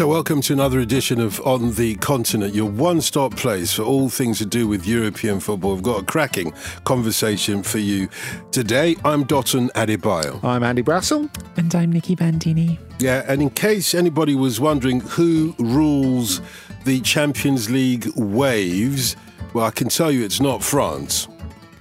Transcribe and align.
So, 0.00 0.08
welcome 0.08 0.40
to 0.40 0.54
another 0.54 0.80
edition 0.80 1.20
of 1.20 1.46
On 1.46 1.74
the 1.74 1.94
Continent, 1.96 2.54
your 2.54 2.70
one 2.70 3.02
stop 3.02 3.36
place 3.36 3.74
for 3.74 3.82
all 3.82 4.08
things 4.08 4.38
to 4.38 4.46
do 4.46 4.66
with 4.66 4.86
European 4.86 5.40
football. 5.40 5.74
We've 5.74 5.82
got 5.82 6.00
a 6.00 6.06
cracking 6.06 6.54
conversation 6.84 7.62
for 7.62 7.76
you 7.76 8.08
today. 8.50 8.96
I'm 9.04 9.26
Dotun 9.26 9.68
Adebayo. 9.72 10.42
I'm 10.42 10.62
Andy 10.62 10.82
Brassell. 10.82 11.28
And 11.58 11.74
I'm 11.74 11.92
Nicky 11.92 12.14
Bandini. 12.14 12.78
Yeah, 12.98 13.26
and 13.28 13.42
in 13.42 13.50
case 13.50 13.92
anybody 13.92 14.34
was 14.34 14.58
wondering 14.58 15.00
who 15.00 15.54
rules 15.58 16.40
the 16.86 17.02
Champions 17.02 17.68
League 17.68 18.06
waves, 18.16 19.16
well, 19.52 19.66
I 19.66 19.70
can 19.70 19.90
tell 19.90 20.10
you 20.10 20.24
it's 20.24 20.40
not 20.40 20.64
France. 20.64 21.28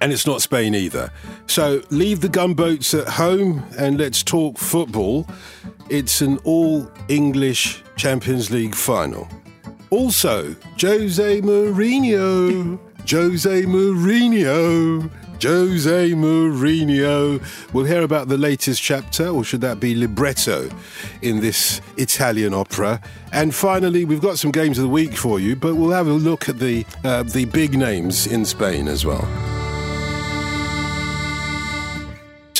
And 0.02 0.12
it's 0.12 0.28
not 0.28 0.42
Spain 0.42 0.76
either. 0.76 1.10
So 1.50 1.82
leave 1.90 2.22
the 2.22 2.30
gunboats 2.30 2.94
at 2.94 3.08
home 3.08 3.66
and 3.78 3.98
let's 3.98 4.22
talk 4.22 4.60
football. 4.60 5.28
It's 5.90 6.22
an 6.22 6.38
all 6.44 6.90
English 7.08 7.84
Champions 7.98 8.52
League 8.52 8.76
final. 8.76 9.28
Also, 9.90 10.56
Jose 10.80 11.42
Mourinho. 11.42 12.80
Jose 13.10 13.64
Mourinho. 13.64 15.10
Jose 15.42 16.12
Mourinho. 16.12 17.74
We'll 17.74 17.86
hear 17.86 18.04
about 18.04 18.28
the 18.28 18.38
latest 18.38 18.84
chapter, 18.84 19.28
or 19.28 19.44
should 19.44 19.62
that 19.62 19.80
be 19.80 19.96
libretto, 19.96 20.70
in 21.24 21.40
this 21.40 21.82
Italian 21.98 22.54
opera. 22.54 23.02
And 23.32 23.56
finally, 23.56 24.06
we've 24.06 24.22
got 24.22 24.38
some 24.38 24.52
games 24.52 24.78
of 24.78 24.84
the 24.84 24.90
week 24.90 25.14
for 25.14 25.40
you, 25.40 25.56
but 25.56 25.76
we'll 25.76 25.92
have 25.92 26.08
a 26.08 26.14
look 26.14 26.48
at 26.48 26.60
the 26.60 26.86
uh, 27.04 27.24
the 27.24 27.46
big 27.46 27.76
names 27.76 28.28
in 28.28 28.46
Spain 28.46 28.88
as 28.88 29.04
well. 29.04 29.28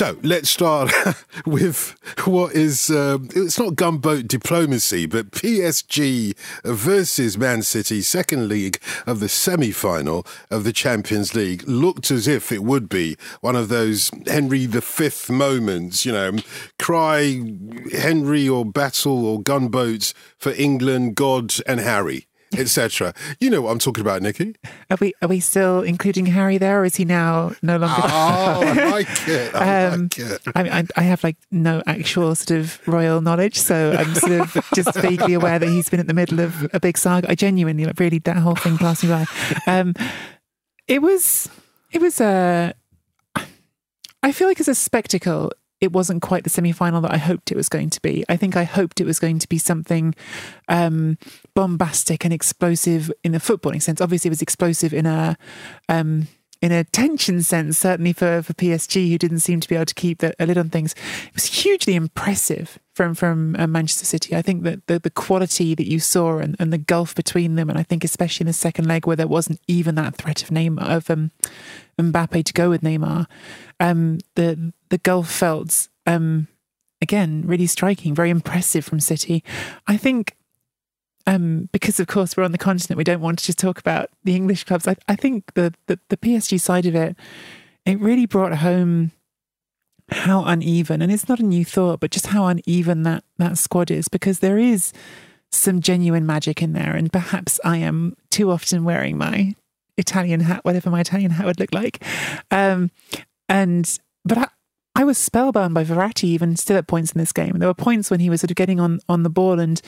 So 0.00 0.16
let's 0.22 0.48
start 0.48 0.90
with 1.44 1.94
what 2.24 2.54
is, 2.54 2.88
uh, 2.88 3.18
it's 3.34 3.58
not 3.58 3.76
gunboat 3.76 4.28
diplomacy, 4.28 5.04
but 5.04 5.30
PSG 5.30 6.34
versus 6.64 7.36
Man 7.36 7.60
City, 7.60 8.00
second 8.00 8.48
league 8.48 8.80
of 9.06 9.20
the 9.20 9.28
semi 9.28 9.72
final 9.72 10.26
of 10.50 10.64
the 10.64 10.72
Champions 10.72 11.34
League. 11.34 11.68
Looked 11.68 12.10
as 12.10 12.26
if 12.26 12.50
it 12.50 12.64
would 12.64 12.88
be 12.88 13.18
one 13.42 13.56
of 13.56 13.68
those 13.68 14.10
Henry 14.26 14.64
V 14.64 15.10
moments, 15.30 16.06
you 16.06 16.12
know, 16.12 16.32
cry 16.78 17.42
Henry 17.92 18.48
or 18.48 18.64
battle 18.64 19.26
or 19.26 19.42
gunboats 19.42 20.14
for 20.38 20.52
England, 20.52 21.14
God, 21.14 21.52
and 21.66 21.78
Harry 21.78 22.26
etc. 22.56 23.14
You 23.38 23.50
know 23.50 23.62
what 23.62 23.70
I'm 23.70 23.78
talking 23.78 24.02
about, 24.02 24.22
Nicky. 24.22 24.56
Are 24.90 24.96
we 25.00 25.14
are 25.22 25.28
we 25.28 25.40
still 25.40 25.82
including 25.82 26.26
Harry 26.26 26.58
there, 26.58 26.80
or 26.80 26.84
is 26.84 26.96
he 26.96 27.04
now 27.04 27.52
no 27.62 27.76
longer? 27.76 28.02
Oh, 28.02 28.08
I 28.66 28.90
like 28.90 29.28
it. 29.28 29.54
I 29.54 29.86
um, 29.86 30.02
like 30.02 30.18
it. 30.18 30.42
I, 30.54 30.84
I, 30.96 31.02
have 31.02 31.22
like 31.22 31.36
no 31.50 31.82
actual 31.86 32.34
sort 32.34 32.58
of 32.58 32.80
royal 32.86 33.20
knowledge, 33.20 33.56
so 33.56 33.94
I'm 33.96 34.14
sort 34.14 34.32
of 34.40 34.68
just 34.74 34.94
vaguely 34.96 35.34
aware 35.34 35.58
that 35.58 35.68
he's 35.68 35.88
been 35.88 36.00
at 36.00 36.06
the 36.06 36.14
middle 36.14 36.40
of 36.40 36.68
a 36.72 36.80
big 36.80 36.98
saga. 36.98 37.30
I 37.30 37.34
genuinely, 37.34 37.84
like, 37.84 37.98
really, 38.00 38.18
that 38.20 38.36
whole 38.36 38.56
thing 38.56 38.78
passed 38.78 39.04
me 39.04 39.10
by. 39.10 39.26
Um, 39.66 39.94
it 40.88 41.02
was, 41.02 41.48
it 41.92 42.00
was 42.00 42.20
a. 42.20 42.74
I 44.22 44.32
feel 44.32 44.48
like 44.48 44.60
as 44.60 44.68
a 44.68 44.74
spectacle, 44.74 45.52
it 45.80 45.92
wasn't 45.92 46.22
quite 46.22 46.44
the 46.44 46.50
semi 46.50 46.72
final 46.72 47.00
that 47.00 47.12
I 47.12 47.18
hoped 47.18 47.50
it 47.50 47.56
was 47.56 47.68
going 47.68 47.90
to 47.90 48.02
be. 48.02 48.24
I 48.28 48.36
think 48.36 48.56
I 48.56 48.64
hoped 48.64 49.00
it 49.00 49.06
was 49.06 49.18
going 49.18 49.38
to 49.38 49.48
be 49.48 49.58
something 49.58 50.14
um, 50.68 51.18
bombastic 51.54 52.24
and 52.24 52.34
explosive 52.34 53.10
in 53.24 53.32
the 53.32 53.38
footballing 53.38 53.82
sense. 53.82 54.00
Obviously, 54.00 54.28
it 54.28 54.32
was 54.32 54.42
explosive 54.42 54.92
in 54.92 55.06
a. 55.06 55.36
Um, 55.88 56.28
in 56.62 56.72
a 56.72 56.84
tension 56.84 57.42
sense, 57.42 57.78
certainly 57.78 58.12
for, 58.12 58.42
for 58.42 58.52
PSG, 58.52 59.08
who 59.08 59.16
didn't 59.16 59.40
seem 59.40 59.60
to 59.60 59.68
be 59.68 59.74
able 59.74 59.86
to 59.86 59.94
keep 59.94 60.18
the, 60.18 60.34
a 60.38 60.44
lid 60.44 60.58
on 60.58 60.68
things, 60.68 60.92
it 61.26 61.34
was 61.34 61.46
hugely 61.46 61.94
impressive 61.94 62.78
from 62.92 63.14
from 63.14 63.56
uh, 63.58 63.66
Manchester 63.66 64.04
City. 64.04 64.36
I 64.36 64.42
think 64.42 64.62
that 64.64 64.86
the, 64.86 64.98
the 64.98 65.08
quality 65.08 65.74
that 65.74 65.90
you 65.90 65.98
saw 65.98 66.36
and, 66.36 66.56
and 66.58 66.70
the 66.70 66.76
gulf 66.76 67.14
between 67.14 67.54
them, 67.54 67.70
and 67.70 67.78
I 67.78 67.82
think 67.82 68.04
especially 68.04 68.44
in 68.44 68.48
the 68.48 68.52
second 68.52 68.86
leg 68.86 69.06
where 69.06 69.16
there 69.16 69.26
wasn't 69.26 69.60
even 69.68 69.94
that 69.94 70.16
threat 70.16 70.42
of 70.42 70.50
Neymar 70.50 70.86
of 70.86 71.08
um, 71.08 71.30
Mbappe 71.98 72.44
to 72.44 72.52
go 72.52 72.68
with 72.68 72.82
Neymar, 72.82 73.26
um, 73.80 74.18
the 74.34 74.74
the 74.90 74.98
gulf 74.98 75.30
felt 75.30 75.88
um, 76.06 76.46
again 77.00 77.42
really 77.46 77.66
striking, 77.66 78.14
very 78.14 78.30
impressive 78.30 78.84
from 78.84 79.00
City. 79.00 79.42
I 79.86 79.96
think 79.96 80.36
um, 81.26 81.68
because 81.72 82.00
of 82.00 82.06
course 82.06 82.36
we're 82.36 82.44
on 82.44 82.52
the 82.52 82.58
continent, 82.58 82.96
we 82.98 83.04
don't 83.04 83.20
want 83.20 83.38
to 83.38 83.44
just 83.44 83.58
talk 83.58 83.78
about 83.78 84.10
the 84.24 84.34
English 84.34 84.64
clubs. 84.64 84.88
I, 84.88 84.96
I 85.08 85.16
think 85.16 85.54
the, 85.54 85.74
the, 85.86 85.98
the 86.08 86.16
PSG 86.16 86.60
side 86.60 86.86
of 86.86 86.94
it, 86.94 87.16
it 87.84 88.00
really 88.00 88.26
brought 88.26 88.58
home 88.58 89.12
how 90.10 90.44
uneven, 90.44 91.02
and 91.02 91.12
it's 91.12 91.28
not 91.28 91.38
a 91.38 91.44
new 91.44 91.64
thought, 91.64 92.00
but 92.00 92.10
just 92.10 92.28
how 92.28 92.46
uneven 92.46 93.04
that 93.04 93.22
that 93.38 93.58
squad 93.58 93.90
is. 93.90 94.08
Because 94.08 94.40
there 94.40 94.58
is 94.58 94.92
some 95.52 95.80
genuine 95.80 96.26
magic 96.26 96.62
in 96.62 96.72
there, 96.72 96.96
and 96.96 97.12
perhaps 97.12 97.60
I 97.64 97.76
am 97.78 98.16
too 98.30 98.50
often 98.50 98.84
wearing 98.84 99.16
my 99.16 99.54
Italian 99.96 100.40
hat, 100.40 100.64
whatever 100.64 100.90
my 100.90 101.00
Italian 101.00 101.30
hat 101.30 101.46
would 101.46 101.60
look 101.60 101.72
like. 101.72 102.02
Um, 102.50 102.90
and 103.48 103.98
but 104.24 104.38
I, 104.38 104.48
I 104.94 105.04
was 105.04 105.18
spellbound 105.18 105.74
by 105.74 105.84
Verratti 105.84 106.24
even 106.24 106.56
still 106.56 106.76
at 106.76 106.86
points 106.86 107.12
in 107.12 107.18
this 107.18 107.32
game. 107.32 107.58
There 107.58 107.68
were 107.68 107.74
points 107.74 108.10
when 108.10 108.20
he 108.20 108.30
was 108.30 108.40
sort 108.40 108.50
of 108.50 108.56
getting 108.56 108.80
on 108.80 109.00
on 109.08 109.22
the 109.22 109.30
ball 109.30 109.60
and 109.60 109.80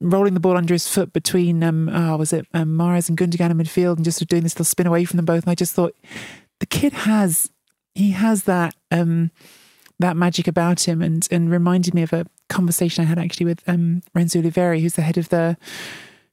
rolling 0.00 0.34
the 0.34 0.40
ball 0.40 0.56
under 0.56 0.74
his 0.74 0.88
foot 0.88 1.12
between 1.12 1.62
um 1.62 1.88
oh, 1.88 2.16
was 2.16 2.32
it 2.32 2.46
um, 2.52 2.76
Mahrez 2.76 3.08
and 3.08 3.16
Gundogan 3.16 3.50
in 3.50 3.58
midfield 3.58 3.96
and 3.96 4.04
just 4.04 4.18
sort 4.18 4.22
of 4.22 4.28
doing 4.28 4.42
this 4.42 4.54
little 4.54 4.64
spin 4.64 4.86
away 4.86 5.04
from 5.04 5.16
them 5.16 5.24
both. 5.26 5.44
And 5.44 5.50
I 5.50 5.54
just 5.54 5.72
thought 5.72 5.94
the 6.60 6.66
kid 6.66 6.92
has 6.92 7.50
he 7.94 8.10
has 8.10 8.44
that 8.44 8.74
um 8.90 9.30
that 10.00 10.16
magic 10.16 10.48
about 10.48 10.86
him 10.88 11.00
and 11.00 11.26
and 11.30 11.50
reminded 11.50 11.94
me 11.94 12.02
of 12.02 12.12
a 12.12 12.26
conversation 12.48 13.04
I 13.04 13.08
had 13.08 13.18
actually 13.18 13.46
with 13.46 13.62
um 13.68 14.02
Renzo 14.14 14.40
Ulivieri, 14.40 14.80
who's 14.80 14.94
the 14.94 15.02
head 15.02 15.16
of 15.16 15.28
the 15.28 15.56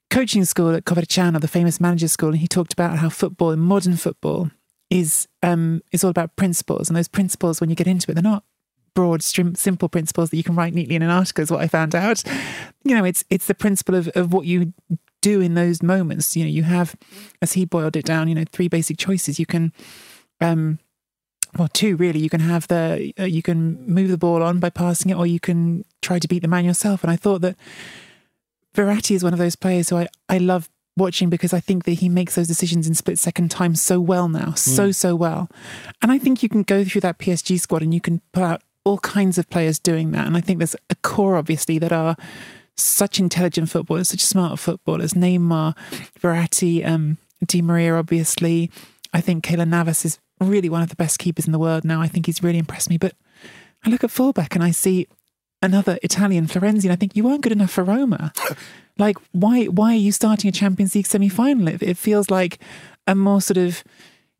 coaching 0.09 0.43
school 0.43 0.75
at 0.75 0.85
Coverciano, 0.85 1.39
the 1.39 1.47
famous 1.47 1.79
manager 1.79 2.07
school, 2.07 2.29
and 2.29 2.39
he 2.39 2.47
talked 2.47 2.73
about 2.73 2.97
how 2.97 3.09
football, 3.09 3.55
modern 3.55 3.95
football, 3.95 4.51
is 4.91 5.27
um, 5.41 5.81
is 5.91 6.03
all 6.03 6.11
about 6.11 6.35
principles, 6.35 6.89
and 6.89 6.95
those 6.95 7.07
principles, 7.07 7.59
when 7.59 7.71
you 7.71 7.75
get 7.75 7.87
into 7.87 8.11
it, 8.11 8.13
they're 8.13 8.21
not 8.21 8.43
broad, 8.93 9.23
simple 9.23 9.87
principles 9.87 10.29
that 10.29 10.37
you 10.37 10.43
can 10.43 10.53
write 10.53 10.73
neatly 10.73 10.95
in 10.95 11.01
an 11.01 11.09
article. 11.09 11.41
Is 11.41 11.49
what 11.49 11.61
I 11.61 11.67
found 11.67 11.95
out. 11.95 12.23
You 12.83 12.95
know, 12.95 13.05
it's 13.05 13.23
it's 13.29 13.47
the 13.47 13.55
principle 13.55 13.95
of 13.95 14.09
of 14.09 14.33
what 14.33 14.45
you 14.45 14.73
do 15.21 15.39
in 15.39 15.53
those 15.53 15.81
moments. 15.81 16.35
You 16.35 16.43
know, 16.43 16.49
you 16.49 16.63
have, 16.63 16.95
as 17.41 17.53
he 17.53 17.65
boiled 17.65 17.95
it 17.95 18.05
down, 18.05 18.27
you 18.27 18.35
know, 18.35 18.43
three 18.51 18.67
basic 18.67 18.97
choices. 18.97 19.39
You 19.39 19.45
can, 19.45 19.71
um, 20.41 20.79
well, 21.57 21.69
two 21.69 21.95
really. 21.95 22.19
You 22.19 22.29
can 22.29 22.41
have 22.41 22.67
the 22.67 23.13
uh, 23.17 23.23
you 23.23 23.41
can 23.41 23.87
move 23.87 24.09
the 24.09 24.17
ball 24.17 24.43
on 24.43 24.59
by 24.59 24.69
passing 24.69 25.09
it, 25.09 25.17
or 25.17 25.25
you 25.25 25.39
can 25.39 25.85
try 26.01 26.19
to 26.19 26.27
beat 26.27 26.41
the 26.41 26.49
man 26.49 26.65
yourself. 26.65 27.01
And 27.03 27.11
I 27.11 27.15
thought 27.15 27.41
that 27.41 27.55
Verratti 28.75 29.15
is 29.15 29.23
one 29.23 29.33
of 29.33 29.39
those 29.39 29.55
players 29.55 29.89
who 29.89 29.97
I 29.97 30.07
I 30.27 30.37
love 30.37 30.69
watching 30.97 31.29
because 31.29 31.53
I 31.53 31.59
think 31.59 31.85
that 31.85 31.93
he 31.93 32.09
makes 32.09 32.35
those 32.35 32.47
decisions 32.47 32.87
in 32.87 32.93
split 32.93 33.17
second 33.17 33.49
time 33.49 33.75
so 33.75 33.99
well 33.99 34.27
now, 34.27 34.53
so, 34.53 34.89
mm. 34.89 34.95
so 34.95 35.15
well. 35.15 35.49
And 36.01 36.11
I 36.11 36.17
think 36.17 36.43
you 36.43 36.49
can 36.49 36.63
go 36.63 36.83
through 36.83 37.01
that 37.01 37.17
PSG 37.17 37.59
squad 37.59 37.81
and 37.81 37.93
you 37.93 38.01
can 38.01 38.21
put 38.33 38.43
out 38.43 38.61
all 38.83 38.97
kinds 38.99 39.37
of 39.37 39.49
players 39.49 39.79
doing 39.79 40.11
that. 40.11 40.27
And 40.27 40.35
I 40.35 40.41
think 40.41 40.59
there's 40.59 40.75
a 40.89 40.95
core, 40.95 41.35
obviously, 41.35 41.79
that 41.79 41.91
are 41.91 42.15
such 42.75 43.19
intelligent 43.19 43.69
footballers, 43.69 44.09
such 44.09 44.21
smart 44.21 44.59
footballers. 44.59 45.13
Neymar, 45.13 45.75
Verratti, 46.19 46.85
um, 46.85 47.17
Di 47.45 47.61
Maria, 47.61 47.95
obviously. 47.95 48.71
I 49.13 49.21
think 49.21 49.43
Keylor 49.45 49.67
Navas 49.67 50.05
is 50.05 50.19
really 50.39 50.69
one 50.69 50.81
of 50.81 50.89
the 50.89 50.95
best 50.95 51.19
keepers 51.19 51.45
in 51.45 51.51
the 51.51 51.59
world 51.59 51.85
now. 51.85 52.01
I 52.01 52.07
think 52.07 52.25
he's 52.25 52.43
really 52.43 52.59
impressed 52.59 52.89
me. 52.89 52.97
But 52.97 53.13
I 53.85 53.89
look 53.89 54.03
at 54.03 54.11
fullback 54.11 54.55
and 54.55 54.63
I 54.63 54.71
see 54.71 55.07
another 55.61 55.97
Italian, 56.03 56.47
Florenzi, 56.47 56.85
and 56.85 56.93
I 56.93 56.95
think 56.95 57.15
you 57.15 57.23
weren't 57.23 57.41
good 57.41 57.51
enough 57.51 57.71
for 57.71 57.83
Roma. 57.83 58.33
Like, 58.97 59.17
why 59.31 59.65
why 59.65 59.93
are 59.93 59.97
you 59.97 60.11
starting 60.11 60.49
a 60.49 60.51
Champions 60.51 60.93
League 60.93 61.07
semi 61.07 61.29
final? 61.29 61.69
It, 61.69 61.81
it 61.81 61.97
feels 61.97 62.29
like 62.29 62.59
a 63.07 63.15
more 63.15 63.41
sort 63.41 63.57
of 63.57 63.83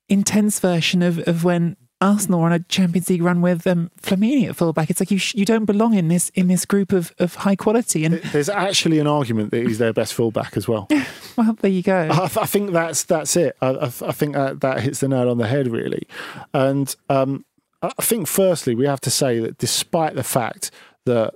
intense 0.08 0.60
version 0.60 1.02
of, 1.02 1.20
of 1.28 1.44
when 1.44 1.78
Arsenal 2.02 2.42
were 2.42 2.48
on 2.48 2.54
a 2.54 2.60
Champions 2.60 3.10
League 3.10 3.22
run 3.22 3.42
with 3.42 3.66
um, 3.68 3.92
Flamini 4.02 4.50
at 4.50 4.56
fullback. 4.56 4.90
It's 4.90 5.00
like 5.00 5.12
you 5.12 5.20
sh- 5.20 5.36
you 5.36 5.46
don't 5.46 5.66
belong 5.66 5.94
in 5.94 6.08
this 6.08 6.30
in 6.30 6.48
this 6.48 6.66
group 6.66 6.92
of, 6.92 7.14
of 7.20 7.36
high 7.36 7.56
quality. 7.56 8.04
And 8.06 8.16
there's 8.16 8.50
actually 8.50 9.00
an 9.00 9.08
argument 9.08 9.52
that 9.52 9.66
he's 9.66 9.78
their 9.78 9.94
best 9.94 10.14
fullback 10.14 10.58
as 10.58 10.68
well. 10.68 10.88
well, 11.38 11.54
there 11.62 11.72
you 11.72 11.84
go. 11.84 12.10
I, 12.12 12.24
I 12.24 12.46
think 12.46 12.72
that's 12.72 13.04
that's 13.04 13.36
it. 13.36 13.56
I, 13.62 13.70
I, 13.70 13.86
I, 13.86 14.12
think 14.12 14.34
that 14.34 14.62
that 14.62 14.82
hits 14.82 15.00
the 15.00 15.08
nail 15.08 15.30
on 15.30 15.38
the 15.38 15.48
head 15.48 15.68
really. 15.68 16.08
And 16.54 16.94
um, 17.10 17.46
I 17.82 17.90
think 18.02 18.28
firstly 18.28 18.76
we 18.76 18.86
have 18.86 19.02
to 19.02 19.12
say 19.12 19.40
that 19.40 19.60
despite 19.60 20.16
the 20.16 20.24
fact 20.24 20.72
that 21.06 21.34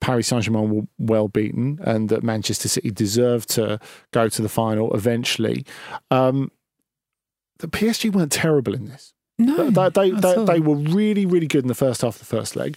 Paris 0.00 0.26
Saint 0.28 0.44
Germain 0.44 0.70
were 0.70 0.82
well 0.98 1.28
beaten 1.28 1.78
and 1.84 2.08
that 2.08 2.22
Manchester 2.22 2.68
City 2.68 2.90
deserved 2.90 3.48
to 3.50 3.78
go 4.10 4.28
to 4.28 4.42
the 4.42 4.48
final 4.48 4.94
eventually. 4.94 5.64
Um, 6.10 6.50
the 7.58 7.68
PSG 7.68 8.12
weren't 8.12 8.32
terrible 8.32 8.74
in 8.74 8.86
this. 8.86 9.14
No, 9.38 9.70
they, 9.70 9.88
they, 9.88 10.10
they, 10.10 10.44
they, 10.44 10.60
were 10.60 10.74
really, 10.74 11.26
really 11.26 11.46
good 11.46 11.64
in 11.64 11.68
the 11.68 11.74
first 11.74 12.02
half 12.02 12.14
of 12.14 12.18
the 12.18 12.36
first 12.36 12.54
leg. 12.54 12.76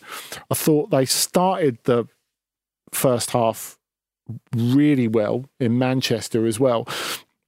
I 0.49 0.55
thought 0.55 0.89
they 0.89 1.05
started 1.05 1.77
the 1.83 2.05
first 2.91 3.31
half 3.31 3.77
really 4.55 5.07
well 5.07 5.45
in 5.59 5.77
Manchester 5.77 6.45
as 6.45 6.59
well. 6.59 6.87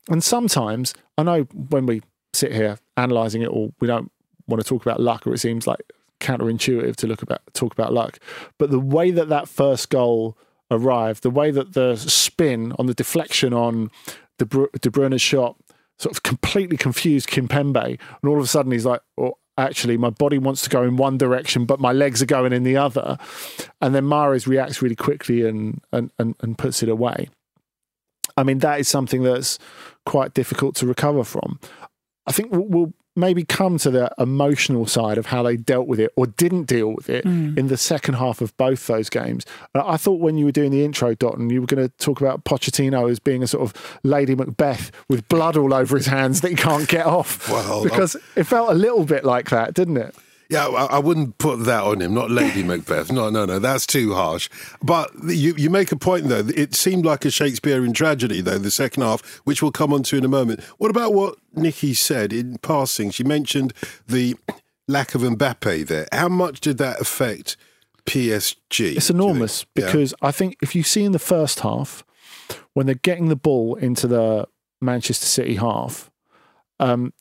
And 0.09 0.23
sometimes, 0.23 0.93
I 1.17 1.23
know 1.23 1.43
when 1.69 1.85
we 1.85 2.01
sit 2.33 2.51
here 2.51 2.79
analysing 2.95 3.41
it 3.41 3.49
all, 3.49 3.73
we 3.79 3.87
don't 3.87 4.11
want 4.47 4.61
to 4.61 4.67
talk 4.67 4.81
about 4.85 4.99
luck, 4.99 5.25
or 5.25 5.33
it 5.33 5.39
seems 5.39 5.67
like 5.67 5.81
counterintuitive 6.19 6.95
to 6.97 7.07
look 7.07 7.21
about 7.21 7.41
talk 7.53 7.73
about 7.73 7.93
luck. 7.93 8.19
But 8.57 8.71
the 8.71 8.79
way 8.79 9.11
that 9.11 9.29
that 9.29 9.47
first 9.47 9.89
goal 9.89 10.37
arrived, 10.69 11.23
the 11.23 11.29
way 11.29 11.51
that 11.51 11.73
the 11.73 11.95
spin 11.95 12.73
on 12.77 12.87
the 12.87 12.93
deflection 12.93 13.53
on 13.53 13.89
De, 14.37 14.45
Bru- 14.45 14.69
De 14.81 14.89
Bruyne's 14.89 15.21
shot 15.21 15.55
sort 15.99 16.15
of 16.15 16.23
completely 16.23 16.77
confused 16.77 17.29
Kimpembe, 17.29 17.85
and 17.85 18.29
all 18.29 18.37
of 18.37 18.43
a 18.43 18.47
sudden 18.47 18.71
he's 18.71 18.85
like, 18.85 19.01
oh, 19.17 19.37
actually, 19.57 19.97
my 19.97 20.11
body 20.11 20.37
wants 20.37 20.61
to 20.63 20.69
go 20.69 20.83
in 20.83 20.97
one 20.97 21.17
direction, 21.17 21.65
but 21.65 21.79
my 21.79 21.91
legs 21.91 22.21
are 22.21 22.27
going 22.27 22.53
in 22.53 22.63
the 22.63 22.77
other. 22.77 23.17
And 23.81 23.95
then 23.95 24.03
Mahrez 24.03 24.45
reacts 24.45 24.81
really 24.81 24.95
quickly 24.95 25.47
and, 25.47 25.81
and, 25.91 26.11
and, 26.19 26.35
and 26.41 26.57
puts 26.57 26.83
it 26.83 26.89
away. 26.89 27.29
I 28.35 28.43
mean, 28.43 28.59
that 28.59 28.79
is 28.79 28.87
something 28.87 29.23
that's 29.23 29.57
quite 30.05 30.35
difficult 30.35 30.75
to 30.75 30.85
recover 30.85 31.23
from. 31.23 31.59
I 32.27 32.31
think 32.31 32.51
we'll, 32.51 32.65
we'll 32.65 32.93
maybe 33.17 33.43
come 33.43 33.77
to 33.79 33.89
the 33.89 34.11
emotional 34.19 34.85
side 34.85 35.17
of 35.17 35.25
how 35.25 35.43
they 35.43 35.57
dealt 35.57 35.87
with 35.87 35.99
it 35.99 36.13
or 36.15 36.27
didn't 36.27 36.63
deal 36.63 36.93
with 36.93 37.09
it 37.09 37.25
mm. 37.25 37.57
in 37.57 37.67
the 37.67 37.77
second 37.77 38.13
half 38.13 38.39
of 38.41 38.55
both 38.57 38.85
those 38.87 39.09
games. 39.09 39.45
I 39.73 39.97
thought 39.97 40.19
when 40.21 40.37
you 40.37 40.45
were 40.45 40.51
doing 40.51 40.71
the 40.71 40.85
intro, 40.85 41.15
Dotun, 41.15 41.49
you 41.49 41.61
were 41.61 41.67
going 41.67 41.85
to 41.85 41.93
talk 41.97 42.21
about 42.21 42.43
Pochettino 42.43 43.09
as 43.09 43.19
being 43.19 43.43
a 43.43 43.47
sort 43.47 43.63
of 43.63 43.99
Lady 44.03 44.35
Macbeth 44.35 44.91
with 45.09 45.27
blood 45.27 45.57
all 45.57 45.73
over 45.73 45.97
his 45.97 46.05
hands 46.05 46.41
that 46.41 46.49
he 46.49 46.55
can't 46.55 46.87
get 46.87 47.05
off. 47.05 47.49
Well, 47.49 47.83
because 47.83 48.15
I'm... 48.15 48.21
it 48.35 48.43
felt 48.43 48.69
a 48.69 48.75
little 48.75 49.03
bit 49.03 49.25
like 49.25 49.49
that, 49.49 49.73
didn't 49.73 49.97
it? 49.97 50.15
Yeah, 50.49 50.67
I, 50.67 50.85
I, 50.85 50.99
wouldn't 50.99 51.37
put 51.39 51.65
that 51.65 51.83
on 51.83 52.01
him. 52.01 52.13
Not 52.13 52.31
Lady 52.31 52.63
Macbeth. 52.67 53.11
No, 53.11 53.29
no, 53.29 53.45
no. 53.45 53.59
That's 53.59 53.85
too 53.85 54.13
harsh. 54.13 54.49
But 54.81 55.11
you, 55.25 55.53
you 55.57 55.69
make 55.69 55.91
a 55.91 55.97
point 55.97 56.27
though. 56.27 56.47
It 56.55 56.73
seemed 56.73 57.05
like 57.05 57.25
a 57.25 57.31
Shakespearean 57.31 57.93
tragedy 57.93 58.41
though. 58.41 58.57
The 58.57 58.71
second 58.71 59.03
half, 59.03 59.21
which 59.43 59.61
we'll 59.61 59.71
come 59.71 59.93
on 59.93 60.03
to 60.03 60.17
in 60.17 60.23
a 60.23 60.29
moment. 60.29 60.63
What 60.77 60.89
about 60.89 61.13
what 61.13 61.35
Nicky 61.53 61.93
said 61.93 62.31
in 62.31 62.57
passing? 62.59 63.11
She 63.11 63.23
mentioned 63.23 63.73
the 64.07 64.35
lack 64.87 65.15
of 65.15 65.21
Mbappe 65.21 65.87
there. 65.87 66.07
How 66.11 66.29
much 66.29 66.61
did 66.61 66.77
that 66.77 67.01
affect 67.01 67.57
PSG? 68.05 68.95
It's 68.95 69.09
enormous 69.09 69.65
because 69.75 70.13
yeah. 70.21 70.27
I 70.27 70.31
think 70.31 70.57
if 70.61 70.75
you 70.75 70.83
see 70.83 71.03
in 71.03 71.11
the 71.11 71.19
first 71.19 71.59
half 71.59 72.05
when 72.73 72.85
they're 72.85 72.95
getting 72.95 73.27
the 73.27 73.35
ball 73.35 73.75
into 73.75 74.07
the 74.07 74.47
Manchester 74.79 75.25
City 75.25 75.55
half, 75.55 76.09
um, 76.79 77.11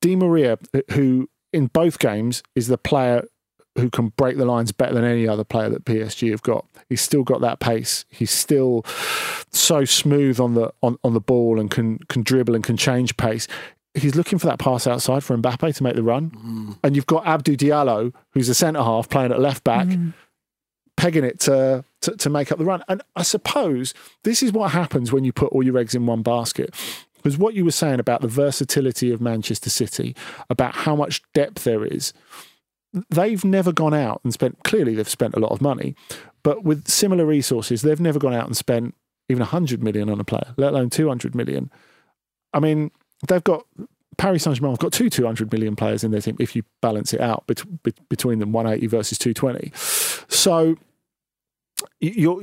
Di 0.00 0.16
Maria, 0.16 0.58
who 0.92 1.28
in 1.56 1.68
both 1.68 1.98
games 1.98 2.42
is 2.54 2.68
the 2.68 2.78
player 2.78 3.26
who 3.76 3.90
can 3.90 4.08
break 4.08 4.36
the 4.36 4.44
lines 4.44 4.72
better 4.72 4.94
than 4.94 5.04
any 5.04 5.26
other 5.26 5.44
player 5.44 5.68
that 5.70 5.84
PSG 5.84 6.30
have 6.30 6.42
got. 6.42 6.66
He's 6.88 7.00
still 7.00 7.24
got 7.24 7.40
that 7.40 7.60
pace. 7.60 8.04
He's 8.08 8.30
still 8.30 8.84
so 9.52 9.84
smooth 9.84 10.38
on 10.38 10.54
the 10.54 10.72
on, 10.82 10.98
on 11.02 11.14
the 11.14 11.20
ball 11.20 11.58
and 11.58 11.70
can 11.70 11.98
can 12.08 12.22
dribble 12.22 12.54
and 12.54 12.64
can 12.64 12.76
change 12.76 13.16
pace. 13.16 13.48
He's 13.94 14.14
looking 14.14 14.38
for 14.38 14.46
that 14.46 14.58
pass 14.58 14.86
outside 14.86 15.24
for 15.24 15.36
Mbappe 15.36 15.74
to 15.74 15.82
make 15.82 15.94
the 15.94 16.02
run. 16.02 16.30
Mm. 16.30 16.78
And 16.84 16.94
you've 16.94 17.06
got 17.06 17.24
Abdou 17.24 17.56
Diallo, 17.56 18.12
who's 18.32 18.50
a 18.50 18.54
centre 18.54 18.82
half 18.82 19.08
playing 19.08 19.32
at 19.32 19.40
left 19.40 19.64
back, 19.64 19.86
mm. 19.86 20.12
pegging 20.98 21.24
it 21.24 21.40
to, 21.40 21.82
to 22.02 22.16
to 22.16 22.30
make 22.30 22.52
up 22.52 22.58
the 22.58 22.64
run. 22.64 22.84
And 22.88 23.02
I 23.14 23.22
suppose 23.22 23.94
this 24.24 24.42
is 24.42 24.52
what 24.52 24.72
happens 24.72 25.12
when 25.12 25.24
you 25.24 25.32
put 25.32 25.52
all 25.52 25.62
your 25.62 25.78
eggs 25.78 25.94
in 25.94 26.04
one 26.04 26.22
basket. 26.22 26.74
Because 27.26 27.38
what 27.38 27.54
you 27.54 27.64
were 27.64 27.72
saying 27.72 27.98
about 27.98 28.20
the 28.20 28.28
versatility 28.28 29.10
of 29.10 29.20
Manchester 29.20 29.68
City, 29.68 30.14
about 30.48 30.76
how 30.76 30.94
much 30.94 31.22
depth 31.34 31.64
there 31.64 31.84
is, 31.84 32.12
they've 33.10 33.44
never 33.44 33.72
gone 33.72 33.94
out 33.94 34.20
and 34.22 34.32
spent, 34.32 34.62
clearly, 34.62 34.94
they've 34.94 35.08
spent 35.08 35.34
a 35.34 35.40
lot 35.40 35.50
of 35.50 35.60
money, 35.60 35.96
but 36.44 36.62
with 36.62 36.86
similar 36.86 37.26
resources, 37.26 37.82
they've 37.82 37.98
never 37.98 38.20
gone 38.20 38.32
out 38.32 38.46
and 38.46 38.56
spent 38.56 38.94
even 39.28 39.40
100 39.40 39.82
million 39.82 40.08
on 40.08 40.20
a 40.20 40.24
player, 40.24 40.54
let 40.56 40.72
alone 40.72 40.88
200 40.88 41.34
million. 41.34 41.68
I 42.54 42.60
mean, 42.60 42.92
they've 43.26 43.42
got 43.42 43.66
Paris 44.18 44.44
Saint 44.44 44.54
Germain 44.54 44.70
have 44.70 44.78
got 44.78 44.92
two 44.92 45.10
200 45.10 45.50
million 45.50 45.74
players 45.74 46.04
in 46.04 46.12
their 46.12 46.20
team 46.20 46.36
if 46.38 46.54
you 46.54 46.62
balance 46.80 47.12
it 47.12 47.20
out 47.20 47.44
bet- 47.48 48.08
between 48.08 48.38
them 48.38 48.52
180 48.52 48.86
versus 48.86 49.18
220. 49.18 49.72
So 50.28 50.76
you're 52.00 52.42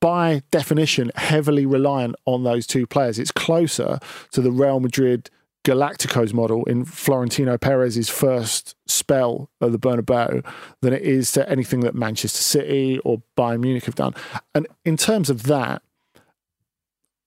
by 0.00 0.42
definition 0.50 1.10
heavily 1.16 1.66
reliant 1.66 2.16
on 2.26 2.44
those 2.44 2.66
two 2.66 2.86
players. 2.86 3.18
It's 3.18 3.30
closer 3.30 3.98
to 4.32 4.40
the 4.40 4.50
Real 4.50 4.80
Madrid 4.80 5.30
Galacticos 5.64 6.34
model 6.34 6.64
in 6.64 6.84
Florentino 6.84 7.56
Perez's 7.56 8.10
first 8.10 8.76
spell 8.86 9.48
of 9.60 9.72
the 9.72 9.78
Bernabeu 9.78 10.44
than 10.82 10.92
it 10.92 11.02
is 11.02 11.32
to 11.32 11.48
anything 11.48 11.80
that 11.80 11.94
Manchester 11.94 12.42
City 12.42 12.98
or 12.98 13.22
Bayern 13.36 13.60
Munich 13.60 13.86
have 13.86 13.94
done. 13.94 14.14
And 14.54 14.66
in 14.84 14.96
terms 14.96 15.30
of 15.30 15.44
that, 15.44 15.82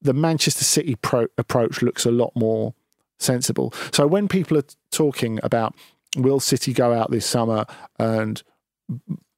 the 0.02 0.14
Manchester 0.14 0.64
City 0.64 0.96
pro- 0.96 1.28
approach 1.38 1.82
looks 1.82 2.06
a 2.06 2.12
lot 2.12 2.32
more 2.36 2.76
sensible. 3.18 3.74
So 3.92 4.06
when 4.06 4.28
people 4.28 4.58
are 4.58 4.66
talking 4.92 5.40
about 5.42 5.76
will 6.16 6.40
City 6.40 6.74
go 6.74 6.94
out 6.94 7.12
this 7.12 7.26
summer 7.26 7.66
and 8.00 8.42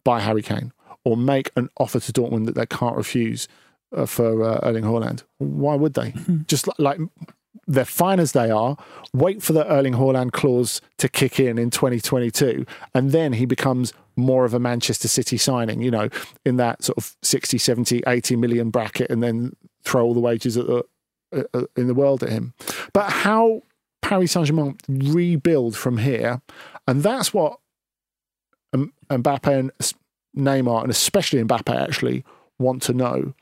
buy 0.04 0.20
Harry 0.20 0.42
Kane? 0.42 0.74
Or 1.06 1.18
make 1.18 1.52
an 1.56 1.70
offer 1.78 2.00
to 2.00 2.12
Dortmund 2.12 2.46
that 2.46 2.56
they 2.56 2.66
can't 2.66 2.96
refuse 2.96 3.48
uh, 3.96 4.06
for 4.06 4.44
uh, 4.44 4.60
Erling 4.64 4.84
Haaland. 4.84 5.24
Why 5.38 5.76
would 5.76 5.94
they? 5.94 6.12
Mm-hmm. 6.12 6.42
Just 6.48 6.68
like, 6.68 6.80
like 6.80 7.00
they're 7.68 7.86
fine 7.86 8.20
as 8.20 8.32
they 8.32 8.50
are. 8.50 8.78
Wait 9.14 9.42
for 9.42 9.54
the 9.54 9.66
Erling 9.68 9.94
Haaland 9.94 10.32
clause 10.32 10.82
to 10.98 11.08
kick 11.08 11.40
in 11.40 11.58
in 11.58 11.70
2022, 11.70 12.66
and 12.94 13.12
then 13.12 13.34
he 13.34 13.46
becomes 13.46 13.94
more 14.16 14.44
of 14.44 14.54
a 14.54 14.60
Manchester 14.60 15.08
City 15.08 15.38
signing, 15.38 15.82
you 15.82 15.92
know, 15.92 16.10
in 16.46 16.58
that 16.58 16.84
sort 16.84 16.98
of 16.98 17.16
60, 17.22 17.58
70, 17.58 18.04
80 18.06 18.36
million 18.36 18.70
bracket, 18.70 19.10
and 19.10 19.24
then 19.24 19.56
throw 19.84 20.04
all 20.04 20.14
the 20.14 20.20
wages 20.20 20.56
the, 20.56 20.84
uh, 21.34 21.44
uh, 21.54 21.64
in 21.78 21.88
the 21.88 21.94
world 21.94 22.24
at 22.24 22.30
him. 22.30 22.54
But 22.92 23.10
how 23.10 23.64
Paris 24.02 24.32
Saint 24.32 24.48
Germain 24.48 24.78
rebuild 24.88 25.78
from 25.78 26.00
here, 26.00 26.42
and 26.88 27.04
that's 27.04 27.34
what 27.34 27.60
Mbappe 28.74 29.48
and 29.48 29.72
Neymar 30.36 30.82
and 30.82 30.92
especially 30.92 31.44
Mbappe 31.44 31.76
actually 31.76 32.24
want 32.58 32.82
to 32.84 32.94
know. 32.94 33.34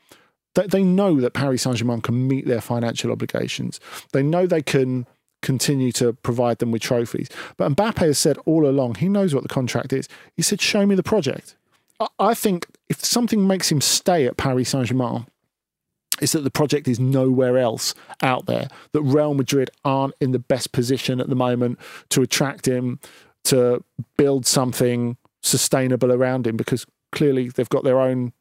That 0.54 0.70
they 0.70 0.82
know 0.82 1.20
that 1.20 1.34
Paris 1.34 1.62
Saint 1.62 1.76
Germain 1.76 2.00
can 2.00 2.26
meet 2.26 2.46
their 2.46 2.60
financial 2.60 3.12
obligations. 3.12 3.78
They 4.12 4.22
know 4.22 4.46
they 4.46 4.62
can 4.62 5.06
continue 5.40 5.92
to 5.92 6.14
provide 6.14 6.58
them 6.58 6.72
with 6.72 6.82
trophies. 6.82 7.28
But 7.56 7.74
Mbappe 7.76 7.98
has 7.98 8.18
said 8.18 8.38
all 8.44 8.68
along, 8.68 8.96
he 8.96 9.08
knows 9.08 9.34
what 9.34 9.42
the 9.44 9.48
contract 9.48 9.92
is. 9.92 10.08
He 10.36 10.42
said, 10.42 10.60
Show 10.60 10.84
me 10.86 10.94
the 10.94 11.02
project. 11.02 11.54
I 12.18 12.34
think 12.34 12.66
if 12.88 13.04
something 13.04 13.46
makes 13.46 13.70
him 13.70 13.80
stay 13.80 14.26
at 14.26 14.36
Paris 14.36 14.70
Saint 14.70 14.86
Germain, 14.86 15.26
is 16.20 16.32
that 16.32 16.40
the 16.40 16.50
project 16.50 16.88
is 16.88 16.98
nowhere 16.98 17.58
else 17.58 17.94
out 18.22 18.46
there, 18.46 18.68
that 18.92 19.02
Real 19.02 19.34
Madrid 19.34 19.70
aren't 19.84 20.14
in 20.20 20.32
the 20.32 20.38
best 20.38 20.72
position 20.72 21.20
at 21.20 21.28
the 21.28 21.36
moment 21.36 21.78
to 22.10 22.22
attract 22.22 22.66
him, 22.66 22.98
to 23.44 23.84
build 24.16 24.46
something 24.46 25.16
sustainable 25.42 26.12
around 26.12 26.46
him 26.46 26.56
because 26.56 26.86
clearly 27.12 27.48
they've 27.48 27.68
got 27.68 27.84
their 27.84 28.00
own 28.00 28.32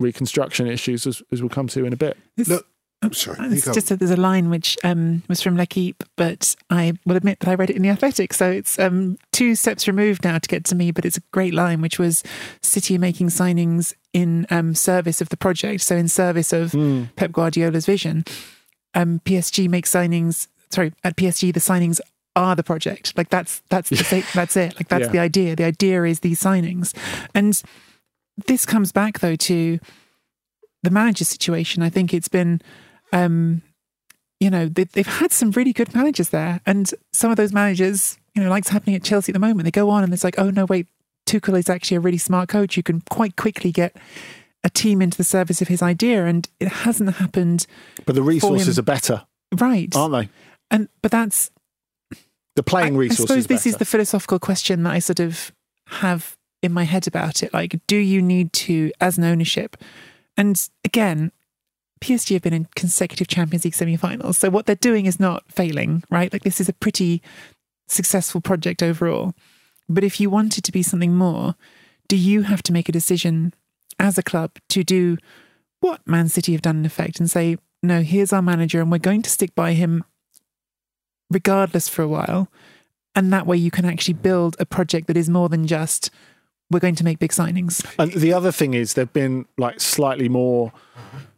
reconstruction 0.00 0.66
issues, 0.66 1.06
as, 1.06 1.22
as 1.32 1.42
we'll 1.42 1.48
come 1.48 1.68
to 1.68 1.84
in 1.84 1.92
a 1.92 1.96
bit. 1.96 2.16
Look, 2.36 2.66
I'm 3.02 3.12
sorry. 3.12 3.38
It's 3.52 3.72
just 3.72 3.88
that 3.88 3.98
there's 3.98 4.10
a 4.10 4.16
line 4.16 4.50
which 4.50 4.76
um, 4.82 5.22
was 5.28 5.42
from 5.42 5.56
L'Equipe, 5.56 6.02
but 6.16 6.56
I 6.70 6.94
will 7.04 7.16
admit 7.16 7.40
that 7.40 7.48
I 7.48 7.54
read 7.54 7.70
it 7.70 7.76
in 7.76 7.82
The 7.82 7.90
Athletic. 7.90 8.32
So 8.32 8.50
it's 8.50 8.78
um, 8.78 9.18
two 9.32 9.54
steps 9.54 9.86
removed 9.86 10.24
now 10.24 10.38
to 10.38 10.48
get 10.48 10.64
to 10.66 10.74
me, 10.74 10.90
but 10.90 11.04
it's 11.04 11.18
a 11.18 11.22
great 11.32 11.54
line, 11.54 11.80
which 11.80 11.98
was 11.98 12.22
City 12.62 12.98
making 12.98 13.28
signings 13.28 13.94
in 14.12 14.46
um, 14.50 14.74
service 14.74 15.20
of 15.20 15.28
the 15.28 15.36
project. 15.36 15.82
So 15.82 15.94
in 15.94 16.08
service 16.08 16.52
of 16.52 16.72
mm. 16.72 17.14
Pep 17.16 17.32
Guardiola's 17.32 17.86
vision. 17.86 18.24
Um, 18.94 19.20
PSG 19.24 19.68
makes 19.68 19.90
signings, 19.90 20.48
sorry, 20.70 20.92
at 21.04 21.16
PSG, 21.16 21.52
the 21.52 21.60
signings 21.60 22.00
are 22.36 22.54
the 22.54 22.62
project. 22.62 23.16
Like 23.16 23.30
that's 23.30 23.62
that's 23.70 23.88
the, 23.88 24.24
that's 24.34 24.56
it. 24.56 24.76
Like 24.76 24.88
that's 24.88 25.06
yeah. 25.06 25.12
the 25.12 25.18
idea. 25.18 25.56
The 25.56 25.64
idea 25.64 26.04
is 26.04 26.20
these 26.20 26.40
signings, 26.40 26.96
and 27.34 27.60
this 28.46 28.66
comes 28.66 28.92
back 28.92 29.20
though 29.20 29.36
to 29.36 29.80
the 30.82 30.90
manager 30.90 31.24
situation. 31.24 31.82
I 31.82 31.88
think 31.88 32.14
it's 32.14 32.28
been, 32.28 32.60
um, 33.12 33.62
you 34.38 34.50
know, 34.50 34.66
they, 34.66 34.84
they've 34.84 35.06
had 35.06 35.32
some 35.32 35.50
really 35.52 35.72
good 35.72 35.94
managers 35.94 36.28
there, 36.28 36.60
and 36.66 36.92
some 37.12 37.30
of 37.30 37.36
those 37.36 37.52
managers, 37.52 38.18
you 38.34 38.42
know, 38.42 38.50
like's 38.50 38.68
happening 38.68 38.94
at 38.94 39.02
Chelsea 39.02 39.32
at 39.32 39.34
the 39.34 39.40
moment. 39.40 39.64
They 39.64 39.70
go 39.70 39.90
on 39.90 40.04
and 40.04 40.12
it's 40.12 40.22
like, 40.22 40.38
oh 40.38 40.50
no, 40.50 40.66
wait, 40.66 40.86
Tuchel 41.26 41.58
is 41.58 41.70
actually 41.70 41.96
a 41.96 42.00
really 42.00 42.18
smart 42.18 42.48
coach. 42.48 42.76
You 42.76 42.82
can 42.82 43.02
quite 43.10 43.36
quickly 43.36 43.72
get 43.72 43.96
a 44.62 44.70
team 44.70 45.00
into 45.00 45.16
the 45.16 45.24
service 45.24 45.62
of 45.62 45.68
his 45.68 45.82
idea, 45.82 46.26
and 46.26 46.48
it 46.60 46.68
hasn't 46.68 47.14
happened. 47.14 47.66
But 48.04 48.14
the 48.14 48.22
resources 48.22 48.78
are 48.78 48.82
better, 48.82 49.24
right? 49.58 49.94
Aren't 49.96 50.12
they? 50.12 50.28
And 50.70 50.88
but 51.00 51.10
that's 51.10 51.50
the 52.56 52.62
playing 52.62 52.96
resources. 52.96 53.24
I 53.24 53.28
suppose 53.28 53.46
this 53.46 53.62
better. 53.62 53.68
is 53.68 53.76
the 53.76 53.84
philosophical 53.84 54.38
question 54.38 54.82
that 54.82 54.92
I 54.92 54.98
sort 54.98 55.20
of 55.20 55.52
have 55.86 56.36
in 56.62 56.72
my 56.72 56.82
head 56.84 57.06
about 57.06 57.42
it. 57.42 57.54
Like, 57.54 57.80
do 57.86 57.96
you 57.96 58.20
need 58.20 58.52
to, 58.54 58.90
as 59.00 59.18
an 59.18 59.24
ownership? 59.24 59.76
And 60.36 60.68
again, 60.84 61.30
PSG 62.00 62.34
have 62.34 62.42
been 62.42 62.52
in 62.52 62.68
consecutive 62.74 63.28
Champions 63.28 63.64
League 63.64 63.74
semi-finals, 63.74 64.38
so 64.38 64.50
what 64.50 64.66
they're 64.66 64.74
doing 64.74 65.06
is 65.06 65.20
not 65.20 65.44
failing, 65.50 66.02
right? 66.10 66.32
Like, 66.32 66.42
this 66.42 66.60
is 66.60 66.68
a 66.68 66.74
pretty 66.74 67.22
successful 67.88 68.40
project 68.40 68.82
overall. 68.82 69.34
But 69.88 70.02
if 70.02 70.20
you 70.20 70.28
want 70.28 70.58
it 70.58 70.64
to 70.64 70.72
be 70.72 70.82
something 70.82 71.14
more, 71.14 71.54
do 72.08 72.16
you 72.16 72.42
have 72.42 72.62
to 72.64 72.72
make 72.72 72.88
a 72.88 72.92
decision 72.92 73.54
as 73.98 74.18
a 74.18 74.22
club 74.22 74.58
to 74.70 74.82
do 74.82 75.16
what 75.80 76.06
Man 76.06 76.28
City 76.28 76.52
have 76.52 76.62
done 76.62 76.78
in 76.78 76.86
effect 76.86 77.20
and 77.20 77.30
say, 77.30 77.56
no, 77.82 78.02
here's 78.02 78.32
our 78.32 78.42
manager 78.42 78.80
and 78.80 78.90
we're 78.90 78.98
going 78.98 79.22
to 79.22 79.30
stick 79.30 79.54
by 79.54 79.72
him 79.72 80.04
regardless 81.30 81.88
for 81.88 82.02
a 82.02 82.08
while. 82.08 82.48
And 83.14 83.32
that 83.32 83.46
way 83.46 83.56
you 83.56 83.70
can 83.70 83.84
actually 83.84 84.14
build 84.14 84.56
a 84.60 84.66
project 84.66 85.06
that 85.06 85.16
is 85.16 85.28
more 85.28 85.48
than 85.48 85.66
just 85.66 86.10
we're 86.70 86.80
going 86.80 86.96
to 86.96 87.04
make 87.04 87.18
big 87.18 87.30
signings. 87.30 87.86
And 87.98 88.12
the 88.12 88.32
other 88.32 88.52
thing 88.52 88.74
is 88.74 88.94
they've 88.94 89.12
been 89.12 89.46
like 89.56 89.80
slightly 89.80 90.28
more 90.28 90.72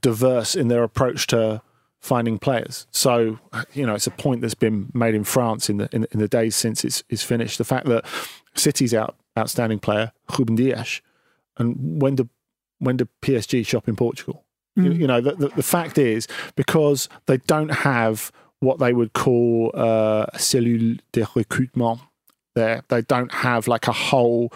diverse 0.01 0.55
in 0.57 0.69
their 0.69 0.83
approach 0.83 1.27
to 1.29 1.63
finding 2.01 2.39
players. 2.39 2.87
So 2.91 3.39
you 3.75 3.87
know, 3.87 3.95
it's 3.95 4.07
a 4.07 4.13
point 4.13 4.41
that's 4.41 4.55
been 4.55 4.91
made 4.95 5.15
in 5.15 5.25
France 5.25 5.69
in 5.69 5.79
the 5.79 5.89
in, 5.93 6.07
in 6.13 6.19
the 6.19 6.29
days 6.29 6.57
since 6.57 6.85
it's, 6.85 7.03
it's 7.09 7.23
finished. 7.23 7.59
The 7.59 7.65
fact 7.65 7.87
that 7.87 8.05
City's 8.55 8.95
out 8.95 9.17
outstanding 9.39 9.79
player 9.79 10.13
Ruben 10.37 10.57
Dias, 10.57 11.01
and 11.59 12.01
when 12.01 12.17
do 12.17 12.29
when 12.79 12.97
do 12.97 13.09
PSG 13.23 13.67
shop 13.67 13.89
in 13.89 13.97
Portugal? 13.97 14.45
You, 14.77 14.85
mm. 14.85 14.99
you 15.01 15.07
know, 15.09 15.21
the, 15.21 15.35
the, 15.35 15.49
the 15.49 15.63
fact 15.63 15.99
is 15.99 16.29
because 16.55 17.09
they 17.27 17.39
don't 17.39 17.71
have 17.71 18.31
what 18.61 18.79
they 18.79 18.93
would 18.93 19.13
call 19.13 19.71
uh, 19.75 20.27
a 20.33 20.39
cellule 20.39 20.99
de 21.13 21.27
recrutement 21.35 22.01
there. 22.55 22.83
They 22.89 23.03
don't 23.03 23.33
have 23.33 23.69
like 23.69 23.87
a 23.87 23.93
whole 23.93 24.53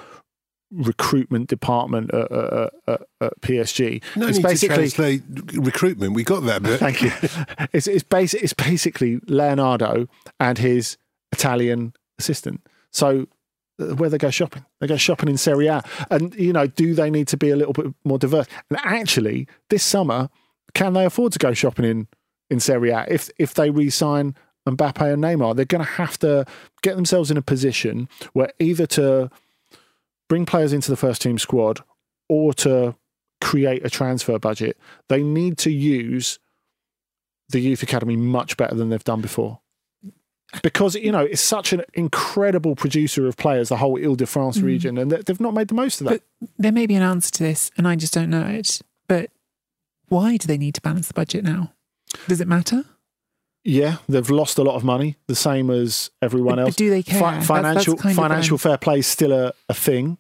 recruitment 0.73 1.49
department 1.49 2.12
at, 2.14 2.32
at, 2.32 2.73
at, 2.88 3.02
at 3.21 3.40
PSG. 3.42 4.02
No 4.16 4.26
it's 4.26 4.38
need 4.38 4.42
basically 4.42 4.88
to 4.88 4.94
translate 4.97 5.23
recruitment. 5.54 6.14
We 6.14 6.25
got 6.25 6.40
that 6.44 6.62
bit. 6.62 6.80
thank 6.80 7.02
you. 7.02 7.12
it's 7.73 7.87
it's 7.87 8.02
basic. 8.02 8.42
It's 8.42 8.54
basically 8.54 9.21
Leonardo 9.26 10.09
and 10.40 10.59
his 10.59 10.97
Italian 11.30 11.94
assistant. 12.18 12.66
So 12.90 13.26
uh, 13.78 13.94
where 13.97 14.11
they 14.11 14.18
go 14.18 14.30
shopping, 14.30 14.64
they 14.80 14.87
go 14.87 14.97
shopping 14.97 15.28
in 15.28 15.37
Serie 15.37 15.66
A, 15.66 15.82
and 16.11 16.35
you 16.35 16.52
know, 16.52 16.66
do 16.66 16.94
they 16.94 17.11
need 17.11 17.28
to 17.28 17.37
be 17.37 17.50
a 17.50 17.56
little 17.56 17.75
bit 17.75 17.87
more 18.04 18.18
diverse? 18.18 18.47
And 18.71 18.78
actually, 18.82 19.47
this 19.68 19.82
summer, 19.82 20.30
can 20.75 20.94
they 20.94 21.04
afford 21.04 21.32
to 21.35 21.38
go 21.38 21.52
shopping 21.52 21.85
in 21.85 22.09
in 22.52 22.61
Serie 22.61 22.90
A 22.90 23.04
if 23.09 23.30
if 23.38 23.54
they 23.54 23.71
re-sign 23.71 24.37
Mbappe 24.68 25.12
and 25.12 25.25
Neymar? 25.25 25.56
They're 25.56 25.64
going 25.64 25.85
to 25.85 25.90
have 25.92 26.18
to 26.21 26.44
get 26.82 26.94
themselves 26.94 27.30
in 27.30 27.37
a 27.37 27.42
position 27.42 28.09
where 28.32 28.52
either 28.61 28.87
to 28.88 29.30
bring 30.28 30.47
players 30.47 30.73
into 30.73 30.90
the 30.90 30.97
first 30.97 31.23
team 31.23 31.38
squad 31.38 31.80
or 32.28 32.54
to 32.54 32.94
create 33.40 33.85
a 33.85 33.90
transfer 33.90 34.38
budget, 34.38 34.78
they 35.09 35.23
need 35.23 35.59
to 35.59 35.71
use 35.71 36.38
the 37.49 37.61
youth 37.61 37.82
academy 37.82 38.16
much 38.16 38.56
better 38.56 38.75
than 38.75 38.88
they've 38.88 39.04
done 39.04 39.21
before. 39.21 39.61
Because 40.62 40.94
you 40.94 41.11
know 41.11 41.21
it's 41.25 41.40
such 41.40 41.73
an 41.73 41.82
incredible 41.94 42.76
producer 42.76 43.26
of 43.26 43.37
players, 43.37 43.71
the 43.71 43.78
whole 43.78 44.02
Ile-de-France 44.02 44.59
mm. 44.59 44.64
region, 44.64 44.99
and 44.99 45.11
they- 45.11 45.23
they've 45.23 45.40
not 45.40 45.54
made 45.54 45.68
the 45.68 45.75
most 45.75 46.00
of 46.00 46.09
that. 46.09 46.23
But 46.40 46.50
there 46.59 46.73
may 46.73 46.87
be 46.87 46.94
an 46.94 47.02
answer 47.02 47.30
to 47.32 47.42
this, 47.42 47.71
and 47.76 47.88
I 47.88 47.97
just 47.97 48.12
don't 48.12 48.30
know 48.30 48.47
it. 48.47 48.80
But 49.09 49.30
why 50.09 50.37
do 50.37 50.47
they 50.47 50.59
need 50.59 50.75
to 50.75 50.82
balance 50.82 51.09
the 51.09 51.14
budget 51.14 51.42
now? 51.42 51.73
Does 52.28 52.40
it 52.40 52.49
matter? 52.49 52.85
yeah, 53.64 53.99
they've 54.09 54.28
lost 54.28 54.59
a 54.59 54.62
lot 54.64 54.75
of 54.75 54.83
money, 54.83 55.16
the 55.28 55.37
same 55.37 55.71
as 55.71 56.11
everyone 56.21 56.57
But- 56.57 56.62
but 56.62 56.66
else. 56.69 56.76
do 56.76 56.90
they 56.90 57.02
care? 57.02 57.21
Fi- 57.21 57.40
financial 57.42 57.95
that's 57.95 58.04
what 58.04 58.14
financial 58.16 58.59
fair 58.59 58.76
play 58.76 58.99
is 58.99 59.07
still 59.07 59.33
a, 59.33 59.52
a 59.69 59.75
thing. 59.75 60.19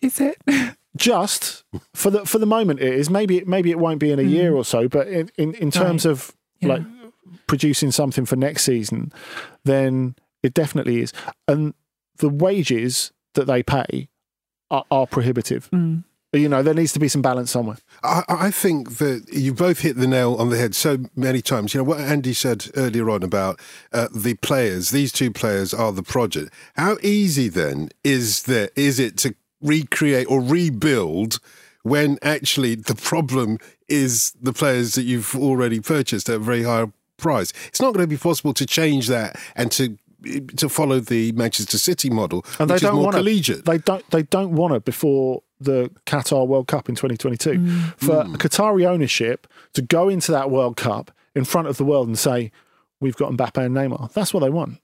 Is 0.00 0.18
it? 0.20 0.38
Just 0.96 1.62
for 1.94 2.10
the 2.10 2.24
for 2.26 2.38
the 2.38 2.46
moment, 2.46 2.80
it 2.80 2.92
is. 2.94 3.10
Maybe 3.10 3.36
it 3.36 3.46
maybe 3.46 3.70
it 3.70 3.78
won't 3.78 4.00
be 4.00 4.10
in 4.10 4.18
a 4.18 4.22
year 4.22 4.54
or 4.54 4.64
so, 4.64 4.88
but 4.88 5.06
in 5.08 5.30
in, 5.36 5.54
in 5.54 5.70
terms 5.70 6.04
Right. 6.06 6.10
of 6.12 6.32
Yeah. 6.60 6.68
like 6.68 6.82
producing 7.46 7.90
something 7.92 8.24
for 8.26 8.34
next 8.36 8.64
season, 8.64 9.12
then 9.64 10.16
it 10.42 10.52
definitely 10.54 11.00
is. 11.00 11.12
And 11.46 11.74
the 12.16 12.28
wages 12.30 13.12
that 13.34 13.46
they 13.46 13.62
pay 13.62 14.08
are, 14.70 14.84
are 14.90 15.06
prohibitive. 15.06 15.70
Mm. 15.70 16.04
You 16.32 16.48
know, 16.48 16.62
there 16.62 16.74
needs 16.74 16.92
to 16.92 17.00
be 17.00 17.08
some 17.08 17.22
balance 17.22 17.50
somewhere. 17.50 17.78
I, 18.04 18.22
I 18.28 18.50
think 18.52 18.98
that 18.98 19.26
you 19.32 19.52
both 19.52 19.80
hit 19.80 19.96
the 19.96 20.06
nail 20.06 20.36
on 20.36 20.48
the 20.48 20.56
head 20.56 20.76
so 20.76 20.98
many 21.16 21.42
times. 21.42 21.74
You 21.74 21.78
know, 21.78 21.84
what 21.84 21.98
Andy 21.98 22.34
said 22.34 22.70
earlier 22.76 23.10
on 23.10 23.24
about 23.24 23.58
uh, 23.92 24.06
the 24.14 24.34
players, 24.34 24.90
these 24.90 25.10
two 25.10 25.32
players 25.32 25.74
are 25.74 25.90
the 25.90 26.04
project. 26.04 26.52
How 26.76 26.98
easy 27.02 27.48
then 27.48 27.88
is 28.04 28.44
there, 28.44 28.70
is 28.76 29.00
it 29.00 29.16
to 29.18 29.34
recreate 29.60 30.28
or 30.30 30.40
rebuild 30.40 31.40
when 31.82 32.16
actually 32.22 32.76
the 32.76 32.94
problem 32.94 33.58
is 33.88 34.32
the 34.40 34.52
players 34.52 34.94
that 34.94 35.02
you've 35.02 35.34
already 35.34 35.80
purchased 35.80 36.28
at 36.28 36.36
a 36.36 36.38
very 36.38 36.62
high 36.62 36.86
price? 37.16 37.52
It's 37.66 37.80
not 37.80 37.92
going 37.92 38.04
to 38.04 38.08
be 38.08 38.16
possible 38.16 38.54
to 38.54 38.66
change 38.66 39.08
that 39.08 39.36
and 39.56 39.72
to 39.72 39.98
to 40.56 40.68
follow 40.68 41.00
the 41.00 41.32
Manchester 41.32 41.78
City 41.78 42.10
model, 42.10 42.44
And 42.58 42.68
they 42.68 42.74
which 42.74 42.82
don't 42.82 42.92
is 42.92 42.94
more 42.96 43.04
want 43.04 43.16
collegiate. 43.16 43.64
They 43.64 43.78
don't. 43.78 44.08
They 44.10 44.22
don't 44.22 44.52
want 44.52 44.74
it 44.74 44.84
before 44.84 45.42
the 45.60 45.90
Qatar 46.06 46.46
World 46.46 46.66
Cup 46.66 46.88
in 46.88 46.94
2022. 46.94 47.70
For 47.96 48.24
Qatari 48.24 48.86
ownership 48.86 49.46
to 49.74 49.82
go 49.82 50.08
into 50.08 50.32
that 50.32 50.50
World 50.50 50.76
Cup 50.76 51.12
in 51.34 51.44
front 51.44 51.68
of 51.68 51.76
the 51.76 51.84
world 51.84 52.08
and 52.08 52.18
say, 52.18 52.50
"We've 53.00 53.16
got 53.16 53.32
Mbappe 53.32 53.64
and 53.64 53.74
Neymar." 53.74 54.12
That's 54.12 54.34
what 54.34 54.40
they 54.40 54.50
want. 54.50 54.78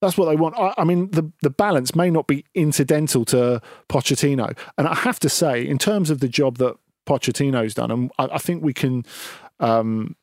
That's 0.00 0.18
what 0.18 0.26
they 0.26 0.36
want. 0.36 0.56
I, 0.56 0.74
I 0.78 0.84
mean, 0.84 1.10
the 1.10 1.30
the 1.42 1.50
balance 1.50 1.94
may 1.94 2.10
not 2.10 2.26
be 2.26 2.44
incidental 2.54 3.24
to 3.26 3.60
Pochettino, 3.88 4.56
and 4.76 4.86
I 4.86 4.94
have 4.94 5.18
to 5.20 5.28
say, 5.28 5.66
in 5.66 5.78
terms 5.78 6.10
of 6.10 6.20
the 6.20 6.28
job 6.28 6.58
that 6.58 6.76
Pochettino's 7.06 7.74
done, 7.74 7.90
and 7.90 8.10
I, 8.18 8.28
I 8.32 8.38
think 8.38 8.62
we 8.62 8.74
can 8.74 9.04
um, 9.60 10.16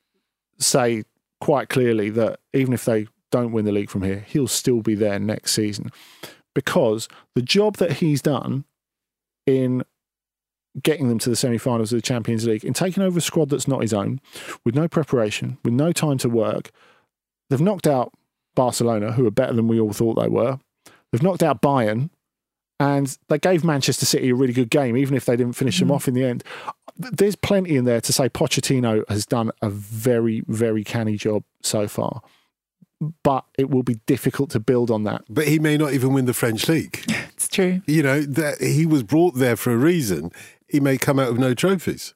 say 0.59 1.03
quite 1.41 1.69
clearly 1.69 2.09
that 2.11 2.39
even 2.53 2.73
if 2.73 2.85
they 2.85 3.07
don't 3.31 3.51
win 3.51 3.65
the 3.65 3.71
league 3.71 3.89
from 3.89 4.03
here, 4.03 4.25
he'll 4.27 4.47
still 4.47 4.81
be 4.81 4.95
there 4.95 5.19
next 5.19 5.53
season 5.53 5.91
because 6.53 7.07
the 7.35 7.41
job 7.41 7.77
that 7.77 7.93
he's 7.93 8.21
done 8.21 8.65
in 9.57 9.83
getting 10.81 11.09
them 11.09 11.19
to 11.19 11.29
the 11.29 11.35
semi-finals 11.35 11.91
of 11.91 11.97
the 11.97 12.01
Champions 12.01 12.45
League, 12.45 12.63
in 12.63 12.73
taking 12.73 13.03
over 13.03 13.17
a 13.17 13.21
squad 13.21 13.49
that's 13.49 13.67
not 13.67 13.81
his 13.81 13.93
own, 13.93 14.21
with 14.63 14.75
no 14.75 14.87
preparation, 14.87 15.57
with 15.63 15.73
no 15.73 15.91
time 15.91 16.17
to 16.19 16.29
work, 16.29 16.71
they've 17.49 17.61
knocked 17.61 17.87
out 17.87 18.13
Barcelona, 18.55 19.13
who 19.13 19.25
are 19.25 19.31
better 19.31 19.53
than 19.53 19.67
we 19.67 19.79
all 19.79 19.93
thought 19.93 20.15
they 20.15 20.27
were. 20.27 20.59
They've 21.11 21.23
knocked 21.23 21.43
out 21.43 21.61
Bayern, 21.61 22.09
and 22.79 23.17
they 23.27 23.39
gave 23.39 23.63
Manchester 23.63 24.05
City 24.05 24.29
a 24.29 24.35
really 24.35 24.53
good 24.53 24.69
game, 24.69 24.95
even 24.95 25.15
if 25.15 25.25
they 25.25 25.35
didn't 25.35 25.53
finish 25.53 25.79
them 25.79 25.89
mm. 25.89 25.95
off 25.95 26.07
in 26.07 26.13
the 26.13 26.23
end. 26.23 26.43
There's 26.95 27.35
plenty 27.35 27.75
in 27.75 27.85
there 27.85 28.01
to 28.01 28.13
say 28.13 28.29
Pochettino 28.29 29.03
has 29.09 29.25
done 29.25 29.51
a 29.61 29.69
very, 29.69 30.43
very 30.47 30.83
canny 30.83 31.17
job 31.17 31.43
so 31.61 31.87
far. 31.87 32.21
But 33.23 33.45
it 33.57 33.69
will 33.69 33.83
be 33.83 33.95
difficult 34.05 34.49
to 34.51 34.59
build 34.59 34.91
on 34.91 35.03
that. 35.05 35.23
but 35.29 35.47
he 35.47 35.57
may 35.57 35.77
not 35.77 35.93
even 35.93 36.13
win 36.13 36.25
the 36.25 36.33
French 36.33 36.67
league. 36.67 37.05
True. 37.51 37.81
you 37.87 38.03
know 38.03 38.21
that 38.21 38.61
he 38.61 38.85
was 38.85 39.03
brought 39.03 39.35
there 39.35 39.55
for 39.55 39.73
a 39.73 39.77
reason. 39.77 40.31
He 40.67 40.79
may 40.79 40.97
come 40.97 41.19
out 41.19 41.31
with 41.31 41.39
no 41.39 41.53
trophies. 41.53 42.13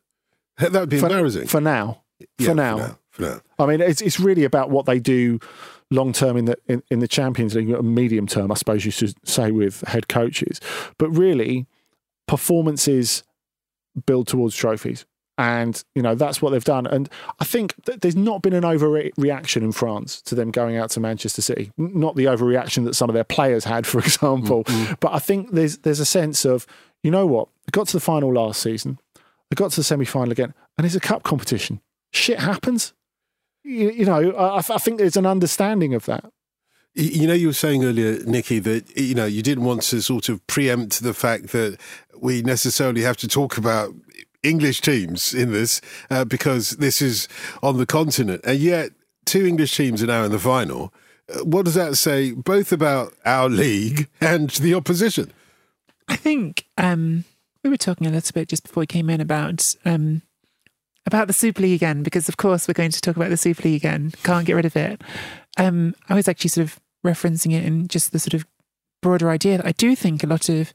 That 0.58 0.72
would 0.74 0.90
be 0.90 1.00
for, 1.00 1.08
embarrassing. 1.08 1.48
for 1.48 1.60
now. 1.60 2.04
Yeah, 2.38 2.48
for 2.48 2.54
now. 2.54 2.98
For 3.10 3.22
now. 3.24 3.42
I 3.58 3.66
mean, 3.66 3.82
it's 3.82 4.02
it's 4.02 4.20
really 4.20 4.44
about 4.44 4.70
what 4.70 4.86
they 4.86 5.00
do 5.00 5.40
long 5.94 6.12
term 6.14 6.38
in 6.38 6.46
the 6.46 6.58
in, 6.68 6.84
in 6.90 7.00
the 7.00 7.08
Champions 7.08 7.56
League, 7.56 7.68
medium 7.84 8.28
term, 8.28 8.52
I 8.52 8.56
suppose 8.56 8.86
you 8.86 8.92
should 8.92 9.16
say 9.28 9.52
with 9.52 9.82
head 9.88 10.08
coaches. 10.08 10.60
But 10.98 11.10
really, 11.10 11.68
performances 12.28 13.24
build 14.06 14.28
towards 14.28 14.56
trophies. 14.56 15.06
And 15.38 15.84
you 15.96 16.04
know 16.04 16.14
that's 16.14 16.44
what 16.44 16.52
they've 16.52 16.64
done, 16.64 16.86
and 16.86 17.10
I 17.40 17.46
think 17.46 17.74
that 17.86 18.02
there's 18.02 18.16
not 18.16 18.44
been 18.44 18.54
an 18.54 18.62
overreaction 18.62 19.64
in 19.64 19.72
France 19.72 20.22
to 20.24 20.36
them 20.36 20.52
going 20.52 20.78
out 20.78 20.92
to 20.92 21.00
Manchester 21.00 21.42
City. 21.42 21.72
Not 21.76 22.16
the 22.16 22.26
overreaction 22.26 22.86
that 22.86 22.94
some 22.94 23.10
of 23.10 23.16
their 23.16 23.24
players 23.24 23.64
had, 23.64 23.88
for 23.88 23.98
example. 23.98 24.64
Mm, 24.66 24.86
mm. 24.86 25.00
But 25.00 25.14
I 25.14 25.18
think 25.18 25.52
there's 25.52 25.80
there's 25.80 26.00
a 26.00 26.06
sense 26.06 26.46
of 26.46 26.68
you 27.02 27.10
know 27.10 27.26
what 27.26 27.48
they 27.66 27.72
got 27.72 27.88
to 27.88 27.98
the 27.98 28.00
final 28.00 28.32
last 28.32 28.62
season, 28.62 29.00
they 29.50 29.56
got 29.56 29.72
to 29.72 29.78
the 29.78 29.84
semi 29.84 30.06
final 30.06 30.32
again, 30.32 30.54
and 30.78 30.86
it's 30.86 30.96
a 30.96 31.00
cup 31.00 31.24
competition. 31.24 31.82
Shit 32.12 32.40
happens 32.40 32.94
you, 33.64 33.90
you 33.92 34.06
know, 34.06 34.32
I, 34.32 34.58
I 34.58 34.78
think 34.78 34.98
there's 34.98 35.18
an 35.18 35.26
understanding 35.26 35.94
of 35.94 36.06
that. 36.06 36.26
You 36.96 37.26
know, 37.26 37.34
you 37.34 37.48
were 37.48 37.54
saying 37.54 37.84
earlier, 37.84 38.24
Nicky, 38.24 38.60
that 38.60 38.96
you 38.96 39.16
know 39.16 39.26
you 39.26 39.42
didn't 39.42 39.64
want 39.64 39.82
to 39.84 40.02
sort 40.02 40.30
of 40.30 40.46
preempt 40.46 41.02
the 41.02 41.16
fact 41.16 41.48
that 41.48 41.80
we 42.22 42.44
necessarily 42.44 43.02
have 43.02 43.18
to 43.18 43.28
talk 43.28 43.58
about 43.58 43.96
English 44.44 44.82
teams 44.82 45.34
in 45.34 45.52
this 45.52 45.82
uh, 46.10 46.26
because 46.26 46.72
this 46.72 47.02
is 47.02 47.28
on 47.62 47.78
the 47.78 47.86
continent, 47.86 48.42
and 48.44 48.60
yet 48.60 48.92
two 49.26 49.46
English 49.46 49.76
teams 49.76 50.04
are 50.04 50.08
now 50.08 50.24
in 50.24 50.32
the 50.32 50.40
final. 50.40 50.94
Uh, 51.34 51.44
What 51.46 51.66
does 51.66 51.76
that 51.76 51.96
say 51.96 52.32
both 52.32 52.72
about 52.72 53.14
our 53.26 53.50
league 53.50 54.10
and 54.22 54.50
the 54.50 54.74
opposition? 54.74 55.32
I 56.10 56.18
think 56.18 56.66
um, 56.78 57.24
we 57.64 57.70
were 57.70 57.78
talking 57.78 58.08
a 58.08 58.12
little 58.12 58.34
bit 58.34 58.50
just 58.50 58.64
before 58.64 58.82
we 58.82 58.88
came 58.88 59.10
in 59.10 59.22
about 59.22 59.76
um, 59.86 60.22
about 61.06 61.28
the 61.28 61.34
Super 61.34 61.62
League 61.62 61.76
again, 61.82 62.04
because 62.04 62.28
of 62.30 62.38
course 62.38 62.68
we're 62.68 62.74
going 62.74 62.92
to 62.92 63.02
talk 63.02 63.16
about 63.16 63.30
the 63.30 63.38
Super 63.38 63.64
League 63.64 63.82
again. 63.82 64.12
Can't 64.24 64.46
get 64.46 64.56
rid 64.56 64.66
of 64.66 64.76
it. 64.76 65.02
Um, 65.58 65.96
I 66.10 66.14
was 66.14 66.28
actually 66.28 66.50
sort 66.50 66.68
of 66.68 66.80
referencing 67.06 67.54
it 67.54 67.66
in 67.66 67.88
just 67.88 68.12
the 68.12 68.20
sort 68.20 68.34
of 68.34 68.46
broader 69.02 69.30
idea 69.30 69.58
that 69.58 69.66
I 69.66 69.74
do 69.74 69.96
think 69.96 70.24
a 70.24 70.28
lot 70.28 70.50
of 70.50 70.74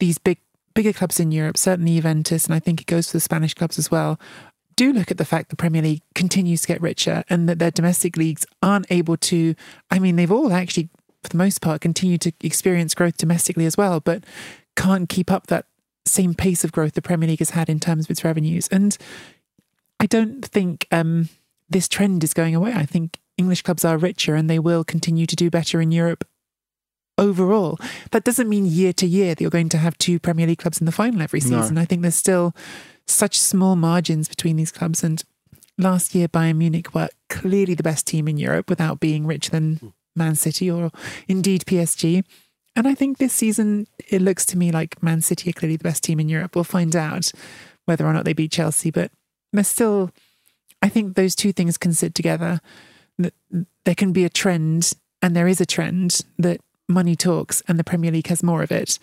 these 0.00 0.18
big 0.18 0.38
bigger 0.78 0.92
clubs 0.92 1.18
in 1.18 1.32
Europe, 1.32 1.56
certainly 1.56 1.96
Juventus, 1.96 2.44
and 2.44 2.54
I 2.54 2.60
think 2.60 2.80
it 2.80 2.86
goes 2.86 3.08
for 3.08 3.16
the 3.16 3.20
Spanish 3.20 3.52
clubs 3.52 3.80
as 3.80 3.90
well, 3.90 4.16
do 4.76 4.92
look 4.92 5.10
at 5.10 5.18
the 5.18 5.24
fact 5.24 5.50
the 5.50 5.56
Premier 5.56 5.82
League 5.82 6.02
continues 6.14 6.60
to 6.60 6.68
get 6.68 6.80
richer 6.80 7.24
and 7.28 7.48
that 7.48 7.58
their 7.58 7.72
domestic 7.72 8.16
leagues 8.16 8.46
aren't 8.62 8.86
able 8.88 9.16
to. 9.16 9.56
I 9.90 9.98
mean, 9.98 10.14
they've 10.14 10.30
all 10.30 10.52
actually, 10.52 10.88
for 11.24 11.30
the 11.30 11.36
most 11.36 11.60
part, 11.60 11.80
continued 11.80 12.20
to 12.20 12.32
experience 12.42 12.94
growth 12.94 13.16
domestically 13.16 13.66
as 13.66 13.76
well, 13.76 13.98
but 13.98 14.22
can't 14.76 15.08
keep 15.08 15.32
up 15.32 15.48
that 15.48 15.66
same 16.06 16.32
pace 16.32 16.62
of 16.62 16.70
growth 16.70 16.92
the 16.92 17.02
Premier 17.02 17.28
League 17.28 17.40
has 17.40 17.50
had 17.50 17.68
in 17.68 17.80
terms 17.80 18.06
of 18.06 18.12
its 18.12 18.22
revenues. 18.22 18.68
And 18.68 18.96
I 19.98 20.06
don't 20.06 20.44
think 20.44 20.86
um, 20.92 21.28
this 21.68 21.88
trend 21.88 22.22
is 22.22 22.34
going 22.34 22.54
away. 22.54 22.72
I 22.72 22.86
think 22.86 23.18
English 23.36 23.62
clubs 23.62 23.84
are 23.84 23.98
richer 23.98 24.36
and 24.36 24.48
they 24.48 24.60
will 24.60 24.84
continue 24.84 25.26
to 25.26 25.34
do 25.34 25.50
better 25.50 25.80
in 25.80 25.90
Europe 25.90 26.24
overall. 27.18 27.78
That 28.12 28.24
doesn't 28.24 28.48
mean 28.48 28.64
year 28.64 28.92
to 28.94 29.06
year 29.06 29.34
that 29.34 29.40
you're 29.40 29.50
going 29.50 29.68
to 29.70 29.78
have 29.78 29.98
two 29.98 30.18
Premier 30.18 30.46
League 30.46 30.58
clubs 30.58 30.80
in 30.80 30.86
the 30.86 30.92
final 30.92 31.20
every 31.20 31.40
season. 31.40 31.74
No. 31.74 31.80
I 31.80 31.84
think 31.84 32.02
there's 32.02 32.14
still 32.14 32.54
such 33.06 33.40
small 33.40 33.76
margins 33.76 34.28
between 34.28 34.56
these 34.56 34.72
clubs. 34.72 35.02
And 35.02 35.22
last 35.76 36.14
year, 36.14 36.28
Bayern 36.28 36.56
Munich 36.56 36.94
were 36.94 37.08
clearly 37.28 37.74
the 37.74 37.82
best 37.82 38.06
team 38.06 38.28
in 38.28 38.38
Europe 38.38 38.70
without 38.70 39.00
being 39.00 39.26
richer 39.26 39.50
than 39.50 39.92
Man 40.16 40.34
City 40.34 40.70
or 40.70 40.90
indeed 41.26 41.64
PSG. 41.66 42.24
And 42.76 42.86
I 42.86 42.94
think 42.94 43.18
this 43.18 43.32
season, 43.32 43.86
it 44.08 44.22
looks 44.22 44.46
to 44.46 44.58
me 44.58 44.70
like 44.70 45.02
Man 45.02 45.20
City 45.20 45.50
are 45.50 45.52
clearly 45.52 45.76
the 45.76 45.84
best 45.84 46.04
team 46.04 46.20
in 46.20 46.28
Europe. 46.28 46.54
We'll 46.54 46.64
find 46.64 46.94
out 46.94 47.32
whether 47.86 48.06
or 48.06 48.12
not 48.12 48.24
they 48.24 48.34
beat 48.34 48.52
Chelsea, 48.52 48.90
but 48.90 49.10
there's 49.52 49.66
still, 49.66 50.10
I 50.80 50.88
think 50.88 51.16
those 51.16 51.34
two 51.34 51.52
things 51.52 51.76
can 51.76 51.92
sit 51.92 52.14
together. 52.14 52.60
There 53.18 53.94
can 53.96 54.12
be 54.12 54.24
a 54.24 54.28
trend, 54.28 54.92
and 55.22 55.34
there 55.34 55.48
is 55.48 55.60
a 55.60 55.66
trend 55.66 56.20
that 56.38 56.60
money 56.88 57.16
talks 57.16 57.62
and 57.68 57.78
the 57.78 57.84
Premier 57.84 58.10
League 58.10 58.28
has 58.28 58.42
more 58.42 58.62
of 58.62 58.72
it. 58.72 58.98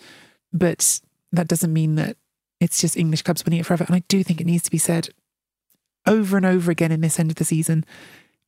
But 0.52 1.00
that 1.32 1.48
doesn't 1.48 1.72
mean 1.72 1.94
that 1.96 2.16
it's 2.60 2.80
just 2.80 2.96
English 2.96 3.22
clubs 3.22 3.44
winning 3.44 3.60
it 3.60 3.66
forever. 3.66 3.84
And 3.84 3.94
I 3.96 4.02
do 4.08 4.22
think 4.22 4.40
it 4.40 4.46
needs 4.46 4.64
to 4.64 4.70
be 4.70 4.78
said 4.78 5.08
over 6.06 6.36
and 6.36 6.46
over 6.46 6.70
again 6.70 6.92
in 6.92 7.00
this 7.00 7.18
end 7.18 7.30
of 7.30 7.36
the 7.36 7.44
season. 7.44 7.84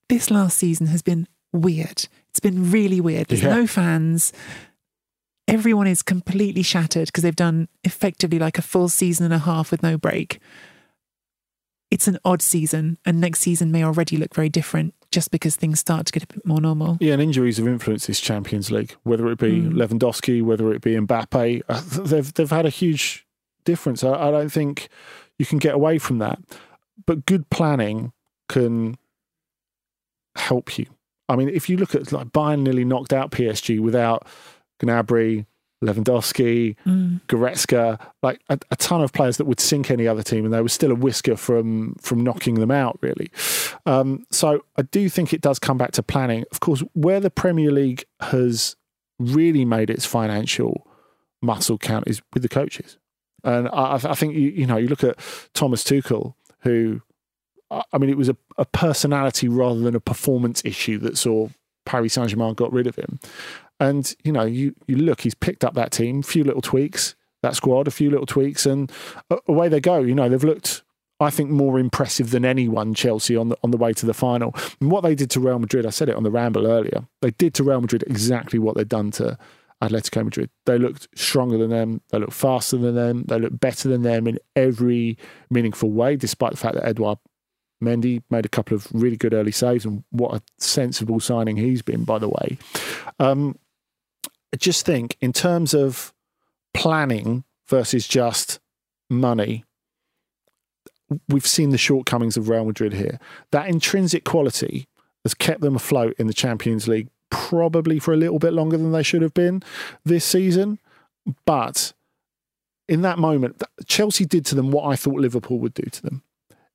This 0.09 0.31
last 0.31 0.57
season 0.57 0.87
has 0.87 1.03
been 1.03 1.27
weird. 1.53 2.09
It's 2.31 2.41
been 2.41 2.71
really 2.71 3.01
weird. 3.01 3.29
There's 3.29 3.43
yeah. 3.43 3.55
no 3.55 3.67
fans. 3.67 4.33
Everyone 5.47 5.87
is 5.87 6.03
completely 6.03 6.63
shattered 6.63 7.07
because 7.07 7.23
they've 7.23 7.35
done 7.35 7.69
effectively 7.85 8.39
like 8.39 8.59
a 8.59 8.63
full 8.63 8.89
season 8.89 9.25
and 9.25 9.35
a 9.35 9.39
half 9.39 9.71
with 9.71 9.83
no 9.83 9.97
break. 9.97 10.41
It's 11.91 12.07
an 12.07 12.19
odd 12.23 12.43
season, 12.43 12.99
and 13.07 13.19
next 13.19 13.41
season 13.41 13.73
may 13.73 13.83
already 13.83 14.19
look 14.19 14.35
very 14.35 14.51
different 14.51 14.95
just 15.19 15.33
because 15.33 15.57
things 15.57 15.81
start 15.81 16.07
to 16.07 16.13
get 16.13 16.23
a 16.23 16.29
bit 16.29 16.47
more 16.47 16.61
normal. 16.61 16.97
Yeah, 17.01 17.15
and 17.15 17.21
injuries 17.21 17.57
have 17.57 17.67
influenced 17.67 18.07
this 18.07 18.21
Champions 18.21 18.71
League, 18.71 18.95
whether 19.03 19.27
it 19.33 19.39
be 19.41 19.63
mm. 19.63 19.73
Lewandowski, 19.73 20.45
whether 20.45 20.73
it 20.73 20.81
be 20.81 20.95
Mbappe. 20.95 21.63
Uh, 21.69 21.83
they've 22.05 22.33
they've 22.35 22.49
had 22.49 22.67
a 22.67 22.71
huge 22.71 23.27
difference. 23.65 24.05
I, 24.05 24.13
I 24.13 24.31
don't 24.31 24.53
think 24.53 24.89
you 25.37 25.45
can 25.45 25.59
get 25.59 25.75
away 25.75 25.99
from 25.99 26.19
that. 26.19 26.39
But 27.05 27.27
good 27.27 27.51
planning 27.51 28.13
can 28.49 28.97
help 30.37 30.79
you. 30.79 30.87
I 31.29 31.35
mean, 31.35 31.49
if 31.49 31.69
you 31.69 31.77
look 31.79 31.97
at 31.97 32.13
like 32.13 32.29
Bayern 32.29 32.61
nearly 32.61 32.85
knocked 32.85 33.13
out 33.13 33.33
PSG 33.33 33.81
without 33.81 34.25
Gnabry, 34.81 35.47
Lewandowski, 35.83 36.77
mm. 36.87 37.21
Goretzka, 37.29 38.01
like 38.23 38.41
a, 38.49 38.59
a, 38.71 38.77
ton 38.77 39.01
of 39.01 39.13
players 39.13 39.37
that 39.37 39.47
would 39.47 39.61
sink 39.61 39.91
any 39.91 40.09
other 40.09 40.23
team, 40.23 40.45
and 40.45 40.53
they 40.53 40.61
were 40.61 40.69
still 40.69 40.91
a 40.91 40.95
whisker 40.95 41.37
from 41.37 41.95
from 42.01 42.25
knocking 42.25 42.57
them 42.57 42.71
out. 42.71 42.99
Really, 43.01 43.31
um, 43.87 44.25
so 44.31 44.65
I 44.77 44.83
do 44.83 45.09
think 45.09 45.33
it 45.33 45.41
does 45.41 45.59
come 45.59 45.79
back 45.79 45.93
to 45.93 46.03
planning. 46.03 46.45
Of 46.51 46.61
course, 46.61 46.83
where 46.95 47.21
the 47.21 47.31
Premier 47.31 47.71
League 47.71 48.05
has 48.21 48.77
really 49.19 49.65
made 49.65 49.91
its 49.91 50.05
financial 50.05 50.87
muscle 51.43 51.79
count 51.79 52.09
is 52.09 52.23
with 52.35 52.43
the 52.43 52.49
coaches. 52.49 52.99
And 53.45 53.69
I, 53.69 53.95
I 54.03 54.15
think 54.15 54.35
you, 54.35 54.51
you 54.51 54.67
know 54.67 54.77
you 54.77 54.89
look 54.89 55.05
at 55.05 55.17
Thomas 55.55 55.85
Tuchel, 55.85 56.35
who 56.61 57.03
I 57.71 57.99
mean, 57.99 58.11
it 58.11 58.17
was 58.17 58.29
a, 58.29 58.37
a 58.57 58.65
personality 58.65 59.49
rather 59.49 59.81
than 59.81 59.95
a 59.95 60.01
performance 60.01 60.63
issue 60.65 60.99
that 60.99 61.19
saw 61.19 61.49
Paris 61.85 62.15
Saint 62.15 62.31
Germain 62.31 62.55
got 62.55 62.73
rid 62.73 62.87
of 62.87 62.97
him. 62.97 63.21
And 63.81 64.15
you 64.25 64.33
know, 64.33 64.45
you 64.45 64.75
you 64.87 64.97
look, 64.97 65.21
he's 65.21 65.35
picked 65.35 65.65
up 65.65 65.75
that 65.75 65.93
team, 65.93 66.21
a 66.21 66.23
few 66.23 66.45
little 66.45 66.63
tweaks, 66.63 67.15
that 67.43 67.55
squad, 67.55 67.87
a 67.87 67.93
few 67.93 68.11
little 68.11 68.27
tweaks, 68.27 68.67
and 68.67 68.91
away 69.47 69.69
they 69.69 69.81
go. 69.81 69.99
You 70.01 70.15
know, 70.15 70.29
they've 70.29 70.43
looked. 70.45 70.83
I 71.21 71.31
think 71.31 71.51
more 71.51 71.81
impressive 71.81 72.31
than 72.31 72.45
anyone 72.45 72.95
Chelsea 72.95 73.37
on 73.37 73.49
the 73.49 73.57
on 73.65 73.73
the 73.73 73.77
way 73.77 73.93
to 73.93 74.07
the 74.07 74.15
final. 74.15 74.55
And 74.81 74.91
what 74.91 75.03
they 75.03 75.17
did 75.17 75.31
to 75.31 75.41
Real 75.41 75.59
Madrid, 75.59 75.85
I 75.85 75.91
said 75.91 76.09
it 76.09 76.15
on 76.15 76.23
the 76.23 76.31
ramble 76.31 76.67
earlier. 76.67 77.07
They 77.23 77.33
did 77.33 77.55
to 77.55 77.65
Real 77.65 77.81
Madrid 77.81 78.05
exactly 78.07 78.61
what 78.61 78.77
they'd 78.77 78.89
done 78.89 79.11
to 79.13 79.37
Atletico 79.83 80.25
Madrid. 80.25 80.51
They 80.67 80.79
looked 80.79 81.09
stronger 81.17 81.59
than 81.59 81.71
them. 81.71 82.03
They 82.11 82.19
looked 82.19 82.33
faster 82.33 82.77
than 82.77 82.95
them. 82.95 83.25
They 83.27 83.39
looked 83.39 83.61
better 83.61 83.89
than 83.89 84.03
them 84.03 84.27
in 84.27 84.39
every 84.57 85.19
meaningful 85.51 85.91
way, 85.91 86.17
despite 86.17 86.53
the 86.53 86.57
fact 86.57 86.75
that 86.75 86.87
Edouard 86.87 87.19
Mendy 87.83 88.23
made 88.31 88.45
a 88.45 88.49
couple 88.49 88.75
of 88.75 88.89
really 88.93 89.17
good 89.17 89.35
early 89.35 89.53
saves, 89.53 89.85
and 89.85 90.03
what 90.11 90.35
a 90.35 90.43
sensible 90.59 91.21
signing 91.21 91.57
he's 91.57 91.83
been, 91.83 92.05
by 92.05 92.19
the 92.19 92.29
way. 92.29 92.59
Um, 93.21 93.57
just 94.57 94.87
think, 94.87 95.17
in 95.21 95.33
terms 95.33 95.75
of 95.75 96.13
planning 96.75 97.45
versus 97.67 98.09
just 98.09 98.61
money, 99.11 99.65
we've 101.29 101.47
seen 101.47 101.71
the 101.71 101.79
shortcomings 101.79 102.37
of 102.37 102.49
Real 102.49 102.65
Madrid 102.65 102.95
here. 102.95 103.19
That 103.51 103.69
intrinsic 103.69 104.25
quality 104.25 104.89
has 105.25 105.35
kept 105.35 105.61
them 105.61 105.77
afloat 105.77 106.15
in 106.19 106.27
the 106.27 106.35
Champions 106.35 106.89
League 106.89 107.09
probably 107.31 107.99
for 107.99 108.15
a 108.15 108.17
little 108.17 108.39
bit 108.39 108.53
longer 108.53 108.77
than 108.77 108.93
they 108.93 109.03
should 109.03 109.23
have 109.23 109.35
been 109.35 109.63
this 110.05 110.25
season. 110.25 110.79
But 111.45 111.93
in 112.89 113.03
that 113.03 113.19
moment, 113.19 113.63
Chelsea 113.87 114.25
did 114.25 114.47
to 114.47 114.55
them 114.55 114.71
what 114.71 114.91
I 114.91 114.97
thought 114.97 115.21
Liverpool 115.21 115.59
would 115.59 115.75
do 115.75 115.91
to 115.91 116.03
them, 116.03 116.23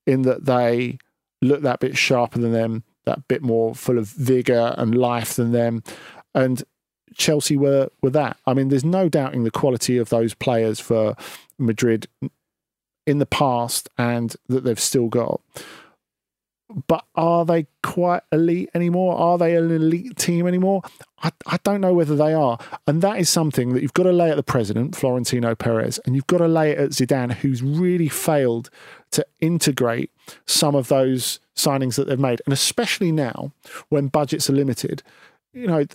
in 0.05 0.23
that 0.23 0.45
they 0.45 0.99
looked 1.41 1.63
that 1.63 1.79
bit 1.79 1.97
sharper 1.97 2.39
than 2.39 2.51
them, 2.51 2.83
that 3.05 3.27
bit 3.27 3.41
more 3.41 3.73
full 3.73 3.97
of 3.97 4.07
vigour 4.07 4.75
and 4.77 4.95
life 4.95 5.35
than 5.35 5.51
them. 5.51 5.83
And 6.35 6.63
Chelsea 7.15 7.57
were, 7.57 7.89
were 8.01 8.09
that. 8.11 8.37
I 8.45 8.53
mean, 8.53 8.69
there's 8.69 8.85
no 8.85 9.09
doubting 9.09 9.43
the 9.43 9.51
quality 9.51 9.97
of 9.97 10.09
those 10.09 10.33
players 10.33 10.79
for 10.79 11.15
Madrid 11.57 12.07
in 13.05 13.19
the 13.19 13.25
past 13.25 13.89
and 13.97 14.35
that 14.47 14.63
they've 14.63 14.79
still 14.79 15.07
got 15.07 15.41
but 16.87 17.05
are 17.15 17.45
they 17.45 17.67
quite 17.81 18.23
elite 18.31 18.69
anymore? 18.73 19.15
Are 19.15 19.37
they 19.37 19.55
an 19.55 19.71
elite 19.71 20.17
team 20.17 20.47
anymore? 20.47 20.81
I, 21.21 21.31
I 21.45 21.59
don't 21.63 21.81
know 21.81 21.93
whether 21.93 22.15
they 22.15 22.33
are. 22.33 22.57
And 22.87 23.01
that 23.01 23.19
is 23.19 23.29
something 23.29 23.73
that 23.73 23.81
you've 23.81 23.93
got 23.93 24.03
to 24.03 24.11
lay 24.11 24.29
at 24.29 24.37
the 24.37 24.43
president, 24.43 24.95
Florentino 24.95 25.55
Perez, 25.55 25.99
and 26.05 26.15
you've 26.15 26.27
got 26.27 26.39
to 26.39 26.47
lay 26.47 26.71
it 26.71 26.79
at 26.79 26.89
Zidane, 26.91 27.33
who's 27.33 27.61
really 27.61 28.09
failed 28.09 28.69
to 29.11 29.25
integrate 29.39 30.11
some 30.45 30.75
of 30.75 30.87
those 30.87 31.39
signings 31.55 31.95
that 31.95 32.07
they've 32.07 32.19
made. 32.19 32.41
And 32.45 32.53
especially 32.53 33.11
now 33.11 33.51
when 33.89 34.07
budgets 34.07 34.49
are 34.49 34.53
limited, 34.53 35.03
you 35.53 35.67
know, 35.67 35.85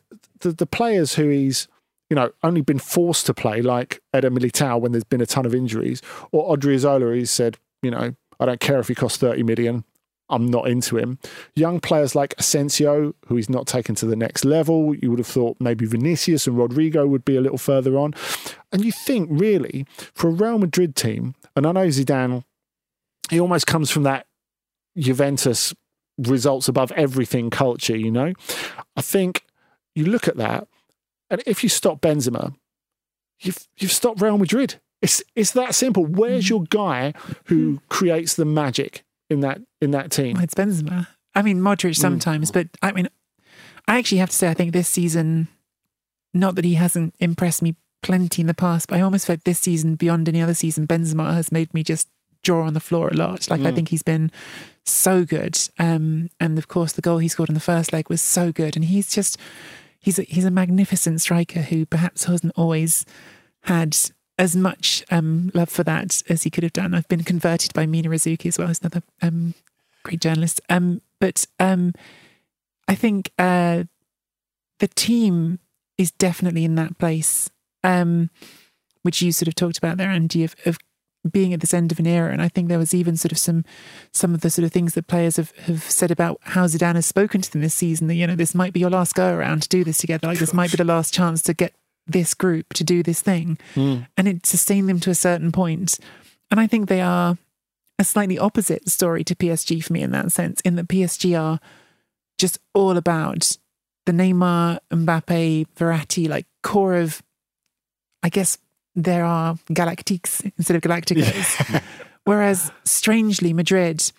the, 0.41 0.53
the 0.53 0.67
players 0.67 1.15
who 1.15 1.29
he's 1.29 1.69
you 2.11 2.15
know, 2.15 2.31
only 2.43 2.63
been 2.63 2.79
forced 2.79 3.27
to 3.27 3.35
play, 3.35 3.61
like 3.61 4.01
Eder 4.15 4.31
Militao 4.31 4.81
when 4.81 4.93
there's 4.93 5.05
been 5.05 5.21
a 5.21 5.27
ton 5.27 5.45
of 5.45 5.55
injuries, 5.55 6.01
or 6.33 6.57
Odriozola, 6.57 7.15
he's 7.15 7.31
said, 7.31 7.59
you 7.83 7.91
know, 7.91 8.15
I 8.41 8.47
don't 8.47 8.61
care 8.61 8.79
if 8.79 8.89
he 8.89 8.95
costs 8.95 9.19
30 9.19 9.43
million. 9.43 9.85
I'm 10.31 10.47
not 10.47 10.69
into 10.69 10.99
him. 10.99 11.19
Young 11.55 11.81
players 11.81 12.15
like 12.15 12.35
Asensio, 12.39 13.15
who 13.27 13.37
he's 13.37 13.49
not 13.49 13.67
taken 13.67 13.95
to 13.97 14.07
the 14.07 14.17
next 14.17 14.45
level, 14.45 14.95
you 14.95 15.11
would 15.11 15.19
have 15.19 15.27
thought 15.27 15.57
maybe 15.59 15.87
Vinicius 15.87 16.47
and 16.47 16.59
Rodrigo 16.59 17.07
would 17.07 17.25
be 17.25 17.37
a 17.37 17.41
little 17.41 17.59
further 17.59 17.99
on. 17.99 18.15
And 18.71 18.85
you 18.85 18.93
think, 18.93 19.29
really, 19.33 19.87
for 20.15 20.29
a 20.29 20.33
Real 20.33 20.59
Madrid 20.59 20.95
team, 20.97 21.35
and 21.57 21.67
I 21.67 21.73
know 21.73 21.87
Zidane, 21.87 22.45
he 23.31 23.41
almost 23.41 23.67
comes 23.67 23.91
from 23.91 24.03
that 24.03 24.27
Juventus 24.99 25.75
results 26.19 26.69
above 26.69 26.93
everything 26.93 27.49
culture, 27.49 27.97
you 27.97 28.11
know? 28.11 28.35
I 28.97 29.01
think 29.01 29.45
you 29.99 30.05
look 30.05 30.29
at 30.29 30.37
that, 30.37 30.69
and 31.31 31.43
if 31.47 31.63
you 31.63 31.69
stop 31.69 32.01
Benzema, 32.01 32.55
you've, 33.41 33.67
you've 33.77 33.93
stopped 33.93 34.21
Real 34.21 34.39
Madrid. 34.39 34.77
It's, 35.03 35.23
it's 35.37 35.53
that 35.53 35.75
simple. 35.75 36.05
Where's 36.05 36.47
mm. 36.47 36.51
your 36.51 36.65
guy 36.65 37.13
who 37.45 37.81
creates 37.89 38.35
the 38.35 38.45
magic? 38.45 39.05
in 39.31 39.41
that 39.41 39.61
in 39.81 39.91
that 39.93 40.11
team. 40.11 40.35
Well, 40.35 40.45
it's 40.45 40.55
Benzema. 40.55 41.07
I 41.35 41.43
mean, 41.43 41.61
Modric 41.61 41.91
mm. 41.91 41.97
sometimes, 41.97 42.51
mm. 42.51 42.55
but 42.55 42.69
I 42.83 42.93
mean, 42.93 43.09
I 43.87 43.99
actually 43.99 44.19
have 44.19 44.31
to 44.31 44.37
say, 44.37 44.49
I 44.49 44.55
think 44.55 44.73
this 44.73 44.89
season, 44.89 45.49
not 46.35 46.55
that 46.57 46.65
he 46.65 46.75
hasn't 46.75 47.15
impressed 47.19 47.63
me 47.63 47.77
plenty 48.03 48.43
in 48.43 48.47
the 48.47 48.55
past, 48.55 48.89
but 48.89 48.99
I 48.99 49.03
almost 49.03 49.27
felt 49.27 49.45
this 49.45 49.59
season, 49.59 49.95
beyond 49.95 50.29
any 50.29 50.41
other 50.41 50.55
season, 50.55 50.87
Benzema 50.87 51.35
has 51.35 51.53
made 51.53 51.73
me 51.75 51.83
just 51.83 52.09
jaw 52.43 52.63
on 52.63 52.75
the 52.75 52.81
floor 52.81 53.09
a 53.09 53.15
lot. 53.15 53.51
Like 53.51 53.61
mm. 53.61 53.67
I 53.67 53.73
think 53.73 53.89
he's 53.89 54.03
been 54.03 54.31
so 54.85 55.25
good, 55.25 55.59
um, 55.79 56.31
and 56.41 56.59
of 56.59 56.69
course 56.69 56.93
the 56.93 57.03
goal 57.03 57.19
he 57.19 57.29
scored 57.29 57.51
in 57.51 57.55
the 57.55 57.61
first 57.61 57.93
leg 57.93 58.09
was 58.09 58.23
so 58.23 58.53
good, 58.53 58.77
and 58.77 58.85
he's 58.87 59.13
just 59.13 59.37
he's 60.01 60.19
a, 60.19 60.23
he's 60.23 60.45
a 60.45 60.51
magnificent 60.51 61.21
striker 61.21 61.63
who 61.63 61.87
perhaps 61.87 62.25
hasn't 62.25 62.53
always 62.57 63.05
had 63.63 63.97
as 64.39 64.55
much 64.55 65.05
um, 65.11 65.51
love 65.53 65.69
for 65.69 65.83
that 65.83 66.23
as 66.29 66.45
he 66.45 66.51
could 66.51 66.63
have 66.63 66.73
done. 66.73 66.95
I've 66.95 67.09
been 67.09 67.25
converted 67.25 67.73
by 67.75 67.87
Mina 67.87 68.09
Rzouki 68.09 68.47
as 68.47 68.59
well 68.59 68.69
as 68.69 68.81
another 68.81 69.03
um, 69.21 69.55
great 70.05 70.21
journalist. 70.21 70.61
Um, 70.69 71.03
but 71.21 71.45
um, 71.59 71.93
I 72.87 72.95
think 72.95 73.33
uh, 73.39 73.85
the 74.79 74.89
team 74.89 75.59
is 75.97 76.13
definitely 76.13 76.65
in 76.65 76.77
that 76.77 76.99
place, 76.99 77.51
um, 77.83 78.31
which 79.03 79.21
you 79.21 79.33
sort 79.33 79.49
of 79.49 79.57
talked 79.57 79.79
about 79.79 79.97
there, 79.97 80.11
Andy, 80.11 80.45
of, 80.45 80.55
of, 80.65 80.79
being 81.31 81.53
at 81.53 81.61
this 81.61 81.75
end 81.75 81.93
of 81.93 81.99
an 81.99 82.07
era. 82.07 82.33
And 82.33 82.41
I 82.41 82.49
think 82.49 82.69
there 82.69 82.79
was 82.79 82.95
even 82.95 83.17
sort 83.17 83.33
of 83.33 83.39
some 83.39 83.65
some 84.13 84.35
of 84.35 84.41
the 84.41 84.51
sort 84.51 84.65
of 84.65 84.73
things 84.73 84.95
that 84.95 85.07
players 85.07 85.37
have, 85.37 85.51
have 85.59 85.83
said 85.83 86.11
about 86.11 86.39
how 86.43 86.67
Zidane 86.67 86.95
has 86.95 87.07
spoken 87.07 87.41
to 87.41 87.51
them 87.51 87.63
this 87.63 87.75
season. 87.75 88.07
That 88.09 88.15
you 88.15 88.27
know, 88.27 88.37
this 88.37 88.55
might 88.55 88.73
be 88.73 88.81
your 88.81 88.91
last 88.91 89.15
go 89.15 89.35
around 89.35 89.63
to 89.63 89.69
do 89.69 89.85
this 89.85 89.99
together. 89.99 90.27
Like 90.27 90.39
this 90.39 90.55
might 90.55 90.71
be 90.71 90.77
the 90.77 90.85
last 90.85 91.13
chance 91.13 91.43
to 91.43 91.55
get 91.55 91.75
this 92.07 92.35
group 92.35 92.73
to 92.75 92.85
do 92.85 93.03
this 93.03 93.21
thing. 93.21 93.59
Mm. 93.75 94.07
And 94.17 94.29
it 94.29 94.47
sustained 94.47 94.89
them 94.89 95.01
to 95.01 95.11
a 95.11 95.15
certain 95.15 95.53
point. 95.53 95.99
And 96.51 96.59
I 96.59 96.67
think 96.67 96.89
they 96.89 97.03
are 97.03 97.37
a 97.99 98.05
slightly 98.05 98.39
opposite 98.39 98.89
story 98.89 99.25
to 99.25 99.35
PSG 99.35 99.85
for 99.85 99.93
me 99.93 100.03
in 100.03 100.13
that 100.13 100.33
sense, 100.33 100.61
in 100.63 100.77
that 100.77 100.89
PSG 100.89 101.39
are 101.39 101.61
just 102.39 102.59
all 102.73 102.97
about 102.97 103.57
the 104.07 104.13
Neymar, 104.13 104.79
Mbappe, 104.91 105.67
Verratti, 105.77 106.29
like 106.29 106.47
core 106.63 106.95
of, 106.95 107.23
I 108.23 108.31
guess 108.31 108.57
there 108.99 109.25
are 109.25 109.55
Galactiques 109.71 110.51
instead 110.59 110.77
of 110.77 110.83
Galacticos. 110.83 111.83
Whereas 112.25 112.73
strangely, 112.85 113.53
Madrid, 113.53 114.13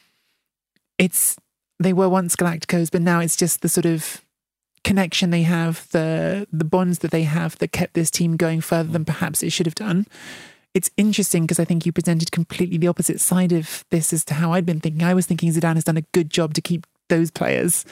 it's 0.98 1.38
they 1.80 1.94
were 1.94 2.10
once 2.10 2.36
Galacticos, 2.36 2.90
but 2.92 3.02
now 3.02 3.20
it's 3.20 3.36
just 3.36 3.62
the 3.62 3.70
sort 3.70 3.86
of 3.86 4.24
connection 4.84 5.30
they 5.30 5.44
have, 5.44 5.88
the 5.92 6.48
the 6.52 6.66
bonds 6.66 7.00
that 7.00 7.12
they 7.12 7.24
have 7.24 7.58
that 7.60 7.72
kept 7.72 7.94
this 7.94 8.10
team 8.10 8.38
going 8.38 8.62
further 8.62 8.92
than 8.92 9.06
perhaps 9.06 9.44
it 9.44 9.52
should 9.52 9.66
have 9.66 9.76
done. 9.76 10.08
It's 10.74 10.90
interesting 10.98 11.44
because 11.44 11.60
I 11.60 11.66
think 11.66 11.86
you 11.86 11.92
presented 11.92 12.32
completely 12.32 12.78
the 12.78 12.88
opposite 12.88 13.20
side 13.20 13.52
of 13.52 13.84
this 13.90 14.14
as 14.14 14.24
to 14.26 14.36
how 14.36 14.54
I'd 14.54 14.66
been 14.66 14.80
thinking. 14.80 15.04
I 15.04 15.14
was 15.14 15.26
thinking 15.26 15.52
Zidane 15.52 15.76
has 15.76 15.84
done 15.84 15.98
a 15.98 16.06
good 16.14 16.30
job 16.30 16.54
to 16.54 16.62
keep 16.62 16.86
those 17.10 17.32
players 17.32 17.86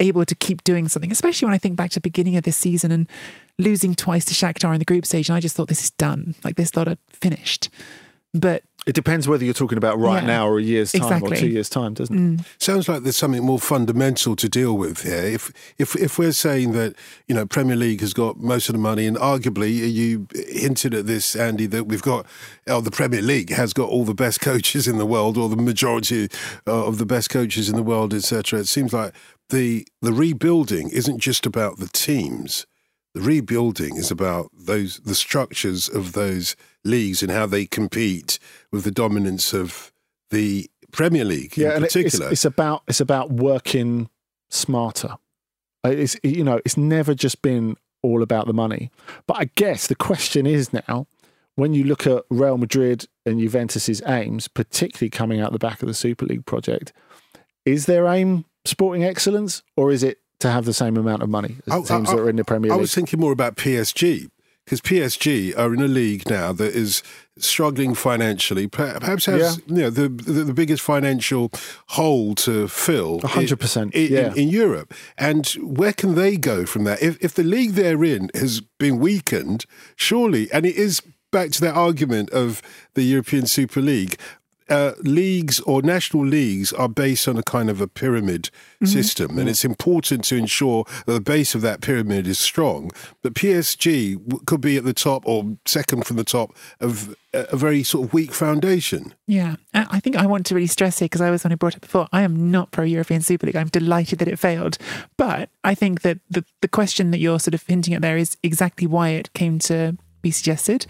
able 0.00 0.24
to 0.24 0.34
keep 0.34 0.64
doing 0.64 0.88
something, 0.88 1.12
especially 1.12 1.46
when 1.46 1.54
I 1.54 1.58
think 1.58 1.76
back 1.76 1.90
to 1.90 1.96
the 1.96 2.00
beginning 2.00 2.36
of 2.36 2.44
this 2.44 2.56
season 2.56 2.90
and 2.90 3.08
losing 3.58 3.94
twice 3.94 4.24
to 4.26 4.34
Shakhtar 4.34 4.72
in 4.72 4.78
the 4.78 4.84
group 4.84 5.06
stage. 5.06 5.28
And 5.28 5.36
I 5.36 5.40
just 5.40 5.54
thought 5.54 5.68
this 5.68 5.84
is 5.84 5.90
done. 5.90 6.34
Like 6.42 6.56
this 6.56 6.76
lot 6.76 6.88
are 6.88 6.96
finished. 7.10 7.68
But 8.32 8.62
it 8.86 8.94
depends 8.94 9.28
whether 9.28 9.44
you're 9.44 9.52
talking 9.52 9.76
about 9.76 9.98
right 9.98 10.22
Yeah, 10.22 10.26
now 10.26 10.48
or 10.48 10.58
a 10.58 10.62
year's 10.62 10.92
time 10.92 11.02
exactly. 11.02 11.36
or 11.36 11.40
two 11.40 11.48
years' 11.48 11.68
time, 11.68 11.94
doesn't 11.94 12.40
it? 12.40 12.46
Sounds 12.58 12.88
like 12.88 13.02
there's 13.02 13.16
something 13.16 13.44
more 13.44 13.58
fundamental 13.58 14.36
to 14.36 14.48
deal 14.48 14.76
with 14.76 15.02
here. 15.02 15.24
If 15.24 15.52
if 15.78 15.96
if 15.96 16.18
we're 16.18 16.32
saying 16.32 16.72
that 16.72 16.94
you 17.26 17.34
know 17.34 17.44
Premier 17.44 17.76
League 17.76 18.00
has 18.00 18.14
got 18.14 18.38
most 18.38 18.68
of 18.68 18.74
the 18.74 18.78
money, 18.78 19.06
and 19.06 19.16
arguably 19.16 19.92
you 19.92 20.28
hinted 20.32 20.94
at 20.94 21.06
this, 21.06 21.36
Andy, 21.36 21.66
that 21.66 21.88
we've 21.88 22.02
got 22.02 22.24
oh, 22.68 22.80
the 22.80 22.90
Premier 22.90 23.20
League 23.20 23.50
has 23.50 23.72
got 23.72 23.88
all 23.88 24.04
the 24.04 24.14
best 24.14 24.40
coaches 24.50 24.88
in 24.88 24.96
the 24.96 25.06
world, 25.06 25.36
or 25.36 25.48
the 25.48 25.56
majority 25.56 26.28
uh, 26.66 26.86
of 26.86 26.98
the 26.98 27.06
best 27.06 27.30
coaches 27.30 27.68
in 27.68 27.76
the 27.76 27.82
world, 27.82 28.14
etc. 28.14 28.60
It 28.60 28.68
seems 28.68 28.92
like 28.92 29.12
the 29.50 29.86
the 30.00 30.12
rebuilding 30.12 30.90
isn't 30.90 31.18
just 31.18 31.46
about 31.46 31.78
the 31.78 31.88
teams. 31.88 32.66
The 33.14 33.20
rebuilding 33.20 33.96
is 33.96 34.10
about 34.10 34.50
those 34.56 35.00
the 35.00 35.14
structures 35.14 35.88
of 35.88 36.12
those 36.12 36.56
leagues 36.84 37.22
and 37.22 37.30
how 37.30 37.46
they 37.46 37.66
compete 37.66 38.38
with 38.72 38.84
the 38.84 38.90
dominance 38.90 39.52
of 39.52 39.92
the 40.30 40.70
Premier 40.92 41.24
League 41.24 41.58
in 41.58 41.82
particular. 41.82 42.26
It's, 42.26 42.32
it's 42.32 42.44
about 42.44 42.82
it's 42.88 43.00
about 43.00 43.30
working 43.30 44.08
smarter. 44.48 45.16
It's 45.84 46.16
you 46.22 46.44
know 46.44 46.60
it's 46.64 46.76
never 46.76 47.14
just 47.14 47.42
been 47.42 47.76
all 48.02 48.22
about 48.22 48.46
the 48.46 48.52
money. 48.52 48.90
But 49.26 49.38
I 49.38 49.50
guess 49.54 49.86
the 49.86 49.94
question 49.94 50.46
is 50.46 50.72
now, 50.72 51.06
when 51.56 51.74
you 51.74 51.84
look 51.84 52.06
at 52.06 52.24
Real 52.30 52.58
Madrid 52.58 53.06
and 53.26 53.40
Juventus's 53.40 54.02
aims, 54.06 54.48
particularly 54.48 55.10
coming 55.10 55.40
out 55.40 55.52
the 55.52 55.58
back 55.58 55.82
of 55.82 55.88
the 55.88 55.94
Super 55.94 56.26
League 56.26 56.46
project, 56.46 56.92
is 57.64 57.86
their 57.86 58.06
aim 58.06 58.44
sporting 58.64 59.04
excellence 59.04 59.62
or 59.76 59.90
is 59.90 60.02
it 60.02 60.18
to 60.40 60.50
have 60.50 60.64
the 60.64 60.72
same 60.72 60.96
amount 60.96 61.22
of 61.22 61.28
money 61.28 61.56
as 61.66 61.72
I- 61.72 61.78
the 61.80 61.84
teams 61.86 62.08
I- 62.08 62.16
that 62.16 62.22
are 62.22 62.30
in 62.30 62.36
the 62.36 62.44
Premier 62.44 62.70
League? 62.70 62.78
I 62.78 62.80
was 62.80 62.94
thinking 62.94 63.20
more 63.20 63.32
about 63.32 63.56
PSG 63.56 64.28
because 64.64 64.80
PSG 64.80 65.52
are 65.56 65.74
in 65.74 65.80
a 65.82 65.88
league 65.88 66.28
now 66.28 66.52
that 66.52 66.74
is 66.74 67.02
struggling 67.38 67.94
financially. 67.94 68.66
Perhaps 68.68 69.26
has 69.26 69.60
you 69.66 69.74
know 69.74 69.90
the, 69.90 70.08
the 70.08 70.44
the 70.44 70.54
biggest 70.54 70.82
financial 70.82 71.50
hole 71.88 72.34
to 72.36 72.68
fill. 72.68 73.20
Hundred 73.20 73.58
percent, 73.58 73.94
in, 73.94 74.12
yeah. 74.12 74.32
in, 74.32 74.38
in 74.38 74.48
Europe. 74.48 74.94
And 75.18 75.46
where 75.60 75.92
can 75.92 76.14
they 76.14 76.36
go 76.36 76.66
from 76.66 76.84
that? 76.84 77.02
If 77.02 77.18
if 77.22 77.34
the 77.34 77.42
league 77.42 77.72
they're 77.72 78.04
in 78.04 78.30
has 78.34 78.60
been 78.78 78.98
weakened, 78.98 79.64
surely, 79.96 80.50
and 80.52 80.64
it 80.64 80.76
is 80.76 81.02
back 81.32 81.50
to 81.52 81.60
that 81.62 81.74
argument 81.74 82.30
of 82.30 82.60
the 82.94 83.02
European 83.02 83.46
Super 83.46 83.80
League. 83.80 84.16
Uh, 84.70 84.92
leagues 85.00 85.60
or 85.60 85.82
national 85.82 86.24
leagues 86.24 86.72
are 86.72 86.88
based 86.88 87.26
on 87.26 87.36
a 87.36 87.42
kind 87.42 87.68
of 87.68 87.80
a 87.80 87.88
pyramid 87.88 88.50
system, 88.84 89.38
and 89.38 89.48
it's 89.48 89.64
important 89.64 90.24
to 90.24 90.36
ensure 90.36 90.84
that 91.06 91.12
the 91.12 91.20
base 91.20 91.54
of 91.54 91.60
that 91.60 91.80
pyramid 91.80 92.26
is 92.26 92.38
strong. 92.38 92.90
But 93.22 93.34
PSG 93.34 94.14
w- 94.14 94.44
could 94.46 94.60
be 94.60 94.76
at 94.76 94.84
the 94.84 94.94
top 94.94 95.26
or 95.26 95.56
second 95.66 96.06
from 96.06 96.16
the 96.16 96.24
top 96.24 96.56
of 96.80 97.14
a, 97.32 97.56
very 97.56 97.82
sort 97.82 98.06
of 98.06 98.12
weak 98.12 98.32
foundation. 98.32 99.12
Yeah, 99.26 99.56
I 99.74 100.00
think 100.00 100.16
I 100.16 100.26
want 100.26 100.46
to 100.46 100.54
really 100.54 100.66
stress 100.66 100.98
here 100.98 101.06
because 101.06 101.20
I 101.20 101.30
was 101.30 101.44
when 101.44 101.52
I 101.52 101.56
brought 101.56 101.76
it 101.76 101.82
before. 101.82 102.08
I 102.12 102.22
am 102.22 102.50
not 102.50 102.70
pro 102.70 102.84
European 102.84 103.20
Super 103.20 103.46
League. 103.46 103.56
I'm 103.56 103.68
delighted 103.68 104.18
that 104.20 104.28
it 104.28 104.38
failed, 104.38 104.78
but 105.16 105.50
I 105.64 105.74
think 105.74 106.02
that 106.02 106.18
the 106.30 106.44
the 106.60 106.68
question 106.68 107.10
that 107.10 107.18
you're 107.18 107.40
sort 107.40 107.54
of 107.54 107.66
hinting 107.66 107.94
at 107.94 108.02
there 108.02 108.16
is 108.16 108.36
exactly 108.42 108.86
why 108.86 109.10
it 109.10 109.32
came 109.34 109.58
to 109.60 109.96
be 110.22 110.30
suggested. 110.30 110.86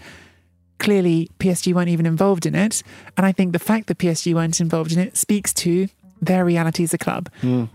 Clearly, 0.81 1.29
PSG 1.39 1.75
weren't 1.75 1.89
even 1.89 2.07
involved 2.07 2.47
in 2.47 2.55
it, 2.55 2.81
and 3.15 3.23
I 3.23 3.31
think 3.31 3.53
the 3.53 3.59
fact 3.59 3.85
that 3.87 3.99
PSG 3.99 4.33
weren't 4.33 4.59
involved 4.59 4.91
in 4.91 4.97
it 4.99 5.15
speaks 5.15 5.53
to 5.53 5.87
their 6.19 6.43
reality 6.43 6.83
as 6.83 6.91
a 6.91 6.97
club. 6.97 7.29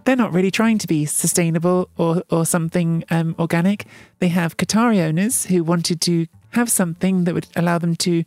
They're 0.04 0.16
not 0.16 0.32
really 0.32 0.50
trying 0.50 0.78
to 0.78 0.88
be 0.88 1.06
sustainable 1.06 1.88
or 1.96 2.24
or 2.30 2.44
something 2.44 3.04
um, 3.10 3.36
organic. 3.38 3.86
They 4.18 4.28
have 4.28 4.56
Qatari 4.56 4.98
owners 5.06 5.46
who 5.46 5.62
wanted 5.62 6.00
to 6.02 6.26
have 6.50 6.68
something 6.68 7.24
that 7.24 7.34
would 7.34 7.46
allow 7.54 7.78
them 7.78 7.94
to 7.96 8.24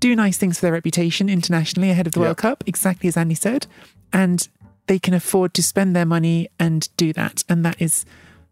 do 0.00 0.16
nice 0.16 0.38
things 0.38 0.58
for 0.58 0.62
their 0.66 0.72
reputation 0.72 1.28
internationally 1.28 1.90
ahead 1.90 2.06
of 2.06 2.14
the 2.14 2.20
World 2.20 2.38
Cup, 2.38 2.64
exactly 2.66 3.08
as 3.08 3.18
Andy 3.18 3.34
said, 3.34 3.66
and 4.14 4.48
they 4.86 4.98
can 4.98 5.12
afford 5.12 5.52
to 5.54 5.62
spend 5.62 5.94
their 5.94 6.06
money 6.06 6.48
and 6.58 6.88
do 6.96 7.12
that, 7.12 7.44
and 7.50 7.64
that 7.66 7.80
is 7.80 8.06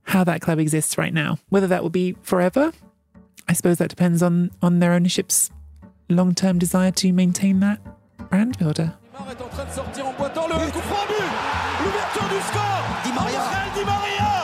how 0.04 0.24
that 0.24 0.42
club 0.42 0.58
exists 0.58 0.98
right 0.98 1.14
now. 1.14 1.38
Whether 1.48 1.68
that 1.68 1.82
will 1.82 1.90
be 1.90 2.16
forever, 2.20 2.72
I 3.48 3.54
suppose 3.54 3.78
that 3.78 3.88
depends 3.88 4.22
on 4.22 4.50
on 4.60 4.80
their 4.80 4.92
ownership's 4.92 5.50
long 6.10 6.34
term 6.34 6.58
desire 6.58 6.90
to 6.92 7.12
maintain 7.12 7.60
that 7.60 7.78
brand 8.30 8.58
builder. 8.58 8.92
Neymar 9.12 9.32
est 9.32 9.42
en 9.42 9.48
train 9.48 9.64
de 9.64 9.70
sortir 9.70 10.06
en 10.06 10.12
boitant 10.12 10.48
le 10.48 10.54
coup 10.70 10.80
franc 10.80 11.06
but 11.08 11.30
L'ouverture 11.84 12.28
du 12.28 12.40
score 12.46 12.82
Di 13.04 13.12
Maria. 13.12 13.40
Di 13.74 13.84
Maria 13.84 14.39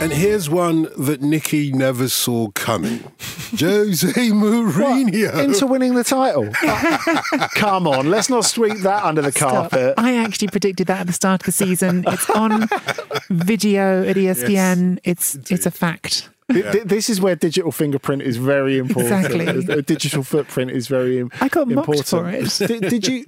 And 0.00 0.12
here's 0.12 0.48
one 0.48 0.82
that 0.96 1.20
Nicky 1.22 1.72
never 1.72 2.08
saw 2.08 2.48
coming. 2.52 3.00
Jose 3.58 4.06
Mourinho. 4.30 5.42
Into 5.44 5.66
winning 5.66 5.94
the 5.94 6.04
title. 6.04 6.48
Come 7.56 7.88
on, 7.88 8.08
let's 8.08 8.30
not 8.30 8.44
sweep 8.44 8.78
that 8.82 9.02
under 9.02 9.22
the 9.22 9.32
Stop. 9.32 9.70
carpet. 9.70 9.94
I 9.98 10.16
actually 10.16 10.48
predicted 10.48 10.86
that 10.86 11.00
at 11.00 11.06
the 11.08 11.12
start 11.12 11.42
of 11.42 11.46
the 11.46 11.52
season. 11.52 12.04
It's 12.06 12.30
on 12.30 12.60
video 13.30 14.04
at 14.06 14.14
ESPN. 14.16 14.98
It's 15.02 15.34
it's 15.50 15.66
a 15.66 15.70
fact. 15.70 16.28
Th- 16.50 16.64
th- 16.70 16.84
This 16.84 17.10
is 17.10 17.20
where 17.20 17.34
digital 17.34 17.72
fingerprint 17.72 18.22
is 18.22 18.36
very 18.36 18.78
important. 18.78 19.26
Exactly. 19.26 19.74
A 19.74 19.82
digital 19.82 20.22
footprint 20.22 20.70
is 20.70 20.86
very 20.86 21.18
im- 21.18 21.30
I 21.40 21.48
got 21.48 21.66
mocked 21.68 21.88
important. 21.88 22.06
for 22.06 22.28
it. 22.64 22.68
Did, 22.68 22.88
did 22.88 23.06
you 23.08 23.24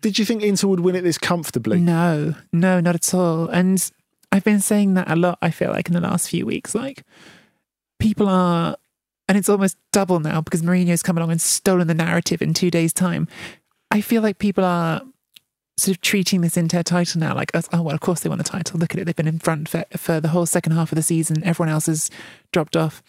did 0.00 0.18
you 0.18 0.24
think 0.24 0.42
Inter 0.42 0.68
would 0.68 0.80
win 0.80 0.96
it 0.96 1.02
this 1.02 1.18
comfortably? 1.18 1.78
No, 1.78 2.34
no, 2.52 2.80
not 2.80 2.94
at 2.94 3.12
all. 3.14 3.48
And 3.48 3.90
I've 4.36 4.44
been 4.44 4.60
saying 4.60 4.92
that 4.94 5.10
a 5.10 5.16
lot, 5.16 5.38
I 5.40 5.50
feel 5.50 5.70
like, 5.70 5.88
in 5.88 5.94
the 5.94 6.00
last 6.00 6.28
few 6.28 6.44
weeks. 6.44 6.74
Like, 6.74 7.04
people 7.98 8.28
are, 8.28 8.76
and 9.30 9.38
it's 9.38 9.48
almost 9.48 9.78
double 9.92 10.20
now 10.20 10.42
because 10.42 10.60
Mourinho's 10.60 11.02
come 11.02 11.16
along 11.16 11.30
and 11.30 11.40
stolen 11.40 11.86
the 11.86 11.94
narrative 11.94 12.42
in 12.42 12.52
two 12.52 12.70
days' 12.70 12.92
time. 12.92 13.28
I 13.90 14.02
feel 14.02 14.20
like 14.20 14.36
people 14.36 14.62
are 14.62 15.00
sort 15.78 15.96
of 15.96 16.02
treating 16.02 16.42
this 16.42 16.58
Inter 16.58 16.82
title 16.82 17.18
now 17.18 17.34
like, 17.34 17.50
oh, 17.54 17.80
well, 17.80 17.94
of 17.94 18.00
course 18.00 18.20
they 18.20 18.28
won 18.28 18.36
the 18.36 18.44
title. 18.44 18.78
Look 18.78 18.92
at 18.92 19.00
it. 19.00 19.06
They've 19.06 19.16
been 19.16 19.26
in 19.26 19.38
front 19.38 19.70
for, 19.70 19.86
for 19.96 20.20
the 20.20 20.28
whole 20.28 20.44
second 20.44 20.72
half 20.72 20.92
of 20.92 20.96
the 20.96 21.02
season. 21.02 21.42
Everyone 21.42 21.72
else 21.72 21.86
has 21.86 22.10
dropped 22.52 22.76
off. 22.76 23.02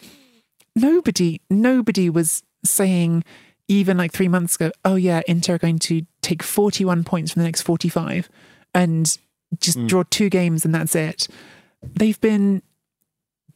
Nobody, 0.77 1.41
nobody 1.49 2.09
was 2.09 2.41
saying, 2.63 3.25
even 3.67 3.97
like 3.97 4.13
three 4.13 4.29
months 4.29 4.55
ago, 4.55 4.71
oh, 4.85 4.95
yeah, 4.95 5.23
Inter 5.27 5.55
are 5.55 5.57
going 5.57 5.79
to 5.79 6.05
take 6.21 6.41
41 6.41 7.03
points 7.03 7.33
from 7.33 7.41
the 7.41 7.47
next 7.47 7.63
45 7.63 8.29
and 8.73 9.17
just 9.59 9.77
mm. 9.77 9.87
draw 9.87 10.03
two 10.09 10.29
games 10.29 10.65
and 10.65 10.73
that's 10.73 10.95
it. 10.95 11.27
They've 11.81 12.19
been 12.19 12.61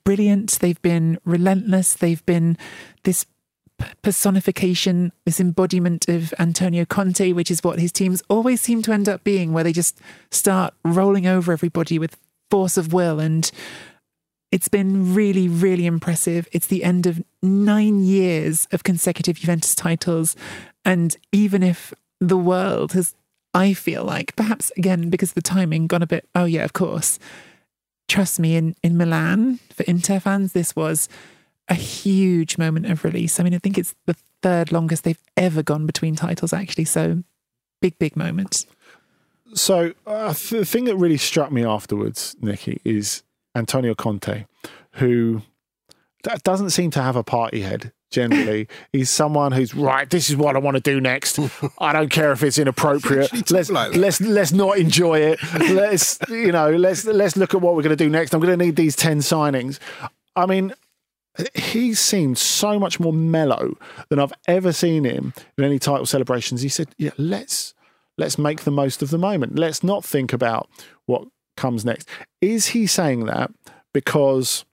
brilliant. 0.03 0.59
They've 0.59 0.81
been 0.81 1.19
relentless. 1.25 1.93
They've 1.93 2.25
been 2.25 2.57
this 3.03 3.25
p- 3.77 3.85
personification, 4.01 5.11
this 5.25 5.39
embodiment 5.39 6.07
of 6.07 6.33
Antonio 6.39 6.85
Conte, 6.85 7.33
which 7.33 7.51
is 7.51 7.63
what 7.63 7.79
his 7.79 7.91
teams 7.91 8.23
always 8.29 8.61
seem 8.61 8.81
to 8.83 8.93
end 8.93 9.09
up 9.09 9.23
being, 9.23 9.53
where 9.53 9.63
they 9.63 9.73
just 9.73 9.99
start 10.31 10.73
rolling 10.83 11.27
over 11.27 11.51
everybody 11.51 11.99
with 11.99 12.17
force 12.49 12.77
of 12.77 12.93
will. 12.93 13.19
And 13.19 13.49
it's 14.51 14.67
been 14.67 15.13
really, 15.13 15.47
really 15.47 15.85
impressive. 15.85 16.47
It's 16.51 16.67
the 16.67 16.83
end 16.83 17.05
of 17.07 17.23
nine 17.41 18.03
years 18.03 18.67
of 18.71 18.83
consecutive 18.83 19.37
Juventus 19.37 19.75
titles. 19.75 20.35
And 20.83 21.15
even 21.31 21.63
if 21.63 21.93
the 22.19 22.37
world 22.37 22.93
has, 22.93 23.15
I 23.53 23.73
feel 23.73 24.03
like, 24.03 24.35
perhaps 24.35 24.71
again, 24.77 25.09
because 25.09 25.33
the 25.33 25.41
timing, 25.41 25.87
gone 25.87 26.01
a 26.01 26.07
bit, 26.07 26.27
oh, 26.35 26.45
yeah, 26.45 26.63
of 26.63 26.73
course, 26.73 27.19
trust 28.07 28.39
me, 28.39 28.55
in, 28.55 28.75
in 28.81 28.97
Milan, 28.97 29.59
for 29.73 29.83
Inter 29.83 30.19
fans, 30.19 30.53
this 30.53 30.75
was 30.75 31.09
a 31.67 31.73
huge 31.73 32.57
moment 32.57 32.85
of 32.85 33.03
release. 33.03 33.39
I 33.39 33.43
mean, 33.43 33.53
I 33.53 33.57
think 33.57 33.77
it's 33.77 33.95
the 34.05 34.15
third 34.41 34.71
longest 34.71 35.03
they've 35.03 35.21
ever 35.35 35.63
gone 35.63 35.85
between 35.85 36.15
titles, 36.15 36.53
actually. 36.53 36.85
So, 36.85 37.23
big, 37.81 37.97
big 37.99 38.15
moment. 38.15 38.65
So 39.53 39.93
uh, 40.07 40.33
the 40.49 40.65
thing 40.65 40.85
that 40.85 40.95
really 40.95 41.17
struck 41.17 41.51
me 41.51 41.65
afterwards, 41.65 42.35
Nicky, 42.41 42.79
is 42.85 43.23
Antonio 43.53 43.93
Conte, 43.93 44.45
who 44.93 45.41
doesn't 46.43 46.69
seem 46.69 46.91
to 46.91 47.01
have 47.01 47.15
a 47.15 47.23
party 47.23 47.61
head. 47.61 47.91
Generally, 48.11 48.67
he's 48.91 49.09
someone 49.09 49.53
who's 49.53 49.73
right. 49.73 50.09
This 50.09 50.29
is 50.29 50.35
what 50.35 50.57
I 50.57 50.59
want 50.59 50.75
to 50.75 50.81
do 50.81 50.99
next. 50.99 51.39
I 51.79 51.93
don't 51.93 52.09
care 52.09 52.33
if 52.33 52.43
it's 52.43 52.57
inappropriate. 52.57 53.31
Let's 53.51 53.71
like 53.71 53.95
let's 53.95 54.19
let's 54.19 54.51
not 54.51 54.77
enjoy 54.77 55.19
it. 55.19 55.39
Let's 55.53 56.19
you 56.29 56.51
know 56.51 56.71
let's 56.71 57.05
let's 57.05 57.37
look 57.37 57.53
at 57.53 57.61
what 57.61 57.73
we're 57.73 57.83
going 57.83 57.95
to 57.95 58.03
do 58.03 58.09
next. 58.09 58.33
I'm 58.33 58.41
going 58.41 58.57
to 58.57 58.65
need 58.65 58.75
these 58.75 58.97
ten 58.97 59.19
signings. 59.19 59.79
I 60.35 60.45
mean, 60.45 60.73
he 61.53 61.93
seemed 61.93 62.37
so 62.37 62.77
much 62.77 62.99
more 62.99 63.13
mellow 63.13 63.77
than 64.09 64.19
I've 64.19 64.33
ever 64.45 64.73
seen 64.73 65.05
him 65.05 65.33
in 65.57 65.63
any 65.63 65.79
title 65.79 66.05
celebrations. 66.05 66.61
He 66.61 66.69
said, 66.69 66.89
"Yeah, 66.97 67.11
let's 67.17 67.73
let's 68.17 68.37
make 68.37 68.61
the 68.61 68.71
most 68.71 69.01
of 69.01 69.09
the 69.09 69.17
moment. 69.17 69.57
Let's 69.57 69.83
not 69.83 70.03
think 70.03 70.33
about 70.33 70.69
what 71.05 71.27
comes 71.55 71.85
next." 71.85 72.09
Is 72.41 72.67
he 72.67 72.87
saying 72.87 73.25
that 73.25 73.51
because? 73.93 74.65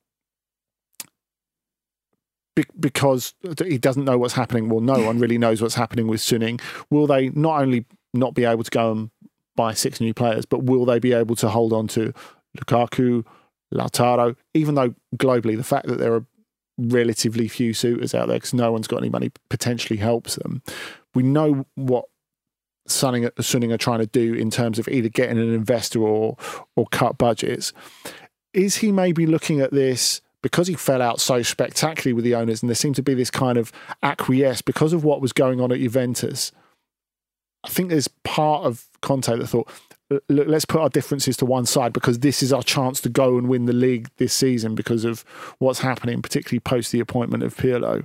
Be- 2.58 2.64
Because 2.80 3.34
he 3.64 3.78
doesn't 3.78 4.04
know 4.04 4.18
what's 4.18 4.34
happening. 4.34 4.68
Well, 4.68 4.80
no 4.80 5.00
one 5.04 5.20
really 5.20 5.38
knows 5.38 5.62
what's 5.62 5.76
happening 5.76 6.08
with 6.08 6.20
Suning. 6.20 6.60
Will 6.90 7.06
they 7.06 7.28
not 7.30 7.62
only 7.62 7.84
not 8.12 8.34
be 8.34 8.44
able 8.44 8.64
to 8.64 8.70
go 8.70 8.90
and 8.90 9.10
buy 9.54 9.74
six 9.74 10.00
new 10.00 10.12
players, 10.12 10.44
but 10.44 10.64
will 10.64 10.84
they 10.84 10.98
be 10.98 11.12
able 11.12 11.36
to 11.36 11.48
hold 11.48 11.72
on 11.72 11.86
to 11.88 12.12
Lukaku, 12.56 13.24
Lautaro? 13.72 14.34
Even 14.54 14.74
though 14.74 14.94
globally, 15.16 15.56
the 15.56 15.62
fact 15.62 15.86
that 15.86 15.98
there 15.98 16.12
are 16.14 16.26
relatively 16.78 17.46
few 17.46 17.72
suitors 17.74 18.12
out 18.12 18.26
there 18.26 18.36
because 18.36 18.54
no 18.54 18.72
one's 18.72 18.88
got 18.88 18.98
any 18.98 19.08
money 19.08 19.30
potentially 19.50 19.98
helps 19.98 20.34
them. 20.36 20.62
We 21.14 21.22
know 21.22 21.64
what 21.76 22.06
Suning, 22.88 23.30
Suning 23.36 23.72
are 23.72 23.78
trying 23.78 23.98
to 24.00 24.06
do 24.06 24.34
in 24.34 24.50
terms 24.50 24.78
of 24.80 24.88
either 24.88 25.08
getting 25.08 25.38
an 25.38 25.54
investor 25.54 26.00
or 26.02 26.36
or 26.74 26.86
cut 26.90 27.18
budgets. 27.18 27.72
Is 28.52 28.76
he 28.78 28.90
maybe 28.90 29.26
looking 29.26 29.60
at 29.60 29.70
this 29.70 30.22
because 30.42 30.68
he 30.68 30.74
fell 30.74 31.02
out 31.02 31.20
so 31.20 31.42
spectacularly 31.42 32.12
with 32.12 32.24
the 32.24 32.34
owners, 32.34 32.62
and 32.62 32.68
there 32.68 32.74
seemed 32.76 32.96
to 32.96 33.02
be 33.02 33.14
this 33.14 33.30
kind 33.30 33.58
of 33.58 33.72
acquiesce 34.02 34.62
because 34.62 34.92
of 34.92 35.04
what 35.04 35.20
was 35.20 35.32
going 35.32 35.60
on 35.60 35.72
at 35.72 35.78
Juventus? 35.78 36.52
I 37.64 37.68
think 37.68 37.90
there's 37.90 38.08
part 38.24 38.64
of 38.64 38.86
Conte 39.02 39.36
that 39.36 39.46
thought, 39.46 39.68
look, 40.28 40.46
let's 40.48 40.64
put 40.64 40.80
our 40.80 40.88
differences 40.88 41.36
to 41.38 41.46
one 41.46 41.66
side 41.66 41.92
because 41.92 42.20
this 42.20 42.42
is 42.42 42.52
our 42.52 42.62
chance 42.62 43.00
to 43.00 43.08
go 43.08 43.36
and 43.36 43.48
win 43.48 43.66
the 43.66 43.72
league 43.72 44.08
this 44.16 44.32
season 44.32 44.74
because 44.74 45.04
of 45.04 45.24
what's 45.58 45.80
happening, 45.80 46.22
particularly 46.22 46.60
post 46.60 46.92
the 46.92 47.00
appointment 47.00 47.42
of 47.42 47.56
Pirlo. 47.56 48.04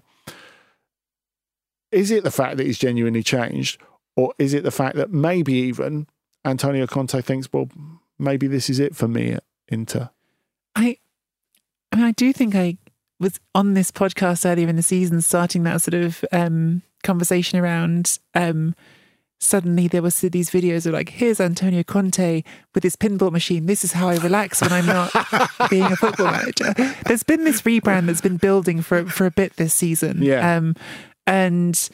Is 1.92 2.10
it 2.10 2.24
the 2.24 2.32
fact 2.32 2.58
that 2.58 2.66
he's 2.66 2.80
genuinely 2.80 3.22
changed, 3.22 3.80
or 4.16 4.34
is 4.40 4.54
it 4.56 4.64
the 4.64 4.72
fact 4.72 4.96
that 4.96 5.12
maybe 5.12 5.54
even 5.54 6.08
Antonio 6.44 6.88
Conte 6.88 7.22
thinks, 7.22 7.48
well, 7.54 7.70
maybe 8.18 8.48
this 8.48 8.70
is 8.70 8.80
it 8.80 8.96
for 8.96 9.08
me 9.08 9.34
at 9.34 9.44
Inter? 9.68 10.10
I, 10.76 10.98
I 12.04 12.12
do 12.12 12.34
think 12.34 12.56
I 12.56 12.78
was 13.20 13.40
on 13.56 13.74
this 13.74 13.92
podcast 13.92 14.50
earlier 14.50 14.68
in 14.68 14.76
the 14.76 14.84
season, 14.84 15.22
starting 15.22 15.64
that 15.64 15.82
sort 15.82 15.96
of 15.96 16.24
um, 16.32 16.82
conversation 17.04 17.60
around. 17.60 18.20
Um, 18.34 18.76
suddenly, 19.40 19.88
there 19.88 20.02
was 20.02 20.20
these 20.20 20.50
videos 20.50 20.86
of 20.86 20.94
like, 20.94 21.10
"Here's 21.10 21.40
Antonio 21.40 21.84
Conte 21.84 22.44
with 22.74 22.84
his 22.84 22.96
pinball 22.96 23.32
machine. 23.32 23.66
This 23.66 23.84
is 23.84 23.94
how 23.94 24.10
I 24.10 24.18
relax 24.18 24.62
when 24.62 24.72
I'm 24.72 24.86
not 24.86 25.12
being 25.70 25.84
a 25.84 25.96
football 25.96 26.32
manager." 26.32 26.74
There's 27.06 27.24
been 27.24 27.44
this 27.44 27.62
rebrand 27.62 28.08
that's 28.08 28.22
been 28.22 28.38
building 28.38 28.82
for 28.82 29.06
for 29.06 29.26
a 29.26 29.32
bit 29.32 29.56
this 29.56 29.74
season. 29.74 30.22
Yeah. 30.22 30.58
Um, 30.58 30.76
and 31.26 31.90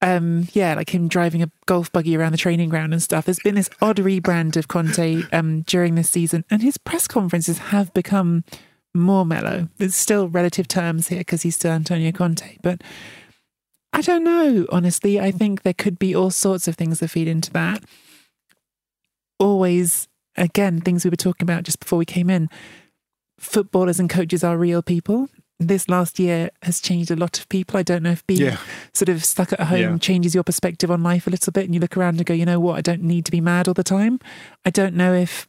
um, 0.00 0.48
yeah, 0.52 0.74
like 0.74 0.94
him 0.94 1.08
driving 1.08 1.42
a 1.42 1.50
golf 1.66 1.90
buggy 1.92 2.16
around 2.16 2.32
the 2.32 2.38
training 2.38 2.68
ground 2.68 2.92
and 2.92 3.02
stuff. 3.02 3.24
There's 3.24 3.40
been 3.40 3.56
this 3.56 3.70
odd 3.82 3.96
rebrand 3.96 4.56
of 4.56 4.68
Conte 4.68 5.22
um, 5.32 5.62
during 5.62 5.96
this 5.96 6.10
season, 6.10 6.44
and 6.50 6.62
his 6.62 6.78
press 6.78 7.08
conferences 7.08 7.58
have 7.58 7.92
become 7.94 8.44
more 8.98 9.24
mellow. 9.24 9.68
There's 9.78 9.94
still 9.94 10.28
relative 10.28 10.68
terms 10.68 11.08
here 11.08 11.18
because 11.20 11.42
he's 11.42 11.54
still 11.56 11.72
Antonio 11.72 12.12
Conte, 12.12 12.58
but 12.62 12.82
I 13.92 14.00
don't 14.02 14.24
know. 14.24 14.66
Honestly, 14.70 15.18
I 15.20 15.30
think 15.30 15.62
there 15.62 15.72
could 15.74 15.98
be 15.98 16.14
all 16.14 16.30
sorts 16.30 16.68
of 16.68 16.76
things 16.76 17.00
that 17.00 17.08
feed 17.08 17.28
into 17.28 17.50
that. 17.52 17.82
Always, 19.38 20.08
again, 20.36 20.80
things 20.80 21.04
we 21.04 21.10
were 21.10 21.16
talking 21.16 21.44
about 21.44 21.62
just 21.64 21.80
before 21.80 21.98
we 21.98 22.04
came 22.04 22.28
in. 22.28 22.48
Footballers 23.38 24.00
and 24.00 24.10
coaches 24.10 24.42
are 24.42 24.58
real 24.58 24.82
people. 24.82 25.28
This 25.60 25.88
last 25.88 26.18
year 26.18 26.50
has 26.62 26.80
changed 26.80 27.10
a 27.10 27.16
lot 27.16 27.38
of 27.38 27.48
people. 27.48 27.78
I 27.78 27.82
don't 27.82 28.02
know 28.02 28.10
if 28.12 28.26
being 28.26 28.42
Yeah. 28.42 28.58
sort 28.94 29.08
of 29.08 29.24
stuck 29.24 29.52
at 29.52 29.60
home 29.60 29.78
Yeah. 29.80 29.98
changes 29.98 30.34
your 30.34 30.44
perspective 30.44 30.90
on 30.90 31.02
life 31.02 31.26
a 31.26 31.30
little 31.30 31.52
bit 31.52 31.64
and 31.64 31.74
you 31.74 31.80
look 31.80 31.96
around 31.96 32.16
and 32.16 32.26
go, 32.26 32.34
you 32.34 32.44
know 32.46 32.60
what, 32.60 32.76
I 32.78 32.80
don't 32.80 33.02
need 33.02 33.24
to 33.26 33.30
be 33.32 33.40
mad 33.40 33.66
all 33.68 33.74
the 33.74 33.82
time. 33.84 34.20
I 34.64 34.70
don't 34.70 34.94
know 34.94 35.14
if 35.14 35.48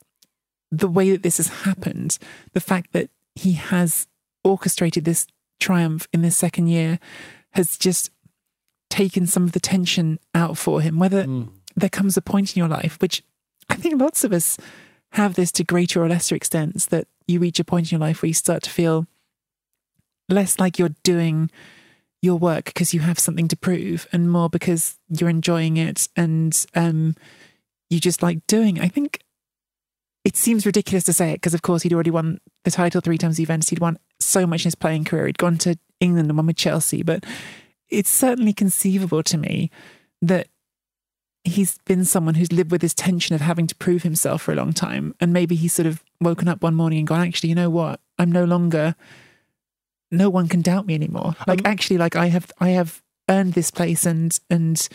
the 0.72 0.88
way 0.88 1.12
that 1.12 1.24
this 1.24 1.38
has 1.38 1.48
happened, 1.64 2.18
the 2.54 2.60
fact 2.60 2.94
that 2.94 3.10
he 3.36 3.54
has 3.54 4.08
orchestrated 4.44 5.06
this 5.06 5.28
triumph 5.60 6.08
in 6.14 6.22
this 6.22 6.38
second 6.38 6.68
year 6.68 7.00
has 7.52 7.78
just 7.78 8.12
taken 8.90 9.28
some 9.28 9.44
of 9.44 9.52
the 9.52 9.60
tension 9.60 10.20
out 10.34 10.58
for 10.58 10.82
him. 10.82 11.00
Whether 11.00 11.26
there 11.76 11.90
comes 11.90 12.18
a 12.18 12.22
point 12.22 12.56
in 12.56 12.60
your 12.60 12.70
life, 12.70 12.98
which 13.02 13.24
I 13.70 13.76
think 13.76 14.00
lots 14.00 14.24
of 14.24 14.34
us 14.34 14.58
have 15.14 15.36
this 15.36 15.52
to 15.54 15.64
greater 15.64 16.04
or 16.04 16.10
lesser 16.10 16.36
extents, 16.36 16.86
that 16.88 17.08
you 17.28 17.40
reach 17.40 17.60
a 17.60 17.64
point 17.64 17.92
in 17.92 17.98
your 17.98 18.08
life 18.08 18.22
where 18.22 18.28
you 18.28 18.34
start 18.34 18.64
to 18.64 18.70
feel 18.70 19.08
less 20.28 20.60
like 20.60 20.78
you're 20.78 20.96
doing 21.04 21.50
your 22.22 22.38
work 22.38 22.66
because 22.66 22.94
you 22.94 23.00
have 23.00 23.20
something 23.20 23.48
to 23.48 23.56
prove 23.56 24.08
and 24.12 24.32
more 24.32 24.50
because 24.50 24.98
you're 25.10 25.30
enjoying 25.30 25.78
it 25.78 26.08
and 26.16 26.66
um, 26.76 27.16
you 27.90 28.00
just 28.00 28.22
like 28.22 28.46
doing. 28.48 28.80
I 28.80 28.88
think 28.88 29.22
it 30.30 30.38
seems 30.38 30.64
ridiculous 30.64 31.06
to 31.06 31.12
say 31.12 31.32
it 31.32 31.38
because, 31.38 31.56
of 31.56 31.64
course, 31.64 31.82
he'd 31.82 31.92
already 31.92 32.12
won 32.12 32.40
the 32.64 32.70
title 32.70 33.02
three 33.02 33.18
times. 33.18 33.38
Juventus, 33.38 33.70
he'd 33.70 33.80
won 33.80 33.98
so 34.20 34.46
much 34.46 34.62
in 34.62 34.66
his 34.66 34.76
playing 34.76 35.04
career. 35.04 35.26
He'd 35.26 35.40
gone 35.40 35.58
to 35.58 35.76
England 36.00 36.30
and 36.30 36.38
won 36.38 36.46
with 36.46 36.56
Chelsea, 36.56 37.02
but 37.02 37.24
it's 37.90 38.12
certainly 38.12 38.54
conceivable 38.54 39.24
to 39.24 39.40
me 39.40 39.72
that 40.22 40.48
he's 41.44 41.80
been 41.80 42.06
someone 42.06 42.36
who's 42.36 42.52
lived 42.52 42.70
with 42.70 42.82
this 42.82 42.94
tension 42.94 43.34
of 43.34 43.42
having 43.42 43.66
to 43.66 43.76
prove 43.78 44.04
himself 44.04 44.44
for 44.44 44.52
a 44.52 44.56
long 44.56 44.72
time, 44.72 45.16
and 45.20 45.34
maybe 45.34 45.56
he's 45.56 45.74
sort 45.74 45.88
of 45.88 46.04
woken 46.22 46.48
up 46.48 46.62
one 46.62 46.76
morning 46.76 47.00
and 47.00 47.08
gone, 47.08 47.28
actually, 47.28 47.50
you 47.50 47.56
know 47.56 47.72
what? 47.72 48.00
I'm 48.20 48.32
no 48.32 48.44
longer. 48.44 48.96
No 50.12 50.30
one 50.30 50.48
can 50.48 50.62
doubt 50.62 50.86
me 50.86 50.94
anymore. 50.94 51.30
Um, 51.40 51.46
like 51.48 51.62
actually, 51.66 51.98
like 51.98 52.16
I 52.16 52.28
have, 52.28 52.52
I 52.60 52.70
have 52.70 53.02
earned 53.32 53.54
this 53.54 53.72
place, 53.72 54.06
and 54.06 54.40
and 54.48 54.88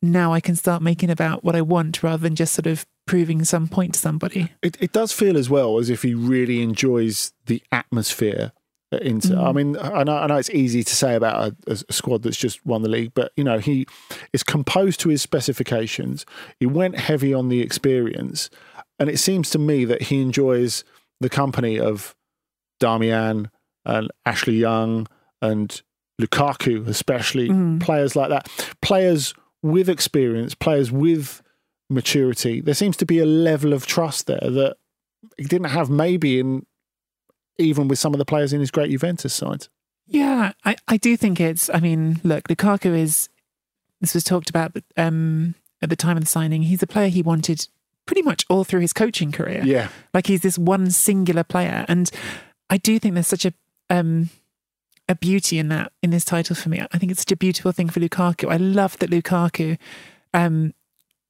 now 0.00 0.32
I 0.32 0.40
can 0.40 0.56
start 0.56 0.80
making 0.80 1.10
about 1.10 1.44
what 1.44 1.56
I 1.56 1.60
want 1.60 2.02
rather 2.02 2.22
than 2.22 2.36
just 2.36 2.54
sort 2.54 2.66
of 2.66 2.86
proving 3.08 3.44
some 3.44 3.66
point 3.66 3.94
to 3.94 4.00
somebody. 4.00 4.52
It, 4.62 4.76
it 4.80 4.92
does 4.92 5.12
feel 5.12 5.36
as 5.36 5.50
well 5.50 5.78
as 5.78 5.90
if 5.90 6.02
he 6.02 6.14
really 6.14 6.62
enjoys 6.62 7.32
the 7.46 7.62
atmosphere 7.72 8.52
at 8.92 9.02
Inter. 9.02 9.36
I 9.36 9.50
mm. 9.50 9.54
mean, 9.54 9.76
I 9.78 10.04
know, 10.04 10.16
I 10.16 10.26
know 10.26 10.36
it's 10.36 10.50
easy 10.50 10.84
to 10.84 10.94
say 10.94 11.14
about 11.14 11.52
a, 11.66 11.72
a 11.72 11.92
squad 11.92 12.22
that's 12.22 12.36
just 12.36 12.64
won 12.64 12.82
the 12.82 12.88
league, 12.88 13.12
but 13.14 13.32
you 13.36 13.44
know, 13.44 13.58
he 13.58 13.86
is 14.32 14.42
composed 14.42 15.00
to 15.00 15.08
his 15.08 15.22
specifications. 15.22 16.24
He 16.60 16.66
went 16.66 16.98
heavy 16.98 17.34
on 17.34 17.48
the 17.48 17.60
experience, 17.60 18.50
and 18.98 19.10
it 19.10 19.18
seems 19.18 19.50
to 19.50 19.58
me 19.58 19.84
that 19.84 20.02
he 20.02 20.22
enjoys 20.22 20.84
the 21.20 21.28
company 21.28 21.80
of 21.80 22.14
Darmian 22.80 23.50
and 23.84 24.10
Ashley 24.24 24.56
Young 24.56 25.06
and 25.42 25.82
Lukaku, 26.20 26.86
especially 26.86 27.48
mm. 27.48 27.80
players 27.80 28.16
like 28.16 28.28
that, 28.30 28.48
players 28.82 29.34
with 29.62 29.88
experience, 29.88 30.54
players 30.54 30.92
with 30.92 31.42
maturity. 31.90 32.60
There 32.60 32.74
seems 32.74 32.96
to 32.98 33.06
be 33.06 33.18
a 33.18 33.26
level 33.26 33.72
of 33.72 33.86
trust 33.86 34.26
there 34.26 34.38
that 34.40 34.76
he 35.36 35.44
didn't 35.44 35.70
have 35.70 35.90
maybe 35.90 36.38
in 36.38 36.66
even 37.58 37.88
with 37.88 37.98
some 37.98 38.14
of 38.14 38.18
the 38.18 38.24
players 38.24 38.52
in 38.52 38.60
his 38.60 38.70
great 38.70 38.90
Juventus 38.90 39.34
side. 39.34 39.66
Yeah, 40.06 40.52
I, 40.64 40.76
I 40.86 40.96
do 40.96 41.16
think 41.16 41.40
it's. 41.40 41.68
I 41.70 41.80
mean, 41.80 42.20
look, 42.24 42.48
Lukaku 42.48 42.96
is. 42.96 43.28
This 44.00 44.14
was 44.14 44.22
talked 44.22 44.48
about 44.48 44.76
um, 44.96 45.54
at 45.82 45.90
the 45.90 45.96
time 45.96 46.16
of 46.16 46.22
the 46.22 46.28
signing. 46.28 46.62
He's 46.62 46.82
a 46.82 46.86
player 46.86 47.08
he 47.08 47.20
wanted 47.20 47.66
pretty 48.06 48.22
much 48.22 48.46
all 48.48 48.64
through 48.64 48.80
his 48.80 48.92
coaching 48.92 49.32
career. 49.32 49.62
Yeah. 49.64 49.88
like 50.14 50.28
he's 50.28 50.40
this 50.40 50.56
one 50.56 50.90
singular 50.90 51.44
player, 51.44 51.84
and 51.88 52.10
I 52.70 52.78
do 52.78 52.98
think 52.98 53.14
there's 53.14 53.26
such 53.26 53.44
a 53.44 53.52
um, 53.90 54.30
a 55.08 55.14
beauty 55.14 55.58
in 55.58 55.68
that 55.68 55.92
in 56.02 56.10
this 56.10 56.24
title 56.24 56.54
for 56.56 56.68
me. 56.68 56.80
I 56.92 56.98
think 56.98 57.10
it's 57.10 57.22
such 57.22 57.32
a 57.32 57.36
beautiful 57.36 57.72
thing 57.72 57.88
for 57.88 58.00
Lukaku. 58.00 58.50
I 58.50 58.56
love 58.56 58.98
that 59.00 59.10
Lukaku 59.10 59.78
um, 60.32 60.74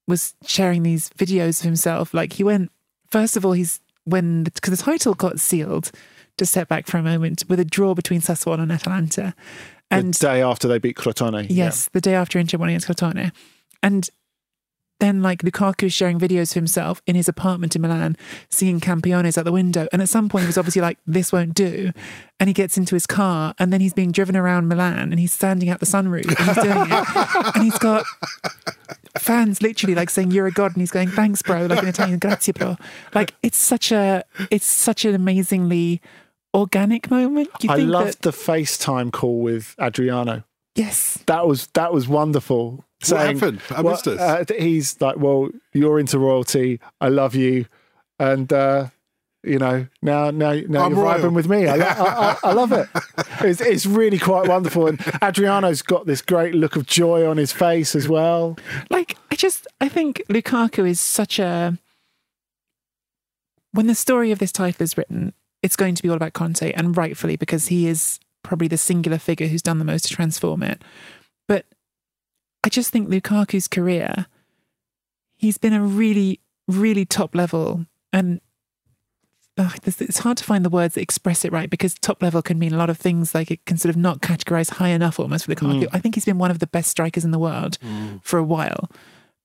was 0.09 0.35
sharing 0.45 0.83
these 0.83 1.09
videos 1.11 1.59
of 1.59 1.65
himself. 1.65 2.13
Like 2.13 2.33
he 2.33 2.43
went 2.43 2.71
first 3.09 3.37
of 3.37 3.45
all, 3.45 3.53
he's 3.53 3.79
when 4.03 4.43
because 4.43 4.77
the 4.77 4.83
title 4.83 5.13
got 5.13 5.39
sealed. 5.39 5.91
To 6.37 6.45
step 6.45 6.69
back 6.69 6.87
for 6.87 6.97
a 6.97 7.03
moment, 7.03 7.43
with 7.49 7.59
a 7.59 7.65
draw 7.65 7.93
between 7.93 8.21
Sassuolo 8.21 8.61
and 8.61 8.71
Atalanta, 8.71 9.35
and 9.91 10.13
the 10.13 10.19
day 10.27 10.41
after 10.41 10.69
they 10.69 10.79
beat 10.79 10.95
Crotone. 10.95 11.47
Yes, 11.49 11.89
the 11.91 11.99
day 11.99 12.13
after 12.13 12.39
Inter 12.39 12.57
won 12.57 12.69
against 12.69 12.87
Crotone. 12.87 13.33
And 13.83 14.09
then 14.99 15.21
like 15.21 15.41
Lukaku 15.41 15.83
is 15.83 15.93
sharing 15.93 16.19
videos 16.19 16.51
of 16.51 16.55
himself 16.55 17.01
in 17.07 17.15
his 17.15 17.27
apartment 17.27 17.75
in 17.75 17.81
Milan, 17.81 18.17
seeing 18.49 18.79
Campiones 18.79 19.37
out 19.37 19.45
the 19.45 19.51
window. 19.51 19.87
And 19.91 20.01
at 20.01 20.09
some 20.09 20.29
point 20.29 20.43
he 20.43 20.47
was 20.47 20.57
obviously 20.57 20.81
like, 20.81 20.99
this 21.07 21.31
won't 21.31 21.53
do. 21.53 21.91
And 22.39 22.47
he 22.47 22.53
gets 22.53 22.77
into 22.77 22.95
his 22.95 23.07
car 23.07 23.53
and 23.59 23.73
then 23.73 23.81
he's 23.81 23.93
being 23.93 24.11
driven 24.11 24.35
around 24.35 24.67
Milan 24.67 25.11
and 25.11 25.19
he's 25.19 25.31
standing 25.31 25.69
out 25.69 25.79
the 25.79 25.85
sunroof 25.85 26.27
and 26.27 26.37
he's 26.37 26.63
doing 26.63 26.87
it. 26.89 27.55
and 27.55 27.63
he's 27.63 27.79
got 27.79 28.05
fans 29.17 29.61
literally 29.61 29.95
like 29.95 30.09
saying, 30.09 30.31
You're 30.31 30.47
a 30.47 30.51
god, 30.51 30.73
and 30.73 30.81
he's 30.81 30.91
going, 30.91 31.09
Thanks, 31.09 31.41
bro, 31.41 31.65
like 31.65 31.81
in 31.83 31.89
Italian, 31.89 32.19
grazie 32.19 32.51
bro. 32.51 32.77
Like 33.13 33.33
it's 33.41 33.57
such 33.57 33.91
a 33.91 34.23
it's 34.51 34.65
such 34.65 35.05
an 35.05 35.15
amazingly 35.15 36.01
organic 36.53 37.09
moment. 37.09 37.49
You 37.61 37.71
I 37.71 37.75
loved 37.77 38.21
that 38.21 38.21
the 38.21 38.31
FaceTime 38.31 39.11
call 39.11 39.39
with 39.39 39.75
Adriano. 39.79 40.43
yes. 40.75 41.19
That 41.25 41.47
was 41.47 41.67
that 41.67 41.93
was 41.93 42.07
wonderful. 42.07 42.85
What 43.07 43.35
happened? 43.35 43.61
I 43.69 43.81
well, 43.81 43.93
missed 43.93 44.05
this. 44.05 44.19
uh, 44.19 44.43
he's 44.57 44.99
like, 44.99 45.17
"Well, 45.17 45.49
you're 45.73 45.99
into 45.99 46.19
royalty. 46.19 46.79
I 46.99 47.09
love 47.09 47.33
you, 47.33 47.65
and 48.19 48.51
uh, 48.51 48.87
you 49.43 49.57
know 49.57 49.87
now 50.01 50.31
now 50.31 50.53
now 50.67 50.85
I'm 50.85 50.93
you're 50.93 51.03
royal. 51.03 51.19
vibing 51.19 51.33
with 51.33 51.47
me. 51.47 51.67
I, 51.67 51.75
I, 51.77 52.31
I, 52.31 52.37
I 52.43 52.53
love 52.53 52.71
it. 52.71 52.87
It's, 53.41 53.61
it's 53.61 53.85
really 53.85 54.19
quite 54.19 54.49
wonderful. 54.49 54.87
And 54.87 54.99
Adriano's 55.23 55.81
got 55.81 56.05
this 56.05 56.21
great 56.21 56.53
look 56.53 56.75
of 56.75 56.85
joy 56.85 57.25
on 57.25 57.37
his 57.37 57.53
face 57.53 57.95
as 57.95 58.09
well. 58.09 58.57
Like 58.89 59.17
I 59.31 59.35
just 59.35 59.65
I 59.79 59.87
think 59.87 60.21
Lukaku 60.27 60.85
is 60.89 60.99
such 60.99 61.39
a 61.39 61.77
when 63.71 63.87
the 63.87 63.95
story 63.95 64.31
of 64.31 64.39
this 64.39 64.51
title 64.51 64.83
is 64.83 64.97
written, 64.97 65.31
it's 65.61 65.77
going 65.77 65.95
to 65.95 66.03
be 66.03 66.09
all 66.09 66.17
about 66.17 66.33
Conte, 66.33 66.73
and 66.73 66.97
rightfully 66.97 67.37
because 67.37 67.67
he 67.67 67.87
is 67.87 68.19
probably 68.43 68.67
the 68.67 68.77
singular 68.77 69.17
figure 69.17 69.47
who's 69.47 69.61
done 69.61 69.79
the 69.79 69.85
most 69.85 70.05
to 70.07 70.13
transform 70.13 70.63
it. 70.63 70.81
I 72.63 72.69
just 72.69 72.91
think 72.91 73.09
Lukaku's 73.09 73.67
career, 73.67 74.25
he's 75.37 75.57
been 75.57 75.73
a 75.73 75.81
really, 75.83 76.39
really 76.67 77.05
top 77.05 77.33
level, 77.35 77.85
and 78.11 78.41
this- 79.83 79.99
it's 80.01 80.19
hard 80.19 80.37
to 80.37 80.43
find 80.43 80.63
the 80.63 80.69
words 80.69 80.95
that 80.95 81.01
express 81.01 81.43
it 81.43 81.51
right 81.51 81.69
because 81.69 81.93
top 81.95 82.21
level 82.23 82.41
can 82.41 82.57
mean 82.57 82.73
a 82.73 82.77
lot 82.77 82.89
of 82.89 82.97
things. 82.97 83.35
Like 83.35 83.51
it 83.51 83.65
can 83.65 83.77
sort 83.77 83.89
of 83.89 83.97
not 83.97 84.21
categorize 84.21 84.69
high 84.71 84.87
enough 84.89 85.19
almost 85.19 85.45
for 85.45 85.53
Lukaku. 85.55 85.87
I 85.91 85.99
think 85.99 86.15
he's 86.15 86.23
been 86.25 86.37
one 86.37 86.51
of 86.51 86.59
the 86.59 86.67
best 86.67 86.89
strikers 86.89 87.25
in 87.25 87.31
the 87.31 87.39
world 87.39 87.77
for 88.23 88.39
a 88.39 88.43
while. 88.43 88.89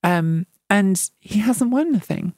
Um, 0.03 0.45
and 0.69 1.09
he 1.19 1.39
hasn't 1.39 1.71
won 1.71 1.87
anything. 1.87 2.33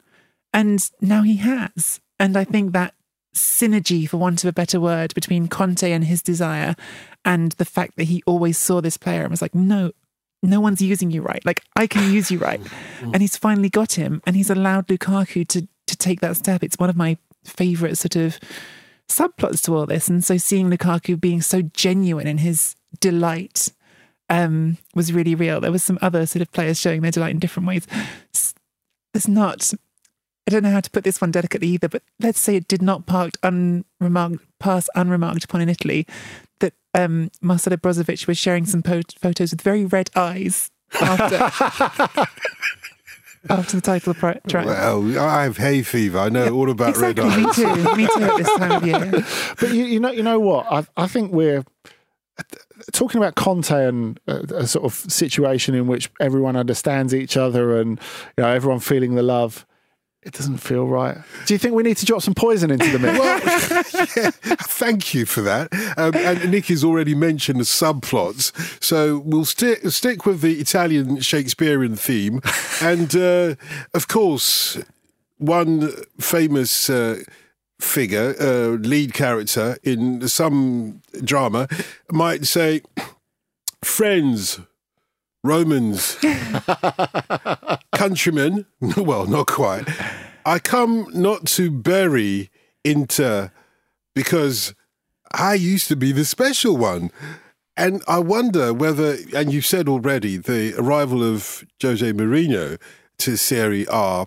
And 0.52 0.90
now 1.00 1.22
he 1.22 1.36
has. 1.36 2.00
And 2.18 2.36
I 2.36 2.42
think 2.44 2.72
that 2.72 2.94
synergy, 3.32 4.08
for 4.08 4.16
want 4.16 4.42
of 4.42 4.48
a 4.48 4.52
better 4.52 4.80
word, 4.80 5.14
between 5.14 5.46
Conte 5.46 5.92
and 5.92 6.02
his 6.04 6.20
desire 6.22 6.74
and 7.24 7.52
the 7.52 7.64
fact 7.64 7.94
that 7.96 8.04
he 8.04 8.24
always 8.26 8.58
saw 8.58 8.80
this 8.80 8.96
player 8.96 9.22
and 9.22 9.30
was 9.30 9.42
like, 9.42 9.54
no, 9.54 9.92
no 10.42 10.60
one's 10.60 10.80
using 10.80 11.10
you 11.10 11.22
right. 11.22 11.44
Like, 11.44 11.62
I 11.76 11.86
can 11.86 12.12
use 12.12 12.30
you 12.30 12.38
right. 12.38 12.60
And 13.00 13.20
he's 13.20 13.36
finally 13.36 13.68
got 13.68 13.92
him 13.92 14.22
and 14.26 14.36
he's 14.36 14.50
allowed 14.50 14.88
Lukaku 14.88 15.46
to, 15.48 15.66
to 15.86 15.96
take 15.96 16.20
that 16.20 16.36
step. 16.36 16.62
It's 16.62 16.78
one 16.78 16.90
of 16.90 16.96
my 16.96 17.16
favourite 17.44 17.98
sort 17.98 18.16
of 18.16 18.38
subplots 19.08 19.62
to 19.64 19.74
all 19.74 19.86
this. 19.86 20.08
And 20.08 20.24
so 20.24 20.36
seeing 20.36 20.70
Lukaku 20.70 21.20
being 21.20 21.42
so 21.42 21.62
genuine 21.62 22.26
in 22.26 22.38
his 22.38 22.76
delight 23.00 23.72
um, 24.28 24.76
was 24.94 25.12
really 25.12 25.34
real. 25.34 25.60
There 25.60 25.72
was 25.72 25.82
some 25.82 25.98
other 26.02 26.26
sort 26.26 26.42
of 26.42 26.52
players 26.52 26.78
showing 26.78 27.02
their 27.02 27.10
delight 27.10 27.30
in 27.30 27.38
different 27.38 27.66
ways. 27.66 27.86
It's 29.14 29.28
not. 29.28 29.72
I 30.46 30.50
don't 30.50 30.62
know 30.62 30.70
how 30.70 30.80
to 30.80 30.90
put 30.90 31.04
this 31.04 31.20
one 31.20 31.30
delicately 31.30 31.68
either, 31.68 31.88
but 31.88 32.02
let's 32.20 32.38
say 32.38 32.56
it 32.56 32.68
did 32.68 32.82
not 32.82 33.06
park 33.06 33.34
unremarked, 33.42 34.44
pass 34.58 34.88
unremarked 34.94 35.44
upon 35.44 35.60
in 35.60 35.68
Italy 35.68 36.06
um, 36.98 37.30
Marcelo 37.40 37.76
Brozovic 37.76 38.26
was 38.26 38.38
sharing 38.38 38.66
some 38.66 38.82
po- 38.82 39.02
photos 39.20 39.52
with 39.52 39.60
very 39.60 39.84
red 39.84 40.10
eyes 40.16 40.70
after, 41.00 41.36
after 43.50 43.76
the 43.76 43.82
title 43.82 44.14
pri- 44.14 44.40
track. 44.48 44.66
Well, 44.66 45.18
I 45.18 45.44
have 45.44 45.56
hay 45.56 45.82
fever. 45.82 46.18
I 46.18 46.28
know 46.28 46.54
all 46.54 46.70
about 46.70 46.90
exactly, 46.90 47.24
red 47.24 47.36
eyes. 47.36 47.58
me 47.58 47.64
too. 47.64 47.96
Me 47.96 48.06
too 48.06 48.22
at 48.22 48.36
this 48.36 48.56
time 48.56 48.72
of 48.72 48.86
year. 48.86 49.24
But 49.60 49.72
you, 49.72 49.84
you 49.84 50.00
know, 50.00 50.10
you 50.10 50.22
know 50.22 50.40
what? 50.40 50.66
I, 50.70 50.86
I 50.96 51.06
think 51.06 51.32
we're 51.32 51.64
talking 52.92 53.20
about 53.20 53.34
Conte 53.34 53.70
and 53.70 54.20
a, 54.26 54.36
a 54.56 54.66
sort 54.66 54.84
of 54.84 54.94
situation 54.94 55.74
in 55.74 55.86
which 55.86 56.10
everyone 56.20 56.56
understands 56.56 57.14
each 57.14 57.36
other 57.36 57.80
and 57.80 57.98
you 58.36 58.44
know 58.44 58.48
everyone 58.48 58.80
feeling 58.80 59.14
the 59.14 59.22
love. 59.22 59.66
It 60.28 60.34
doesn't 60.34 60.58
feel 60.58 60.86
right. 60.86 61.16
Do 61.46 61.54
you 61.54 61.58
think 61.58 61.74
we 61.74 61.82
need 61.82 61.96
to 61.96 62.04
drop 62.04 62.20
some 62.20 62.34
poison 62.34 62.70
into 62.70 62.90
the 62.90 62.98
mix? 62.98 63.18
Well, 63.18 64.04
yeah, 64.14 64.30
thank 64.60 65.14
you 65.14 65.24
for 65.24 65.40
that. 65.40 65.72
Um, 65.96 66.14
and 66.16 66.50
Nick 66.50 66.66
has 66.66 66.84
already 66.84 67.14
mentioned 67.14 67.58
the 67.58 67.64
subplots, 67.64 68.52
so 68.84 69.20
we'll 69.20 69.46
stick 69.46 69.88
stick 69.88 70.26
with 70.26 70.42
the 70.42 70.60
Italian 70.60 71.20
Shakespearean 71.22 71.96
theme, 71.96 72.42
and 72.82 73.16
uh, 73.16 73.54
of 73.94 74.06
course, 74.08 74.78
one 75.38 75.92
famous. 76.20 76.90
Uh, 76.90 77.22
Figure, 77.80 78.34
uh, 78.40 78.70
lead 78.70 79.14
character 79.14 79.76
in 79.84 80.26
some 80.26 81.00
drama, 81.22 81.68
might 82.10 82.44
say, 82.44 82.82
"Friends, 83.84 84.58
Romans, 85.44 86.16
countrymen." 87.94 88.66
well, 88.96 89.26
not 89.26 89.46
quite. 89.46 89.88
I 90.44 90.58
come 90.58 91.06
not 91.12 91.46
to 91.48 91.70
bury 91.70 92.50
Inter 92.84 93.52
because 94.14 94.74
I 95.32 95.54
used 95.54 95.88
to 95.88 95.96
be 95.96 96.12
the 96.12 96.24
special 96.24 96.76
one. 96.76 97.10
And 97.76 98.02
I 98.08 98.18
wonder 98.18 98.74
whether, 98.74 99.16
and 99.36 99.52
you 99.52 99.60
said 99.60 99.88
already, 99.88 100.36
the 100.36 100.74
arrival 100.76 101.22
of 101.22 101.64
Jose 101.80 102.12
Mourinho 102.12 102.80
to 103.18 103.36
Serie 103.36 103.86
A 103.88 104.26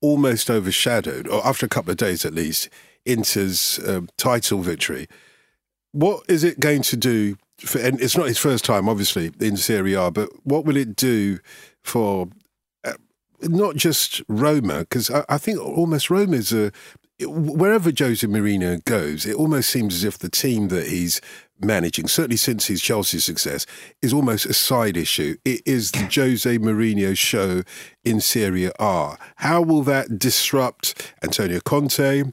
almost 0.00 0.50
overshadowed, 0.50 1.26
or 1.26 1.44
after 1.46 1.66
a 1.66 1.68
couple 1.68 1.90
of 1.90 1.96
days 1.96 2.24
at 2.24 2.34
least, 2.34 2.68
Inter's 3.04 3.80
um, 3.86 4.08
title 4.16 4.60
victory. 4.60 5.08
What 5.92 6.22
is 6.28 6.44
it 6.44 6.60
going 6.60 6.82
to 6.82 6.96
do? 6.96 7.36
And 7.78 8.00
it's 8.00 8.16
not 8.16 8.26
his 8.26 8.38
first 8.38 8.64
time, 8.64 8.88
obviously, 8.88 9.30
in 9.40 9.56
Serie 9.56 9.94
A, 9.94 10.10
but 10.10 10.30
what 10.44 10.64
will 10.64 10.76
it 10.76 10.96
do 10.96 11.38
for 11.84 12.28
uh, 12.84 12.94
not 13.42 13.76
just 13.76 14.20
Roma? 14.28 14.80
Because 14.80 15.10
I, 15.10 15.24
I 15.28 15.38
think 15.38 15.60
almost 15.60 16.10
Roma 16.10 16.36
is 16.36 16.52
a 16.52 16.72
wherever 17.26 17.90
Jose 17.96 18.26
Mourinho 18.26 18.84
goes, 18.84 19.26
it 19.26 19.36
almost 19.36 19.70
seems 19.70 19.94
as 19.94 20.04
if 20.04 20.18
the 20.18 20.28
team 20.28 20.68
that 20.68 20.88
he's 20.88 21.20
managing, 21.60 22.08
certainly 22.08 22.36
since 22.36 22.66
his 22.66 22.82
Chelsea 22.82 23.18
success, 23.18 23.66
is 24.00 24.12
almost 24.12 24.46
a 24.46 24.54
side 24.54 24.96
issue. 24.96 25.36
It 25.44 25.62
is 25.64 25.92
the 25.92 26.10
Jose 26.12 26.58
Mourinho 26.58 27.16
show 27.16 27.62
in 28.04 28.20
Serie 28.20 28.70
A. 28.78 29.16
How 29.36 29.62
will 29.62 29.82
that 29.82 30.18
disrupt 30.18 31.14
Antonio 31.22 31.60
Conte, 31.60 32.24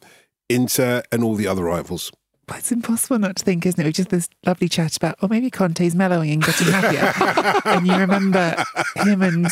Inter, 0.49 1.03
and 1.11 1.23
all 1.23 1.35
the 1.35 1.47
other 1.47 1.63
rivals? 1.63 2.11
But 2.49 2.57
it's 2.57 2.71
impossible 2.71 3.19
not 3.19 3.35
to 3.37 3.45
think, 3.45 3.65
isn't 3.65 3.79
it? 3.79 3.85
With 3.85 3.95
just 3.95 4.09
this 4.09 4.27
lovely 4.45 4.67
chat 4.67 4.97
about, 4.97 5.17
oh, 5.21 5.27
maybe 5.27 5.51
Conte's 5.51 5.93
mellowing 5.93 6.31
and 6.31 6.43
getting 6.43 6.67
happier. 6.67 7.61
and 7.65 7.87
you 7.87 7.95
remember 7.95 8.55
him 8.95 9.21
and 9.21 9.47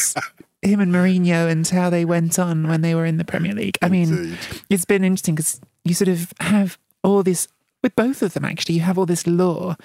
him 0.63 0.79
and 0.79 0.91
Mourinho 0.91 1.49
and 1.49 1.67
how 1.67 1.91
they 1.91 2.05
went 2.05 2.39
on 2.39 2.67
when 2.67 2.81
they 2.81 2.95
were 2.95 3.05
in 3.05 3.17
the 3.17 3.23
Premier 3.23 3.53
League. 3.53 3.77
I 3.83 3.89
mean, 3.89 4.09
Indeed. 4.09 4.37
it's 4.71 4.85
been 4.85 5.03
interesting 5.03 5.35
because 5.35 5.61
you 5.85 5.93
sort 5.93 6.07
of 6.07 6.33
have 6.39 6.79
all 7.03 7.21
this 7.21 7.47
with 7.83 7.95
both 7.95 8.23
of 8.23 8.33
them. 8.33 8.43
Actually, 8.43 8.75
you 8.75 8.81
have 8.81 8.97
all 8.97 9.05
this 9.05 9.27
lore 9.27 9.77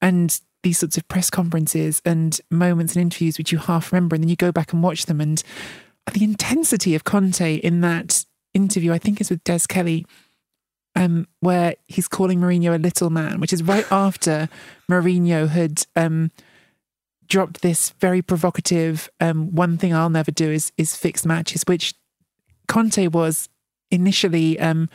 and 0.00 0.40
these 0.62 0.78
sorts 0.78 0.96
of 0.96 1.08
press 1.08 1.28
conferences 1.28 2.00
and 2.04 2.40
moments 2.50 2.94
and 2.94 3.02
interviews 3.02 3.36
which 3.36 3.50
you 3.50 3.58
half 3.58 3.92
remember, 3.92 4.14
and 4.14 4.22
then 4.22 4.28
you 4.28 4.36
go 4.36 4.52
back 4.52 4.72
and 4.72 4.82
watch 4.82 5.06
them. 5.06 5.20
And 5.20 5.42
the 6.12 6.22
intensity 6.24 6.94
of 6.94 7.04
Conte 7.04 7.56
in 7.56 7.80
that 7.80 8.24
interview, 8.54 8.92
I 8.92 8.98
think, 8.98 9.20
is 9.20 9.30
with 9.30 9.42
Des 9.44 9.60
Kelly 9.68 10.06
um, 10.96 11.26
where 11.40 11.74
he's 11.86 12.08
calling 12.08 12.40
Mourinho 12.40 12.74
a 12.74 12.78
little 12.78 13.10
man, 13.10 13.40
which 13.40 13.52
is 13.52 13.62
right 13.62 13.90
after 13.90 14.48
Mourinho 14.90 15.48
had 15.48 15.86
um, 15.96 16.30
dropped 17.26 17.62
this 17.62 17.90
very 18.00 18.22
provocative 18.22 19.08
um, 19.20 19.54
"one 19.54 19.78
thing 19.78 19.94
I'll 19.94 20.10
never 20.10 20.30
do 20.30 20.50
is 20.50 20.72
is 20.76 20.96
fix 20.96 21.24
matches," 21.24 21.62
which 21.66 21.94
Conte 22.68 23.06
was 23.08 23.48
initially 23.90 24.58
um, 24.60 24.88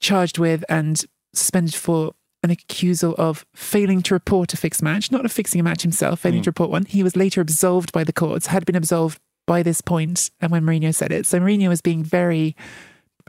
charged 0.00 0.38
with 0.38 0.64
and 0.68 1.04
suspended 1.34 1.74
for 1.74 2.14
an 2.42 2.50
accusal 2.50 3.14
of 3.16 3.44
failing 3.54 4.02
to 4.02 4.14
report 4.14 4.54
a 4.54 4.56
fixed 4.56 4.82
match, 4.82 5.10
not 5.10 5.24
of 5.24 5.32
fixing 5.32 5.60
a 5.60 5.64
match 5.64 5.82
himself, 5.82 6.20
failing 6.20 6.42
to 6.42 6.50
report 6.50 6.70
one. 6.70 6.84
He 6.84 7.02
was 7.02 7.16
later 7.16 7.40
absolved 7.40 7.92
by 7.92 8.04
the 8.04 8.12
courts, 8.12 8.46
had 8.46 8.64
been 8.64 8.76
absolved 8.76 9.20
by 9.46 9.62
this 9.62 9.80
point, 9.80 10.30
and 10.40 10.50
when 10.52 10.62
Mourinho 10.64 10.94
said 10.94 11.12
it, 11.12 11.26
so 11.26 11.40
Mourinho 11.40 11.68
was 11.68 11.80
being 11.80 12.04
very 12.04 12.54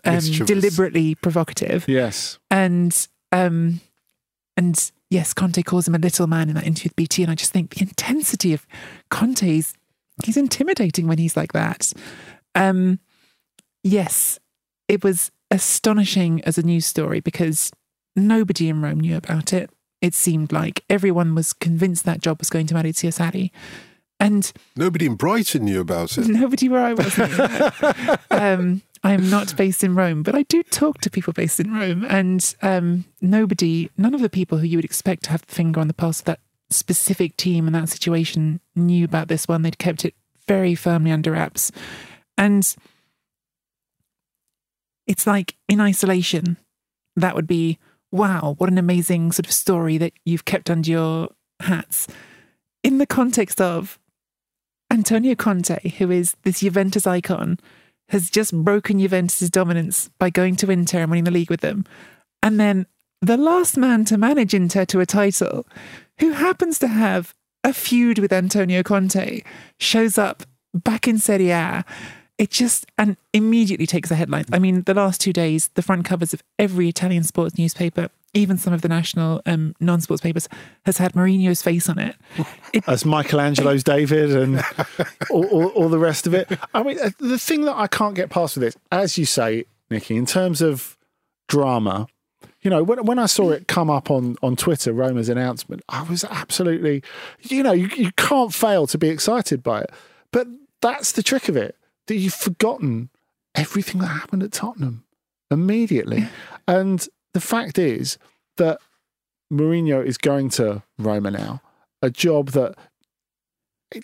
um, 0.06 0.20
deliberately 0.20 1.16
provocative 1.16 1.88
yes. 1.88 2.40
and 2.52 3.08
um 3.32 3.82
and 4.56 4.92
yes 5.10 5.34
conte 5.34 5.62
calls 5.64 5.88
him 5.88 5.96
a 5.96 6.00
little 6.00 6.28
man 6.28 6.50
in 6.50 6.56
that 6.56 6.66
interview 6.66 6.90
with 6.90 6.96
bt 6.96 7.24
and 7.24 7.32
i 7.32 7.36
just 7.36 7.52
think 7.52 7.76
the 7.76 7.82
intensity 7.82 8.54
of 8.54 8.66
conte's 9.10 9.74
he's 10.24 10.38
intimidating 10.38 11.08
when 11.08 11.18
he's 11.18 11.38
like 11.38 11.54
that 11.54 11.92
um 12.56 13.00
yes 13.84 14.40
it 14.88 15.04
was 15.04 15.32
astonishing 15.52 16.44
as 16.44 16.58
a 16.58 16.64
news 16.64 16.86
story 16.86 17.20
because 17.20 17.72
nobody 18.16 18.70
in 18.70 18.82
rome 18.82 19.00
knew 19.00 19.16
about 19.16 19.54
it 19.54 19.70
it 20.02 20.14
seemed 20.14 20.52
like 20.52 20.84
everyone 20.90 21.36
was 21.36 21.54
convinced 21.54 22.06
that 22.06 22.22
job 22.22 22.40
was 22.40 22.50
going 22.50 22.68
to 22.68 22.76
Maurizio 22.76 23.12
Sarri 23.12 23.52
And 24.20 24.52
Nobody 24.76 25.06
in 25.06 25.16
Brighton 25.16 25.66
knew 25.66 25.80
about 25.80 26.18
it. 26.18 26.28
nobody 26.28 26.70
where 26.70 26.84
I 26.84 26.94
was. 26.94 28.20
um, 28.32 28.82
I 29.04 29.14
am 29.14 29.30
not 29.30 29.56
based 29.56 29.84
in 29.84 29.96
Rome, 29.96 30.24
but 30.24 30.36
I 30.36 30.44
do 30.44 30.64
talk 30.64 31.02
to 31.02 31.10
people 31.10 31.34
based 31.34 31.60
in 31.60 31.74
Rome, 31.74 32.06
and 32.10 32.56
um, 32.62 33.06
nobody, 33.22 33.90
none 33.98 34.14
of 34.14 34.22
the 34.22 34.30
people 34.30 34.58
who 34.58 34.66
you 34.66 34.78
would 34.78 34.86
expect 34.86 35.24
to 35.24 35.32
have 35.32 35.46
the 35.46 35.54
finger 35.54 35.80
on 35.80 35.88
the 35.88 35.94
pulse 35.94 36.20
of 36.20 36.26
that 36.26 36.40
specific 36.70 37.38
team 37.38 37.66
and 37.66 37.76
that 37.76 37.90
situation 37.90 38.60
knew 38.76 39.06
about 39.06 39.28
this 39.28 39.48
one. 39.48 39.62
They'd 39.62 39.78
kept 39.78 40.06
it 40.06 40.14
very 40.48 40.76
firmly 40.76 41.12
under 41.12 41.32
wraps, 41.32 41.72
and 42.38 42.76
it's 45.06 45.28
like 45.28 45.56
in 45.70 45.80
isolation, 45.80 46.58
that 47.16 47.36
would 47.36 47.48
be 47.48 47.80
wow, 48.12 48.56
what 48.58 48.70
an 48.70 48.78
amazing 48.78 49.32
sort 49.32 49.46
of 49.46 49.52
story 49.52 49.98
that 49.98 50.14
you've 50.26 50.46
kept 50.46 50.70
under 50.70 50.90
your 50.90 51.30
hats. 51.60 52.08
In 52.84 52.98
the 52.98 53.06
context 53.06 53.60
of 53.60 54.00
Antonio 54.90 55.36
Conte, 55.36 55.90
who 55.98 56.12
is 56.12 56.36
this 56.44 56.62
Juventus 56.62 57.06
icon, 57.06 57.60
has 58.10 58.30
just 58.30 58.54
broken 58.54 59.00
Juventus' 59.00 59.50
dominance 59.50 60.10
by 60.20 60.30
going 60.30 60.56
to 60.58 60.72
Inter 60.72 61.00
and 61.00 61.12
winning 61.12 61.26
the 61.26 61.32
league 61.32 61.50
with 61.50 61.62
them. 61.62 61.86
And 62.42 62.60
then 62.60 62.86
the 63.22 63.38
last 63.38 63.78
man 63.78 64.06
to 64.06 64.18
manage 64.18 64.54
Inter 64.54 64.86
to 64.86 65.00
a 65.00 65.06
title, 65.06 65.68
who 66.20 66.32
happens 66.32 66.80
to 66.80 66.88
have 66.88 67.34
a 67.64 67.74
feud 67.74 68.20
with 68.20 68.32
Antonio 68.32 68.84
Conte, 68.84 69.42
shows 69.80 70.18
up 70.18 70.44
back 70.74 71.08
in 71.08 71.18
Serie 71.18 71.50
A. 71.50 71.84
It 72.38 72.52
just 72.52 72.86
and 72.98 73.18
immediately 73.34 73.88
takes 73.88 74.10
the 74.10 74.16
headlines. 74.16 74.48
I 74.52 74.60
mean, 74.60 74.84
the 74.84 74.94
last 74.94 75.20
two 75.20 75.34
days, 75.34 75.70
the 75.74 75.82
front 75.82 76.06
covers 76.06 76.34
of 76.34 76.44
every 76.60 76.88
Italian 76.88 77.24
sports 77.24 77.58
newspaper, 77.58 78.10
even 78.34 78.58
some 78.58 78.74
of 78.74 78.82
the 78.82 78.90
national 78.90 79.42
um, 79.46 79.76
non-sports 79.80 80.22
papers, 80.22 80.48
has 80.86 80.98
had 80.98 81.14
Mourinho's 81.14 81.62
face 81.62 81.90
on 81.90 81.98
it. 81.98 82.16
it 82.74 82.84
as 82.88 83.06
Michelangelo's 83.06 83.84
David 83.84 84.36
and 84.36 84.64
all, 85.30 85.46
all, 85.46 85.68
all 85.70 85.90
the 85.90 86.00
rest 86.00 86.28
of 86.28 86.34
it. 86.34 86.52
I 86.74 86.84
mean, 86.84 87.00
uh, 87.00 87.12
the 87.20 87.40
thing 87.40 87.66
that 87.66 87.76
I 87.76 87.88
can't 87.88 88.16
get 88.16 88.30
past 88.30 88.58
with 88.58 88.64
this, 88.64 88.78
as 88.92 89.18
you 89.18 89.26
say, 89.26 89.66
Nicky, 89.90 90.16
in 90.16 90.26
terms 90.26 90.62
of 90.62 90.98
drama, 91.48 92.08
you 92.62 92.70
know, 92.70 92.84
when, 92.84 93.06
when 93.06 93.20
I 93.20 93.28
saw 93.28 93.52
it 93.52 93.68
come 93.68 93.90
up 93.90 94.12
on, 94.12 94.36
on 94.44 94.56
Twitter, 94.56 94.92
Roma's 94.92 95.30
announcement, 95.30 95.84
I 95.90 96.04
was 96.04 96.24
absolutely, 96.26 97.04
you 97.42 97.64
know, 97.64 97.72
you, 97.72 97.88
you 97.96 98.12
can't 98.18 98.54
fail 98.54 98.88
to 98.88 98.98
be 98.98 99.10
excited 99.10 99.64
by 99.64 99.82
it. 99.82 99.92
But 100.32 100.48
that's 100.82 101.14
the 101.14 101.24
trick 101.24 101.50
of 101.50 101.56
it, 101.56 101.76
that 102.08 102.16
you've 102.16 102.34
forgotten 102.34 103.10
everything 103.56 104.02
that 104.02 104.08
happened 104.08 104.44
at 104.44 104.52
Tottenham 104.52 105.04
immediately. 105.50 106.28
And 106.68 107.08
the 107.38 107.42
fact 107.42 107.78
is 107.78 108.18
that 108.56 108.80
Mourinho 109.54 110.04
is 110.04 110.18
going 110.18 110.50
to 110.50 110.82
Roma 110.98 111.30
now, 111.30 111.62
a 112.02 112.10
job 112.10 112.50
that 112.50 112.74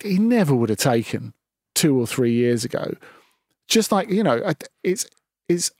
he 0.04 0.20
never 0.20 0.54
would 0.54 0.70
have 0.70 0.78
taken 0.78 1.34
two 1.74 2.00
or 2.00 2.06
three 2.06 2.32
years 2.32 2.64
ago. 2.64 2.94
Just 3.68 3.92
like 3.92 4.08
you 4.12 4.22
know, 4.22 4.54
it's 4.84 5.08
it's 5.50 5.72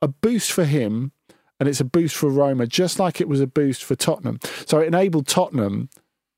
a 0.00 0.08
boost 0.08 0.50
for 0.50 0.64
him, 0.64 1.12
and 1.60 1.68
it's 1.68 1.80
a 1.80 1.84
boost 1.84 2.16
for 2.16 2.30
Roma, 2.30 2.66
just 2.66 2.98
like 2.98 3.20
it 3.20 3.28
was 3.28 3.42
a 3.42 3.46
boost 3.46 3.84
for 3.84 3.94
Tottenham. 3.94 4.38
So 4.64 4.78
it 4.78 4.86
enabled 4.86 5.26
Tottenham 5.26 5.90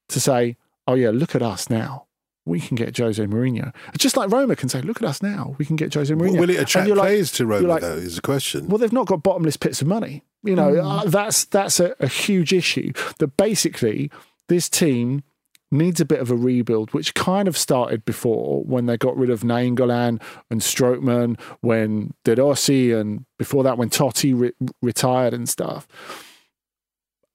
to 0.08 0.18
say, 0.18 0.56
"Oh 0.88 0.94
yeah, 0.94 1.10
look 1.10 1.36
at 1.36 1.42
us 1.42 1.70
now." 1.70 2.06
We 2.44 2.60
can 2.60 2.76
get 2.76 2.96
Jose 2.96 3.20
Mourinho. 3.24 3.74
Just 3.98 4.16
like 4.16 4.30
Roma 4.30 4.54
can 4.54 4.68
say, 4.68 4.80
"Look 4.80 5.02
at 5.02 5.08
us 5.08 5.20
now. 5.20 5.56
We 5.58 5.64
can 5.64 5.74
get 5.76 5.92
Jose 5.92 6.14
Mourinho." 6.14 6.38
Will 6.38 6.50
it 6.50 6.60
attract 6.60 6.88
like- 6.88 6.98
players 6.98 7.32
to 7.32 7.44
Roma, 7.46 7.66
like- 7.66 7.82
though, 7.82 7.96
is 7.96 8.16
the 8.16 8.22
question. 8.22 8.68
well, 8.68 8.78
they've 8.78 8.92
not 8.92 9.06
got 9.08 9.22
bottomless 9.22 9.56
pits 9.56 9.82
of 9.82 9.88
money. 9.88 10.22
You 10.46 10.56
know, 10.56 10.76
uh, 10.76 11.04
that's 11.04 11.44
that's 11.46 11.80
a, 11.80 11.94
a 12.00 12.08
huge 12.08 12.52
issue. 12.52 12.92
That 13.18 13.36
basically 13.36 14.10
this 14.48 14.68
team 14.68 15.22
needs 15.70 16.00
a 16.00 16.04
bit 16.04 16.20
of 16.20 16.30
a 16.30 16.36
rebuild, 16.36 16.92
which 16.94 17.14
kind 17.14 17.48
of 17.48 17.56
started 17.56 18.04
before 18.04 18.62
when 18.64 18.86
they 18.86 18.96
got 18.96 19.16
rid 19.16 19.30
of 19.30 19.40
Nainggolan 19.40 20.22
and 20.50 20.60
Strootman, 20.60 21.40
when 21.60 22.14
De 22.24 22.36
Rossi, 22.36 22.92
and 22.92 23.24
before 23.38 23.64
that 23.64 23.76
when 23.76 23.90
Totti 23.90 24.38
re- 24.38 24.52
retired 24.80 25.34
and 25.34 25.48
stuff. 25.48 25.88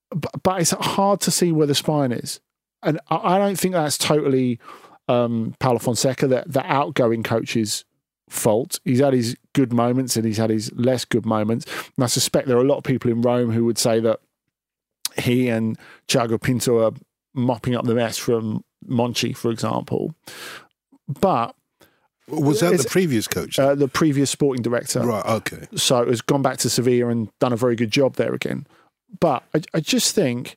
But, 0.10 0.44
but 0.44 0.62
it's 0.62 0.72
hard 0.72 1.22
to 1.22 1.32
see 1.32 1.52
where 1.52 1.68
the 1.68 1.76
spine 1.76 2.12
is, 2.12 2.40
and 2.82 3.00
I, 3.10 3.36
I 3.36 3.38
don't 3.38 3.60
think 3.60 3.74
that's 3.74 3.98
totally 3.98 4.60
um, 5.08 5.56
Paulo 5.60 5.80
Fonseca, 5.80 6.28
the, 6.28 6.44
the 6.48 6.66
outgoing 6.66 7.24
coach's 7.24 7.86
fault. 8.32 8.80
He's 8.86 9.00
had 9.00 9.14
his 9.14 9.36
good 9.54 9.74
moments 9.74 10.16
and 10.16 10.26
he's 10.26 10.38
had 10.38 10.50
his 10.50 10.72
less 10.74 11.06
good 11.06 11.26
moments. 11.26 11.66
And 11.98 12.04
I 12.04 12.08
suspect 12.08 12.48
there 12.48 12.58
are 12.58 12.64
a 12.64 12.68
lot 12.68 12.78
of 12.78 12.84
people 12.84 13.12
in 13.12 13.22
Rome 13.22 13.52
who 13.52 13.66
would 13.66 13.78
say 13.78 14.00
that 14.00 14.20
he 15.18 15.50
and 15.50 15.78
Tiago 16.08 16.38
Pinto 16.38 16.86
are 16.86 16.94
mopping 17.34 17.76
up 17.76 17.86
the 17.86 17.94
mess 17.96 18.18
from 18.18 18.64
Monchi, 18.88 19.36
for 19.36 19.52
example. 19.52 20.16
But 21.08 21.56
Was 22.28 22.62
that 22.62 22.78
the 22.78 22.88
previous 22.90 23.28
coach? 23.28 23.60
uh, 23.60 23.76
the 23.76 23.90
previous 23.90 24.32
sporting 24.32 24.64
director, 24.64 25.02
right, 25.02 25.26
okay. 25.26 25.68
so 25.76 26.06
has 26.06 26.22
gone 26.22 26.42
back 26.42 26.58
to 26.60 26.70
Sevilla 26.70 27.10
and 27.10 27.30
done 27.40 27.52
a 27.52 27.58
very 27.58 27.76
good 27.76 27.92
job 27.92 28.16
there 28.16 28.34
again. 28.34 28.66
But 29.20 29.44
I, 29.54 29.62
I 29.74 29.80
just 29.82 30.16
think 30.16 30.56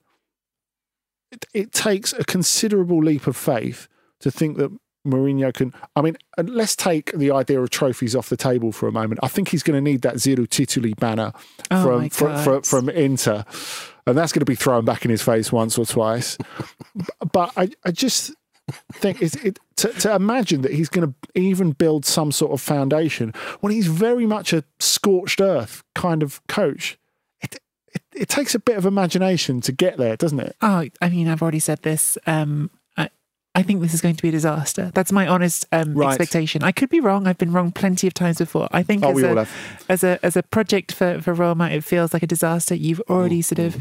it, 1.32 1.44
it 1.52 1.72
takes 1.72 2.12
a 2.12 2.22
considerable 2.24 3.02
leap 3.02 3.26
of 3.26 3.36
faith 3.36 3.88
to 4.20 4.30
think 4.30 4.58
that 4.58 4.70
Mourinho 5.06 5.52
can. 5.52 5.74
I 5.94 6.02
mean, 6.02 6.16
let's 6.42 6.74
take 6.74 7.12
the 7.12 7.30
idea 7.30 7.60
of 7.60 7.70
trophies 7.70 8.16
off 8.16 8.28
the 8.28 8.36
table 8.36 8.72
for 8.72 8.88
a 8.88 8.92
moment. 8.92 9.20
I 9.22 9.28
think 9.28 9.48
he's 9.48 9.62
going 9.62 9.76
to 9.76 9.90
need 9.90 10.02
that 10.02 10.18
Zero 10.18 10.46
Tituli 10.46 10.96
banner 10.96 11.32
Oh 11.70 11.82
from 11.82 12.10
from, 12.10 12.42
from 12.42 12.62
from 12.62 12.88
Inter, 12.88 13.44
and 14.06 14.16
that's 14.16 14.32
going 14.32 14.40
to 14.40 14.46
be 14.46 14.54
thrown 14.54 14.84
back 14.84 15.04
in 15.04 15.10
his 15.10 15.22
face 15.22 15.52
once 15.52 15.78
or 15.78 15.86
twice. 15.86 16.38
but 17.32 17.52
I, 17.56 17.70
I 17.84 17.90
just 17.90 18.32
think 18.92 19.20
it's, 19.20 19.34
it 19.36 19.58
to, 19.76 19.88
to 19.88 20.14
imagine 20.14 20.62
that 20.62 20.72
he's 20.72 20.88
going 20.88 21.08
to 21.08 21.40
even 21.40 21.72
build 21.72 22.04
some 22.04 22.32
sort 22.32 22.52
of 22.52 22.60
foundation 22.60 23.32
when 23.60 23.72
he's 23.72 23.86
very 23.86 24.26
much 24.26 24.52
a 24.52 24.64
scorched 24.78 25.40
earth 25.40 25.84
kind 25.94 26.22
of 26.22 26.44
coach. 26.46 26.98
It, 27.42 27.58
it, 27.92 28.02
it 28.14 28.28
takes 28.28 28.54
a 28.54 28.58
bit 28.58 28.76
of 28.76 28.86
imagination 28.86 29.60
to 29.62 29.72
get 29.72 29.98
there, 29.98 30.16
doesn't 30.16 30.40
it? 30.40 30.56
Oh, 30.62 30.86
I 31.00 31.08
mean, 31.10 31.28
I've 31.28 31.42
already 31.42 31.58
said 31.58 31.82
this. 31.82 32.16
Um, 32.26 32.70
I, 33.54 33.62
think 33.62 33.80
this 33.80 33.94
is 33.94 34.00
going 34.00 34.16
to 34.16 34.22
be 34.22 34.28
a 34.30 34.32
disaster. 34.32 34.90
That's 34.94 35.12
my 35.12 35.26
honest 35.28 35.66
um, 35.72 35.94
Right. 35.94 36.08
expectation. 36.08 36.62
I 36.62 36.72
could 36.72 36.88
be 36.90 37.00
wrong. 37.00 37.26
I've 37.26 37.38
been 37.38 37.52
wrong 37.52 37.70
plenty 37.72 38.06
of 38.06 38.14
times 38.14 38.38
before. 38.38 38.68
I 38.72 38.82
think 38.82 39.04
Oh, 39.04 39.10
as, 39.16 39.22
a, 39.22 39.46
as 39.88 40.04
a 40.04 40.18
as 40.24 40.36
a 40.36 40.42
project 40.42 40.92
for 40.92 41.20
for 41.20 41.32
Roma, 41.34 41.68
it 41.70 41.84
feels 41.84 42.12
like 42.12 42.22
a 42.22 42.26
disaster. 42.26 42.74
You've 42.74 43.00
already 43.08 43.42
sort 43.42 43.58
of 43.60 43.76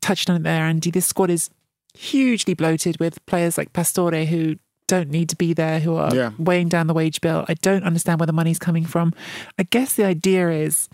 touched 0.00 0.30
on 0.30 0.36
it 0.36 0.42
there, 0.44 0.64
Andy. 0.64 0.90
This 0.90 1.06
squad 1.06 1.30
is 1.30 1.50
hugely 1.94 2.54
bloated 2.54 2.98
with 3.00 3.24
players 3.26 3.58
like 3.58 3.72
Pastore 3.72 4.24
who 4.26 4.56
don't 4.86 5.10
need 5.10 5.28
to 5.28 5.36
be 5.36 5.52
there, 5.52 5.80
who 5.80 5.96
are 5.96 6.14
Yeah. 6.14 6.30
weighing 6.38 6.68
down 6.68 6.86
the 6.86 6.94
wage 6.94 7.20
bill. 7.20 7.44
I 7.48 7.54
don't 7.54 7.84
understand 7.84 8.18
where 8.20 8.26
the 8.26 8.32
money's 8.32 8.58
coming 8.58 8.84
from. 8.84 9.12
I 9.58 9.64
guess 9.64 9.92
the 9.94 10.04
idea 10.04 10.50
is 10.50 10.88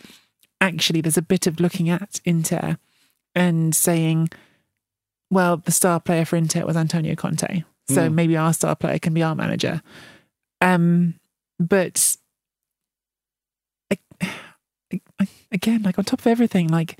actually 0.60 1.00
there's 1.00 1.16
a 1.16 1.22
bit 1.22 1.46
of 1.46 1.60
looking 1.60 1.88
at 1.88 2.20
Inter 2.24 2.76
and 3.34 3.74
saying, 3.74 4.30
well, 5.30 5.58
the 5.58 5.72
star 5.72 6.00
player 6.00 6.24
for 6.24 6.36
Inter 6.36 6.64
was 6.66 6.76
Antonio 6.76 7.14
Conte. 7.14 7.62
So 7.88 8.08
Mm. 8.08 8.14
maybe 8.14 8.36
our 8.36 8.52
star 8.52 8.74
player 8.76 8.98
can 8.98 9.14
be 9.14 9.22
our 9.22 9.34
manager. 9.34 9.80
Um, 10.60 11.14
but 11.58 12.16
I- 13.90 13.98
I- 15.20 15.28
again, 15.52 15.82
like 15.82 15.98
on 15.98 16.04
top 16.04 16.20
of 16.20 16.26
everything, 16.26 16.68
like 16.68 16.98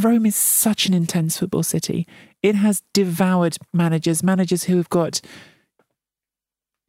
Rome 0.00 0.26
is 0.26 0.36
such 0.36 0.86
an 0.86 0.94
intense 0.94 1.38
football 1.38 1.62
city. 1.62 2.06
It 2.42 2.54
has 2.54 2.82
devoured 2.92 3.58
managers, 3.72 4.22
managers 4.22 4.64
who 4.64 4.76
have 4.76 4.88
got 4.90 5.20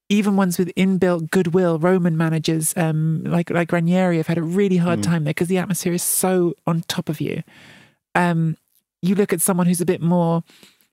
even 0.10 0.36
ones 0.36 0.58
with 0.58 0.74
inbuilt 0.76 1.30
goodwill. 1.32 1.78
Roman 1.80 2.18
managers, 2.18 2.74
um, 2.78 3.24
like 3.24 3.50
like 3.50 3.72
Ranieri, 3.72 4.18
have 4.18 4.28
had 4.28 4.38
a 4.40 4.44
really 4.44 4.78
hard 4.78 5.00
Mm. 5.00 5.04
time 5.04 5.24
there 5.24 5.32
because 5.34 5.48
the 5.48 5.58
atmosphere 5.60 5.94
is 5.94 6.04
so 6.04 6.54
on 6.68 6.82
top 6.88 7.10
of 7.10 7.22
you. 7.22 7.44
Um, 8.16 8.58
you 9.02 9.16
look 9.16 9.32
at 9.34 9.42
someone 9.42 9.68
who's 9.68 9.82
a 9.82 9.86
bit 9.86 10.02
more 10.02 10.44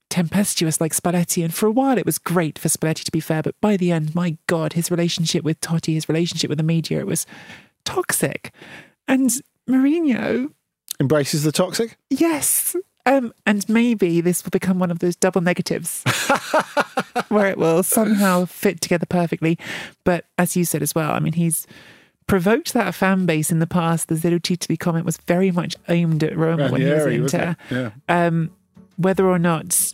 tempestuous 0.08 0.80
like 0.80 0.92
Spalletti, 0.92 1.42
and 1.44 1.52
for 1.54 1.66
a 1.66 1.70
while 1.70 1.98
it 1.98 2.06
was 2.06 2.18
great 2.18 2.58
for 2.58 2.68
Spalletti 2.68 3.04
to 3.04 3.12
be 3.12 3.20
fair, 3.20 3.42
but 3.42 3.60
by 3.60 3.76
the 3.76 3.90
end, 3.92 4.14
my 4.14 4.36
God, 4.46 4.72
his 4.74 4.90
relationship 4.90 5.44
with 5.44 5.60
Totti, 5.60 5.94
his 5.94 6.08
relationship 6.08 6.48
with 6.48 6.58
the 6.58 6.64
media, 6.64 6.98
it 7.00 7.06
was 7.06 7.26
toxic. 7.84 8.52
And 9.08 9.30
Mourinho, 9.68 10.52
Embraces 10.98 11.42
the 11.42 11.52
toxic. 11.52 11.96
yes. 12.10 12.74
Um, 13.04 13.32
and 13.44 13.68
maybe 13.68 14.20
this 14.20 14.42
will 14.42 14.50
become 14.50 14.80
one 14.80 14.90
of 14.90 14.98
those 14.98 15.14
double 15.14 15.40
negatives 15.40 16.02
where 17.28 17.46
it 17.46 17.56
will 17.56 17.84
somehow 17.84 18.46
fit 18.46 18.80
together 18.80 19.06
perfectly. 19.06 19.58
But 20.02 20.24
as 20.38 20.56
you 20.56 20.64
said 20.64 20.82
as 20.82 20.92
well, 20.92 21.12
I 21.12 21.20
mean, 21.20 21.34
he's 21.34 21.68
provoked 22.26 22.72
that 22.72 22.94
fan 22.96 23.24
base 23.24 23.52
in 23.52 23.60
the 23.60 23.66
past. 23.66 24.08
The 24.08 24.16
Zero 24.16 24.38
Tituli 24.40 24.76
comment 24.76 25.04
was 25.04 25.18
very 25.18 25.52
much 25.52 25.76
aimed 25.88 26.24
at 26.24 26.36
Roma 26.36 26.68
when 26.68 26.80
he 26.80 26.88
was 26.88 26.94
at 26.94 27.04
Ranieri, 27.04 27.20
wasn't 27.20 27.42
Inter? 27.70 27.92
Yeah. 28.08 28.26
um, 28.26 28.50
whether 28.96 29.28
or 29.28 29.38
not 29.38 29.92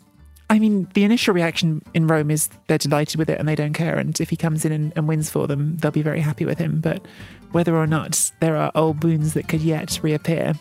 I 0.50 0.58
mean, 0.58 0.86
the 0.92 1.04
initial 1.04 1.32
reaction 1.32 1.80
in 1.94 2.06
Rome 2.06 2.30
is 2.30 2.50
they're 2.66 2.76
delighted 2.76 3.16
with 3.16 3.30
it 3.30 3.38
and 3.38 3.48
they 3.48 3.54
don't 3.54 3.72
care. 3.72 3.96
And 3.96 4.20
if 4.20 4.28
he 4.28 4.36
comes 4.36 4.66
in 4.66 4.72
and, 4.72 4.92
and 4.94 5.08
wins 5.08 5.30
for 5.30 5.46
them, 5.46 5.78
they'll 5.78 5.90
be 5.90 6.02
very 6.02 6.20
happy 6.20 6.44
with 6.44 6.58
him. 6.58 6.82
But 6.82 7.06
whether 7.52 7.74
or 7.74 7.86
not 7.86 8.30
there 8.40 8.58
are 8.58 8.70
old 8.74 9.02
wounds 9.02 9.32
that 9.32 9.48
could 9.48 9.62
yet 9.62 9.98
reappear, 10.02 10.52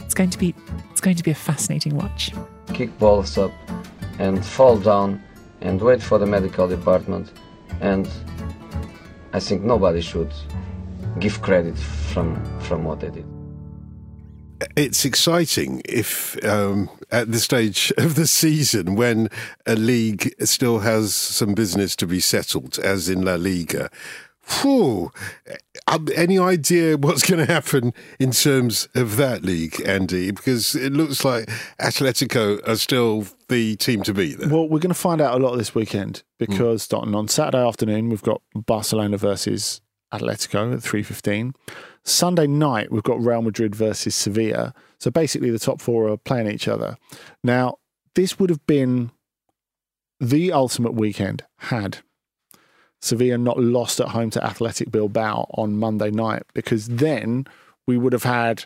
it's 0.00 0.14
going 0.14 0.30
to 0.30 0.38
be 0.38 0.52
it's 0.90 1.00
going 1.00 1.14
to 1.14 1.22
be 1.22 1.30
a 1.30 1.36
fascinating 1.36 1.94
watch. 1.94 2.32
kick 2.74 2.98
balls 2.98 3.38
up 3.38 3.52
and 4.18 4.44
fall 4.44 4.76
down 4.76 5.22
and 5.60 5.80
wait 5.80 6.02
for 6.02 6.18
the 6.18 6.26
medical 6.26 6.66
department 6.66 7.32
and 7.80 8.08
I 9.32 9.38
think 9.38 9.62
nobody 9.62 10.00
should 10.00 10.32
give 11.20 11.40
credit 11.40 11.78
from 11.78 12.44
from 12.60 12.84
what 12.84 12.98
they 12.98 13.10
did. 13.10 13.39
It's 14.76 15.04
exciting 15.04 15.82
if 15.84 16.42
um, 16.44 16.90
at 17.10 17.32
the 17.32 17.38
stage 17.38 17.92
of 17.98 18.14
the 18.14 18.26
season 18.26 18.94
when 18.94 19.28
a 19.66 19.74
league 19.74 20.34
still 20.40 20.80
has 20.80 21.14
some 21.14 21.54
business 21.54 21.96
to 21.96 22.06
be 22.06 22.20
settled, 22.20 22.78
as 22.78 23.08
in 23.08 23.22
La 23.22 23.34
Liga. 23.34 23.90
Whew. 24.62 25.12
Um, 25.86 26.08
any 26.14 26.38
idea 26.38 26.96
what's 26.96 27.28
going 27.28 27.44
to 27.44 27.52
happen 27.52 27.92
in 28.18 28.32
terms 28.32 28.88
of 28.94 29.16
that 29.16 29.42
league, 29.42 29.80
Andy? 29.86 30.30
Because 30.30 30.74
it 30.74 30.92
looks 30.92 31.24
like 31.24 31.46
Atletico 31.80 32.66
are 32.66 32.76
still 32.76 33.26
the 33.48 33.76
team 33.76 34.02
to 34.04 34.14
beat. 34.14 34.38
There. 34.38 34.48
Well, 34.48 34.68
we're 34.68 34.80
going 34.80 34.88
to 34.88 34.94
find 34.94 35.20
out 35.20 35.40
a 35.40 35.44
lot 35.44 35.56
this 35.56 35.74
weekend 35.74 36.22
because 36.38 36.86
mm. 36.88 37.14
on 37.14 37.28
Saturday 37.28 37.64
afternoon 37.64 38.08
we've 38.08 38.22
got 38.22 38.42
Barcelona 38.54 39.16
versus 39.16 39.80
Atletico 40.12 40.74
at 40.74 40.82
three 40.82 41.02
fifteen. 41.02 41.54
Sunday 42.04 42.46
night, 42.46 42.90
we've 42.90 43.02
got 43.02 43.20
Real 43.20 43.42
Madrid 43.42 43.74
versus 43.74 44.14
Sevilla. 44.14 44.74
So 44.98 45.10
basically, 45.10 45.50
the 45.50 45.58
top 45.58 45.80
four 45.80 46.08
are 46.08 46.16
playing 46.16 46.50
each 46.50 46.68
other. 46.68 46.96
Now, 47.44 47.76
this 48.14 48.38
would 48.38 48.50
have 48.50 48.66
been 48.66 49.10
the 50.18 50.52
ultimate 50.52 50.94
weekend 50.94 51.44
had 51.56 51.98
Sevilla 53.00 53.38
not 53.38 53.58
lost 53.58 54.00
at 54.00 54.08
home 54.08 54.30
to 54.30 54.44
Athletic 54.44 54.90
Bilbao 54.90 55.46
on 55.54 55.78
Monday 55.78 56.10
night, 56.10 56.42
because 56.54 56.86
then 56.86 57.46
we 57.86 57.96
would 57.96 58.12
have 58.12 58.24
had 58.24 58.64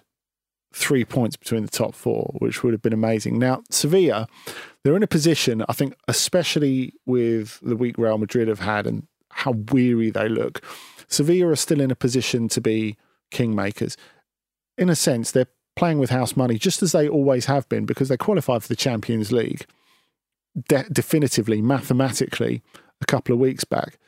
three 0.72 1.05
points 1.05 1.37
between 1.37 1.62
the 1.62 1.70
top 1.70 1.95
four, 1.95 2.35
which 2.39 2.62
would 2.62 2.72
have 2.72 2.82
been 2.82 2.93
amazing. 2.93 3.39
Now, 3.39 3.62
Sevilla, 3.70 4.26
they're 4.82 4.97
in 4.97 5.05
a 5.05 5.09
position, 5.09 5.64
I 5.68 5.72
think, 5.72 5.95
especially 6.09 6.95
with 7.07 7.61
the 7.62 7.76
week 7.76 7.97
Real 7.97 8.18
Madrid 8.18 8.49
have 8.49 8.61
had 8.61 8.87
and 8.87 9.07
how 9.30 9.53
weary 9.53 10.11
they 10.11 10.28
look. 10.28 10.62
Sevilla 11.07 11.51
are 11.51 11.57
still 11.57 11.80
in 11.80 11.93
a 11.93 11.97
position 11.97 12.49
to 12.49 12.61
be 12.61 12.97
kingmakers. 13.35 13.97
In 14.78 14.89
a 14.89 14.97
sense, 14.97 15.30
they're 15.30 15.49
playing 15.76 15.99
with 15.99 16.11
house 16.11 16.37
money 16.37 16.59
just 16.59 16.82
as 16.82 16.93
they 16.93 17.09
always 17.09 17.47
have 17.47 17.68
been 17.68 17.85
because 17.85 18.09
they 18.09 18.16
qualified 18.16 18.62
for 18.62 18.68
the 18.68 18.76
Champions 18.76 19.32
League 19.32 19.66
de- 20.68 20.89
definitively, 20.91 21.61
mathematically, 21.61 22.62
a 23.01 23.07
couple 23.07 23.35
of 23.35 23.41
weeks 23.41 23.64
back. 23.64 23.99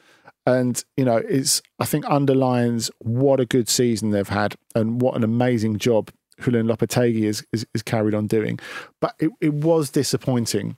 And, 0.47 0.83
you 0.97 1.05
know, 1.05 1.17
it's, 1.17 1.61
I 1.81 1.87
think, 1.87 2.05
underlines 2.09 2.91
what 3.01 3.41
a 3.41 3.47
good 3.47 3.69
season 3.69 4.11
they've 4.11 4.29
had 4.29 4.55
and 4.75 5.01
what 5.01 5.17
an 5.17 5.25
amazing 5.25 5.79
job 5.79 6.11
Julian 6.41 6.67
Lopetegui 6.67 7.25
is, 7.25 7.45
is, 7.53 7.67
is 7.75 7.83
carried 7.83 8.15
on 8.15 8.27
doing. 8.29 8.61
But 9.01 9.17
it, 9.19 9.31
it 9.41 9.55
was 9.55 9.91
disappointing 9.91 10.77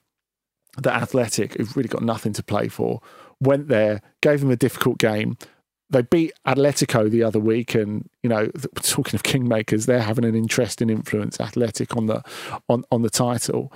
that 0.78 1.02
Athletic, 1.02 1.54
who've 1.54 1.76
really 1.76 1.88
got 1.88 2.02
nothing 2.02 2.32
to 2.34 2.42
play 2.42 2.68
for, 2.68 3.00
went 3.40 3.68
there, 3.68 4.00
gave 4.22 4.40
them 4.40 4.50
a 4.50 4.56
difficult 4.56 4.98
game, 4.98 5.36
they 5.90 6.02
beat 6.02 6.32
Atletico 6.46 7.10
the 7.10 7.22
other 7.22 7.40
week, 7.40 7.74
and 7.74 8.08
you 8.22 8.28
know, 8.28 8.48
talking 8.82 9.14
of 9.14 9.22
kingmakers, 9.22 9.86
they're 9.86 10.02
having 10.02 10.24
an 10.24 10.34
interesting 10.34 10.90
influence. 10.90 11.40
Athletic 11.40 11.96
on 11.96 12.06
the 12.06 12.22
on 12.68 12.84
on 12.90 13.02
the 13.02 13.10
title, 13.10 13.72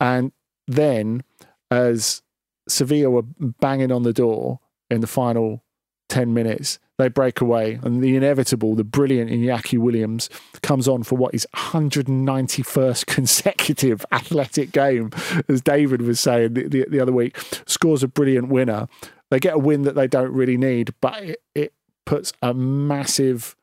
and 0.00 0.32
then 0.66 1.22
as 1.70 2.22
Sevilla 2.68 3.10
were 3.10 3.22
banging 3.22 3.92
on 3.92 4.02
the 4.02 4.12
door 4.12 4.60
in 4.90 5.00
the 5.00 5.06
final 5.06 5.62
ten 6.08 6.32
minutes, 6.32 6.78
they 7.00 7.08
break 7.08 7.40
away, 7.40 7.78
and 7.82 8.02
the 8.02 8.16
inevitable, 8.16 8.74
the 8.74 8.84
brilliant 8.84 9.30
Iñaki 9.30 9.78
Williams 9.78 10.28
comes 10.62 10.86
on 10.86 11.02
for 11.02 11.16
what 11.16 11.34
is 11.34 11.46
191st 11.54 13.06
consecutive 13.06 14.04
athletic 14.12 14.72
game, 14.72 15.10
as 15.48 15.62
David 15.62 16.02
was 16.02 16.20
saying 16.20 16.54
the, 16.54 16.68
the, 16.68 16.86
the 16.88 17.00
other 17.00 17.12
week, 17.12 17.38
scores 17.66 18.02
a 18.02 18.08
brilliant 18.08 18.48
winner 18.48 18.86
they 19.30 19.38
get 19.38 19.54
a 19.54 19.58
win 19.58 19.82
that 19.82 19.94
they 19.94 20.06
don't 20.06 20.32
really 20.32 20.56
need, 20.56 20.94
but 21.00 21.22
it, 21.22 21.42
it 21.54 21.72
puts 22.04 22.32
a 22.42 22.52
massive 22.52 23.56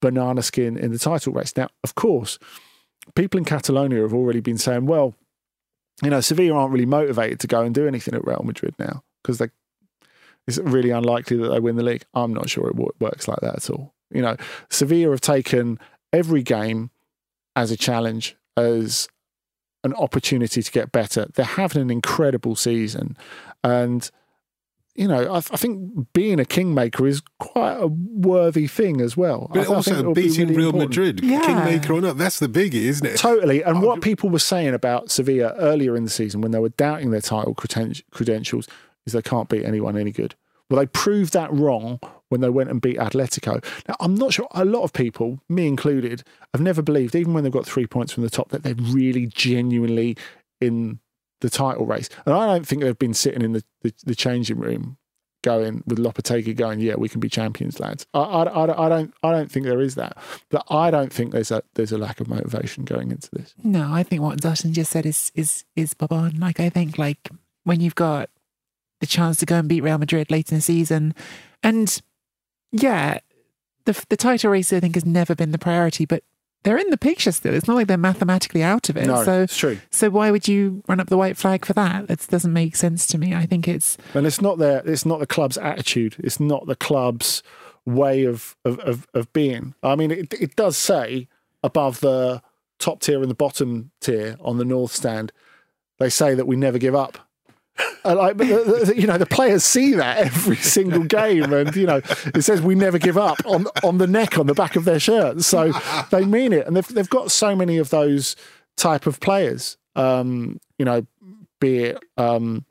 banana 0.00 0.42
skin 0.42 0.76
in 0.76 0.92
the 0.92 0.98
title 0.98 1.32
race. 1.32 1.56
Now, 1.56 1.68
of 1.82 1.94
course, 1.94 2.38
people 3.14 3.38
in 3.38 3.44
Catalonia 3.44 4.02
have 4.02 4.14
already 4.14 4.40
been 4.40 4.58
saying, 4.58 4.86
well, 4.86 5.14
you 6.02 6.10
know, 6.10 6.20
Sevilla 6.20 6.58
aren't 6.58 6.72
really 6.72 6.86
motivated 6.86 7.40
to 7.40 7.46
go 7.46 7.62
and 7.62 7.74
do 7.74 7.86
anything 7.86 8.14
at 8.14 8.26
Real 8.26 8.42
Madrid 8.44 8.74
now 8.78 9.02
because 9.22 9.38
they 9.38 9.48
it's 10.46 10.58
really 10.58 10.90
unlikely 10.90 11.38
that 11.38 11.48
they 11.48 11.60
win 11.60 11.76
the 11.76 11.82
league. 11.82 12.04
I'm 12.12 12.34
not 12.34 12.50
sure 12.50 12.68
it 12.68 12.76
works 12.76 13.26
like 13.26 13.40
that 13.40 13.56
at 13.56 13.70
all. 13.70 13.94
You 14.10 14.20
know, 14.20 14.36
Sevilla 14.70 15.12
have 15.12 15.22
taken 15.22 15.78
every 16.12 16.42
game 16.42 16.90
as 17.56 17.70
a 17.70 17.76
challenge, 17.76 18.36
as 18.56 19.08
an 19.84 19.94
opportunity 19.94 20.62
to 20.62 20.70
get 20.70 20.92
better. 20.92 21.28
They're 21.34 21.46
having 21.46 21.80
an 21.80 21.90
incredible 21.90 22.56
season, 22.56 23.16
and 23.62 24.10
you 24.94 25.08
know, 25.08 25.32
I, 25.32 25.38
I, 25.38 25.40
think 25.40 26.12
being 26.12 26.38
a 26.38 26.44
kingmaker 26.44 27.06
is 27.06 27.20
quite 27.40 27.74
a 27.74 27.88
worthy 27.88 28.66
thing 28.66 29.00
as 29.00 29.16
well. 29.16 29.50
But 29.52 29.68
I, 29.68 29.74
also 29.74 30.14
beating 30.14 30.48
really 30.48 30.56
Real 30.56 30.68
important. 30.68 30.90
Madrid, 30.90 31.20
yeah. 31.24 31.40
kingmaker 31.44 31.94
or 31.94 32.00
not, 32.00 32.16
that's 32.16 32.38
the 32.38 32.48
biggie, 32.48 32.74
isn't 32.74 33.06
it? 33.06 33.16
Totally. 33.16 33.62
And 33.62 33.78
oh, 33.78 33.80
what 33.80 34.02
people 34.02 34.30
were 34.30 34.38
saying 34.38 34.72
about 34.72 35.10
Sevilla 35.10 35.54
earlier 35.56 35.96
in 35.96 36.04
the 36.04 36.10
season 36.10 36.40
when 36.40 36.52
they 36.52 36.60
were 36.60 36.68
doubting 36.70 37.10
their 37.10 37.20
title 37.20 37.54
credentials 37.54 38.68
is 39.06 39.12
they 39.12 39.22
can't 39.22 39.48
beat 39.48 39.64
anyone 39.64 39.96
any 39.96 40.12
good. 40.12 40.36
Well, 40.70 40.80
they 40.80 40.86
proved 40.86 41.32
that 41.34 41.52
wrong 41.52 42.00
when 42.28 42.40
they 42.40 42.48
went 42.48 42.70
and 42.70 42.80
beat 42.80 42.96
Atletico. 42.96 43.62
Now, 43.86 43.96
I'm 44.00 44.14
not 44.14 44.32
sure, 44.32 44.48
a 44.52 44.64
lot 44.64 44.82
of 44.82 44.92
people, 44.92 45.40
me 45.48 45.66
included, 45.66 46.22
have 46.54 46.62
never 46.62 46.82
believed, 46.82 47.14
even 47.14 47.34
when 47.34 47.44
they've 47.44 47.52
got 47.52 47.66
three 47.66 47.86
points 47.86 48.12
from 48.12 48.22
the 48.22 48.30
top, 48.30 48.50
that 48.50 48.62
they're 48.62 48.74
really 48.74 49.26
genuinely 49.26 50.16
in 50.60 51.00
the 51.44 51.50
title 51.50 51.84
race. 51.84 52.08
And 52.24 52.34
I 52.34 52.46
don't 52.46 52.66
think 52.66 52.82
they've 52.82 52.98
been 52.98 53.12
sitting 53.12 53.42
in 53.42 53.52
the, 53.52 53.62
the, 53.82 53.92
the 54.04 54.14
changing 54.14 54.58
room 54.58 54.96
going 55.42 55.84
with 55.86 55.98
Lopetegui 55.98 56.56
going, 56.56 56.80
yeah, 56.80 56.94
we 56.96 57.06
can 57.06 57.20
be 57.20 57.28
champions, 57.28 57.78
lads. 57.78 58.06
I, 58.14 58.20
I, 58.20 58.42
I, 58.44 58.86
I, 58.86 58.88
don't 58.88 59.14
I 59.22 59.30
don't 59.30 59.52
think 59.52 59.66
there 59.66 59.82
is 59.82 59.94
that, 59.96 60.16
but 60.48 60.64
I 60.70 60.90
don't 60.90 61.12
think 61.12 61.32
there's 61.32 61.50
a 61.50 61.62
there's 61.74 61.92
a 61.92 61.98
lack 61.98 62.18
of 62.20 62.28
motivation 62.28 62.86
going 62.86 63.10
into 63.10 63.28
this. 63.30 63.54
No, 63.62 63.92
I 63.92 64.02
think 64.02 64.22
what 64.22 64.40
Dotun 64.40 64.72
just 64.72 64.90
said 64.90 65.04
is 65.04 65.30
is 65.34 65.66
is 65.76 65.92
bob 65.92 66.14
on. 66.14 66.40
Like 66.40 66.60
I 66.60 66.70
think 66.70 66.96
like 66.96 67.28
when 67.64 67.80
you've 67.80 67.94
got 67.94 68.30
the 69.00 69.06
chance 69.06 69.36
to 69.40 69.46
go 69.46 69.56
and 69.56 69.68
beat 69.68 69.82
Real 69.82 69.98
Madrid 69.98 70.30
late 70.30 70.50
in 70.50 70.58
the 70.58 70.62
season, 70.62 71.14
and 71.62 72.00
yeah, 72.72 73.18
the 73.84 74.02
the 74.08 74.16
title 74.16 74.50
race 74.50 74.72
I 74.72 74.80
think 74.80 74.94
has 74.94 75.04
never 75.04 75.34
been 75.34 75.50
the 75.52 75.58
priority, 75.58 76.06
but 76.06 76.24
they're 76.64 76.78
in 76.78 76.90
the 76.90 76.96
picture 76.96 77.30
still. 77.30 77.54
It's 77.54 77.68
not 77.68 77.76
like 77.76 77.86
they're 77.86 77.96
mathematically 77.96 78.62
out 78.62 78.88
of 78.88 78.96
it. 78.96 79.06
No, 79.06 79.22
so, 79.22 79.42
it's 79.42 79.56
true. 79.56 79.78
So 79.90 80.10
why 80.10 80.30
would 80.30 80.48
you 80.48 80.82
run 80.88 80.98
up 80.98 81.08
the 81.08 81.16
white 81.16 81.36
flag 81.36 81.64
for 81.64 81.74
that? 81.74 82.08
That 82.08 82.26
doesn't 82.28 82.52
make 82.52 82.74
sense 82.74 83.06
to 83.08 83.18
me. 83.18 83.34
I 83.34 83.46
think 83.46 83.68
it's 83.68 83.96
and 84.14 84.26
it's 84.26 84.40
not 84.40 84.58
their 84.58 84.82
it's 84.84 85.06
not 85.06 85.20
the 85.20 85.26
club's 85.26 85.58
attitude. 85.58 86.16
It's 86.18 86.40
not 86.40 86.66
the 86.66 86.74
club's 86.76 87.42
way 87.84 88.24
of 88.24 88.56
of, 88.64 88.78
of, 88.80 89.06
of 89.14 89.32
being. 89.32 89.74
I 89.82 89.94
mean, 89.94 90.10
it, 90.10 90.34
it 90.34 90.56
does 90.56 90.76
say 90.76 91.28
above 91.62 92.00
the 92.00 92.42
top 92.78 93.00
tier 93.00 93.20
and 93.20 93.30
the 93.30 93.34
bottom 93.34 93.90
tier 94.00 94.36
on 94.40 94.58
the 94.58 94.64
north 94.64 94.92
stand, 94.92 95.32
they 95.98 96.10
say 96.10 96.34
that 96.34 96.46
we 96.46 96.56
never 96.56 96.78
give 96.78 96.94
up. 96.94 97.23
Uh, 98.04 98.14
like, 98.14 98.36
the, 98.36 98.84
the, 98.86 99.00
you 99.00 99.06
know, 99.06 99.18
the 99.18 99.26
players 99.26 99.64
see 99.64 99.94
that 99.94 100.18
every 100.18 100.56
single 100.56 101.02
game, 101.02 101.52
and 101.52 101.74
you 101.74 101.86
know, 101.86 102.00
it 102.34 102.42
says 102.42 102.60
we 102.60 102.74
never 102.74 102.98
give 102.98 103.18
up 103.18 103.38
on 103.46 103.66
on 103.82 103.98
the 103.98 104.06
neck 104.06 104.38
on 104.38 104.46
the 104.46 104.54
back 104.54 104.76
of 104.76 104.84
their 104.84 105.00
shirts. 105.00 105.46
So 105.46 105.72
they 106.10 106.24
mean 106.24 106.52
it, 106.52 106.66
and 106.66 106.76
they've 106.76 106.86
they've 106.88 107.08
got 107.08 107.30
so 107.30 107.56
many 107.56 107.78
of 107.78 107.90
those 107.90 108.36
type 108.76 109.06
of 109.06 109.20
players. 109.20 109.76
Um, 109.96 110.60
you 110.78 110.84
know, 110.84 111.06
be 111.60 111.84
it 111.84 112.04
um, 112.16 112.64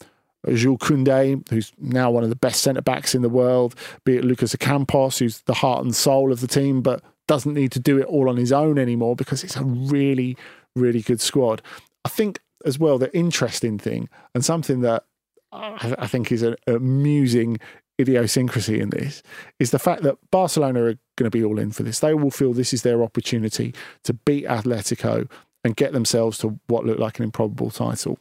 Jules 0.47 0.80
Koundé, 0.80 1.47
who's 1.49 1.72
now 1.80 2.12
one 2.12 2.24
of 2.24 2.30
the 2.30 2.36
best 2.36 2.62
centre 2.62 2.82
backs 2.82 3.16
in 3.16 3.22
the 3.22 3.30
world, 3.30 3.76
be 4.04 4.18
it 4.18 4.24
Lucas 4.24 4.56
Ocampos, 4.56 5.20
who's 5.20 5.39
the 5.41 5.54
heart 5.54 5.84
and 5.84 5.95
soul 5.95 6.32
of 6.32 6.41
the 6.41 6.47
team, 6.47 6.82
but 6.82 7.01
doesn't 7.28 7.54
need 7.54 7.72
to 7.72 7.80
do 7.80 7.97
it 7.99 8.06
all 8.06 8.30
on 8.30 8.38
his 8.38 8.51
own 8.51 8.78
anymore 8.78 9.16
because 9.16 9.43
it's 9.43 9.56
a 9.56 9.64
really, 9.64 10.38
really 10.76 11.01
good 11.01 11.22
squad. 11.22 11.62
I 12.04 12.10
think 12.10 12.39
as 12.66 12.80
well, 12.80 12.97
the 12.97 13.16
interesting 13.16 13.78
thing 13.78 14.09
and 14.34 14.43
something 14.43 14.82
that 14.82 15.05
I, 15.51 16.07
think 16.07 16.32
is 16.32 16.41
an 16.41 16.55
amusing 16.66 17.59
idiosyncrasy 18.01 18.80
in 18.80 18.89
this 18.89 19.22
is 19.59 19.72
the 19.72 19.80
fact 19.80 20.01
that 20.03 20.18
Barcelona 20.32 20.82
are 20.82 20.95
going 21.16 21.26
to 21.26 21.30
be 21.30 21.43
all 21.43 21.59
in 21.59 21.72
for 21.72 21.84
this. 21.84 21.99
They 21.99 22.14
will 22.14 22.32
feel 22.32 22.53
this 22.53 22.74
is 22.74 22.82
their 22.82 23.03
opportunity 23.03 23.74
to 24.03 24.14
beat 24.14 24.45
Atletico 24.45 25.30
and 25.64 25.76
get 25.76 25.93
themselves 25.93 26.38
to 26.39 26.59
what 26.68 26.86
looked 26.86 26.99
like 26.99 27.20
an 27.20 27.26
improbable 27.26 27.70
title. 27.70 28.18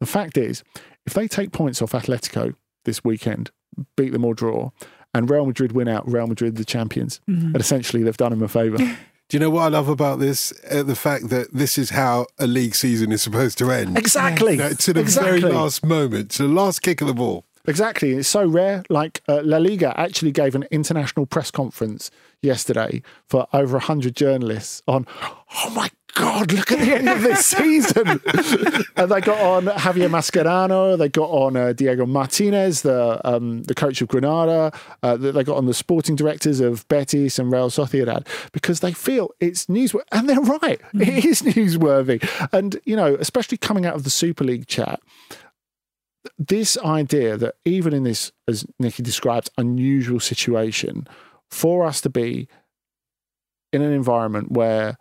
The 0.00 0.06
fact 0.06 0.36
is, 0.36 0.62
if 1.06 1.14
they 1.14 1.26
take 1.26 1.52
points 1.52 1.80
off 1.80 1.92
Atletico 1.92 2.54
this 2.84 3.02
weekend, 3.02 3.50
beat 3.96 4.12
them 4.12 4.24
or 4.24 4.34
draw, 4.34 4.70
and 5.14 5.30
Real 5.30 5.46
Madrid 5.46 5.72
win 5.72 5.88
out, 5.88 6.10
Real 6.10 6.26
Madrid 6.26 6.56
the 6.56 6.64
champions, 6.64 7.20
mm-hmm. 7.28 7.46
and 7.46 7.56
essentially 7.56 8.02
they've 8.02 8.16
done 8.16 8.30
them 8.30 8.42
a 8.42 8.48
favour. 8.48 8.78
Do 9.28 9.36
you 9.36 9.40
know 9.40 9.50
what 9.50 9.62
I 9.62 9.68
love 9.68 9.88
about 9.88 10.18
this? 10.18 10.52
Uh, 10.70 10.82
the 10.82 10.94
fact 10.94 11.30
that 11.30 11.52
this 11.52 11.78
is 11.78 11.90
how 11.90 12.26
a 12.38 12.46
league 12.46 12.74
season 12.74 13.10
is 13.10 13.22
supposed 13.22 13.58
to 13.58 13.70
end. 13.70 13.96
Exactly. 13.96 14.56
Know, 14.56 14.72
to 14.72 14.92
the 14.92 15.00
exactly. 15.00 15.40
very 15.40 15.52
last 15.52 15.84
moment, 15.84 16.30
to 16.32 16.42
the 16.42 16.48
last 16.52 16.82
kick 16.82 17.00
of 17.00 17.06
the 17.06 17.14
ball. 17.14 17.44
Exactly. 17.66 18.12
It's 18.12 18.28
so 18.28 18.46
rare. 18.46 18.84
Like 18.90 19.22
uh, 19.26 19.40
La 19.42 19.56
Liga 19.56 19.98
actually 19.98 20.32
gave 20.32 20.54
an 20.54 20.66
international 20.70 21.24
press 21.24 21.50
conference 21.50 22.10
yesterday 22.42 23.02
for 23.26 23.46
over 23.54 23.72
100 23.72 24.14
journalists 24.14 24.82
on, 24.86 25.06
oh 25.22 25.70
my 25.74 25.90
God, 26.14 26.52
look 26.52 26.70
at 26.70 26.78
the 26.78 26.94
end 26.94 27.08
of 27.08 27.22
this 27.22 27.44
season. 27.46 28.20
and 28.96 29.10
they 29.10 29.20
got 29.20 29.40
on 29.40 29.64
Javier 29.64 30.08
Mascherano, 30.08 30.96
they 30.96 31.08
got 31.08 31.28
on 31.28 31.56
uh, 31.56 31.72
Diego 31.72 32.06
Martinez, 32.06 32.82
the 32.82 33.20
um, 33.24 33.64
the 33.64 33.74
coach 33.74 34.00
of 34.00 34.08
Granada, 34.08 34.72
uh, 35.02 35.16
they 35.16 35.44
got 35.44 35.56
on 35.56 35.66
the 35.66 35.74
sporting 35.74 36.14
directors 36.14 36.60
of 36.60 36.86
Betis 36.88 37.38
and 37.38 37.50
Real 37.50 37.68
Sociedad 37.68 38.26
because 38.52 38.80
they 38.80 38.92
feel 38.92 39.30
it's 39.40 39.66
newsworthy. 39.66 40.02
And 40.12 40.28
they're 40.28 40.40
right, 40.40 40.80
it 40.94 41.24
is 41.24 41.42
newsworthy. 41.42 42.22
And, 42.52 42.80
you 42.84 42.96
know, 42.96 43.16
especially 43.16 43.58
coming 43.58 43.84
out 43.84 43.94
of 43.94 44.04
the 44.04 44.10
Super 44.10 44.44
League 44.44 44.66
chat, 44.66 45.00
this 46.38 46.78
idea 46.78 47.36
that 47.36 47.56
even 47.64 47.92
in 47.92 48.04
this, 48.04 48.32
as 48.48 48.64
Nicky 48.78 49.02
describes, 49.02 49.50
unusual 49.58 50.20
situation, 50.20 51.06
for 51.50 51.84
us 51.84 52.00
to 52.02 52.10
be 52.10 52.48
in 53.72 53.82
an 53.82 53.92
environment 53.92 54.52
where 54.52 54.96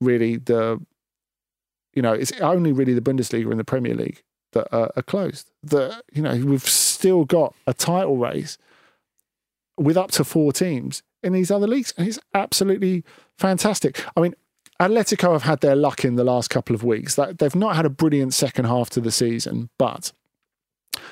really 0.00 0.36
the 0.36 0.80
you 1.94 2.02
know 2.02 2.12
it's 2.12 2.32
only 2.40 2.72
really 2.72 2.94
the 2.94 3.00
Bundesliga 3.00 3.50
and 3.50 3.58
the 3.58 3.64
Premier 3.64 3.94
League 3.94 4.22
that 4.52 4.72
are, 4.72 4.90
are 4.96 5.02
closed. 5.02 5.50
That 5.62 6.02
you 6.12 6.22
know 6.22 6.36
we've 6.36 6.62
still 6.62 7.24
got 7.24 7.54
a 7.66 7.74
title 7.74 8.16
race 8.16 8.58
with 9.76 9.96
up 9.96 10.10
to 10.12 10.24
four 10.24 10.52
teams 10.52 11.02
in 11.22 11.32
these 11.32 11.50
other 11.50 11.66
leagues, 11.66 11.92
and 11.96 12.06
it's 12.06 12.18
absolutely 12.34 13.04
fantastic. 13.36 14.04
I 14.16 14.20
mean, 14.20 14.34
Atletico 14.80 15.32
have 15.32 15.42
had 15.42 15.60
their 15.60 15.76
luck 15.76 16.04
in 16.04 16.16
the 16.16 16.24
last 16.24 16.50
couple 16.50 16.74
of 16.74 16.84
weeks. 16.84 17.14
That 17.16 17.38
they've 17.38 17.54
not 17.54 17.76
had 17.76 17.84
a 17.84 17.90
brilliant 17.90 18.34
second 18.34 18.66
half 18.66 18.90
to 18.90 19.00
the 19.00 19.10
season, 19.10 19.70
but 19.78 20.12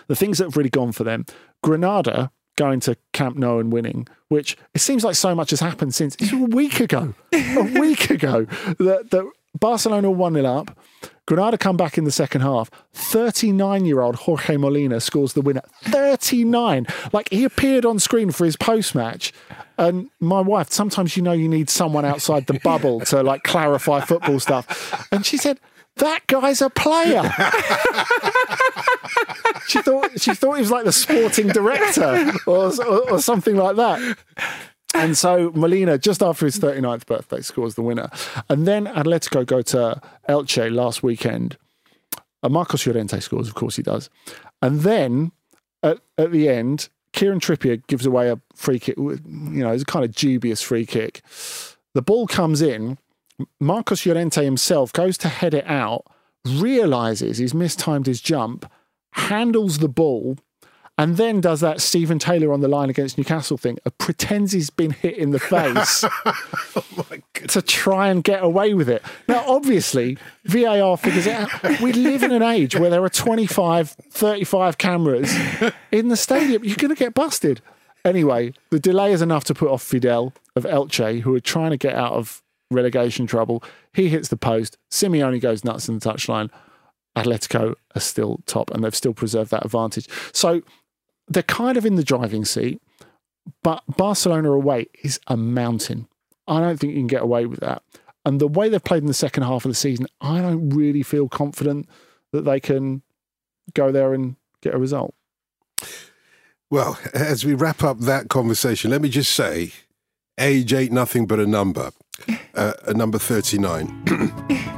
the 0.07 0.17
things 0.17 0.39
that 0.39 0.45
have 0.45 0.57
really 0.57 0.71
gone 0.71 0.93
for 0.93 1.05
them, 1.05 1.25
Granada 1.63 2.31
going 2.57 2.81
to 2.81 2.97
Camp 3.13 3.37
Nou 3.37 3.59
and 3.59 3.73
winning, 3.73 4.09
which 4.29 4.57
it 4.75 4.81
seems 4.81 5.05
like 5.05 5.15
so 5.15 5.35
much 5.35 5.51
has 5.51 5.61
happened 5.61 5.95
since 5.95 6.17
it's 6.17 6.33
a 6.33 6.37
week 6.37 6.81
ago. 6.81 7.15
a 7.33 7.63
week 7.81 8.11
ago 8.11 8.45
that, 8.79 9.11
that 9.11 9.31
Barcelona 9.59 10.11
1 10.11 10.35
0 10.35 10.47
up. 10.47 10.79
Granada 11.27 11.59
come 11.59 11.77
back 11.77 11.99
in 11.99 12.05
the 12.05 12.13
second 12.13 12.43
half. 12.43 12.71
39 12.95 13.85
year 13.85 14.01
old 14.01 14.15
Jorge 14.15 14.57
Molina 14.57 15.01
scores 15.01 15.33
the 15.33 15.41
winner. 15.41 15.63
39. 15.83 16.87
Like 17.13 17.29
he 17.31 17.45
appeared 17.45 17.85
on 17.85 17.99
screen 17.99 18.31
for 18.31 18.45
his 18.45 18.57
post 18.57 18.95
match. 18.95 19.33
And 19.77 20.09
my 20.21 20.41
wife, 20.41 20.71
sometimes 20.71 21.17
you 21.17 21.23
know 21.23 21.33
you 21.33 21.49
need 21.49 21.69
someone 21.69 22.05
outside 22.05 22.47
the 22.47 22.61
bubble 22.61 23.01
to 23.01 23.23
like 23.23 23.43
clarify 23.43 24.01
football 24.01 24.39
stuff. 24.39 25.07
And 25.13 25.27
she 25.27 25.37
said, 25.37 25.59
that 25.97 26.27
guy's 26.27 26.61
a 26.61 26.71
player. 26.71 27.23
she 29.69 29.81
thought 29.83 30.21
she 30.21 30.35
thought 30.35 30.55
he 30.55 30.61
was 30.61 30.71
like 30.71 30.85
the 30.85 30.93
sporting 30.93 31.49
director 31.49 32.33
or, 32.47 32.73
or, 32.83 33.13
or 33.13 33.21
something 33.21 33.57
like 33.57 33.77
that. 33.77 34.19
And 34.95 35.17
so 35.17 35.53
Molina, 35.55 35.99
just 35.99 36.23
after 36.23 36.47
his 36.47 36.59
39th 36.59 37.07
birthday, 37.07 37.41
scores 37.41 37.75
the 37.75 37.83
winner. 37.83 38.09
And 38.49 38.67
then 38.67 38.87
Atletico 38.87 39.45
go 39.45 39.61
to 39.63 40.01
Elche 40.29 40.73
last 40.73 41.03
weekend. 41.03 41.59
And 42.43 42.53
Marcos 42.53 42.87
Llorente 42.87 43.21
scores, 43.21 43.49
of 43.49 43.55
course 43.55 43.77
he 43.77 43.83
does. 43.83 44.09
And 44.63 44.81
then 44.81 45.33
at, 45.83 45.99
at 46.17 46.33
the 46.33 46.49
end, 46.49 46.89
Kieran 47.13 47.41
Trippier 47.41 47.87
gives 47.87 48.07
away 48.07 48.31
a 48.31 48.41
free 48.55 48.79
kick. 48.79 48.97
You 48.97 49.21
know, 49.25 49.73
it's 49.73 49.83
a 49.83 49.87
kind 49.87 50.05
of 50.05 50.15
dubious 50.15 50.63
free 50.63 50.87
kick. 50.87 51.23
The 51.95 52.03
ball 52.03 52.27
comes 52.27 52.61
in 52.61 52.99
Marcos 53.61 54.07
Llorente 54.07 54.45
himself 54.45 54.93
goes 54.93 55.19
to 55.19 55.29
head 55.29 55.55
it 55.55 55.67
out, 55.67 56.05
realizes 56.45 57.39
he's 57.39 57.55
mistimed 57.55 58.07
his 58.07 58.21
jump, 58.21 58.71
handles 59.13 59.79
the 59.79 59.89
ball, 59.89 60.37
and 60.99 61.19
then 61.19 61.43
does 61.43 61.61
that 61.61 61.83
Stephen 61.83 62.19
Taylor 62.19 62.53
on 62.53 62.61
the 62.61 62.69
line 62.69 62.89
against 62.89 63.19
Newcastle 63.19 63.59
thing, 63.59 63.79
uh, 63.85 63.91
pretends 63.99 64.53
he's 64.53 64.71
been 64.71 64.93
hit 64.93 65.19
in 65.19 65.31
the 65.31 65.39
face 65.41 66.05
oh 66.05 67.07
to 67.49 67.61
try 67.61 68.09
and 68.09 68.25
get 68.25 68.43
away 68.43 68.73
with 68.73 68.89
it. 68.89 69.03
Now, 69.29 69.45
obviously, 69.47 70.17
VAR 70.47 70.97
figures 70.97 71.27
it 71.27 71.35
out. 71.35 71.81
We 71.81 71.93
live 71.93 72.23
in 72.23 72.33
an 72.33 72.43
age 72.43 72.77
where 72.77 72.89
there 72.89 73.05
are 73.05 73.11
25, 73.11 73.91
35 74.11 74.79
cameras 74.79 75.35
in 75.93 76.09
the 76.09 76.17
stadium. 76.17 76.65
You're 76.65 76.77
going 76.77 76.95
to 76.95 76.99
get 76.99 77.13
busted. 77.13 77.61
Anyway, 78.05 78.55
the 78.71 78.81
delay 78.81 79.13
is 79.13 79.21
enough 79.21 79.45
to 79.45 79.55
put 79.55 79.69
off 79.69 79.83
Fidel 79.83 80.33
of 80.55 80.65
Elche, 80.65 81.21
who 81.21 81.35
are 81.35 81.41
trying 81.41 81.73
to 81.73 81.77
get 81.77 81.95
out 81.95 82.13
of 82.13 82.43
relegation 82.71 83.27
trouble. 83.27 83.63
He 83.93 84.09
hits 84.09 84.29
the 84.29 84.37
post. 84.37 84.77
Simeone 84.91 85.41
goes 85.41 85.65
nuts 85.65 85.89
in 85.89 85.99
the 85.99 86.11
touchline. 86.11 86.51
Atletico 87.17 87.75
are 87.95 88.01
still 88.01 88.41
top 88.47 88.71
and 88.71 88.85
they've 88.85 88.95
still 88.95 89.15
preserved 89.15 89.51
that 89.51 89.65
advantage. 89.65 90.09
So 90.33 90.63
they're 91.29 91.43
kind 91.43 91.77
of 91.79 91.87
in 91.87 91.97
the 91.97 92.05
driving 92.05 92.45
seat, 92.45 92.81
but 93.63 93.83
Barcelona 93.97 94.53
away 94.53 94.87
is 95.03 95.19
a 95.27 95.37
mountain. 95.37 96.09
I 96.47 96.61
don't 96.61 96.79
think 96.79 96.93
you 96.93 97.01
can 97.01 97.07
get 97.07 97.23
away 97.23 97.47
with 97.47 97.61
that. 97.61 97.83
And 98.25 98.41
the 98.41 98.49
way 98.49 98.69
they've 98.69 98.83
played 98.83 99.03
in 99.03 99.09
the 99.09 99.15
second 99.15 99.45
half 99.45 99.65
of 99.65 99.71
the 99.71 99.75
season, 99.75 100.07
I 100.21 100.41
don't 100.41 100.71
really 100.71 101.03
feel 101.03 101.29
confident 101.29 101.89
that 102.33 102.45
they 102.45 102.61
can 102.61 103.03
go 103.73 103.91
there 103.93 104.13
and 104.13 104.37
get 104.61 104.75
a 104.75 104.79
result. 104.79 105.15
Well, 106.71 106.99
as 107.15 107.45
we 107.45 107.55
wrap 107.55 107.83
up 107.83 108.01
that 108.01 108.29
conversation, 108.29 108.91
let 108.91 109.01
me 109.01 109.09
just 109.09 109.33
say 109.33 109.73
age 110.39 110.73
ain't 110.73 110.93
nothing 110.93 111.27
but 111.27 111.39
a 111.39 111.47
number 111.47 111.93
uh, 112.55 112.73
number 112.95 113.19
39. 113.19 114.03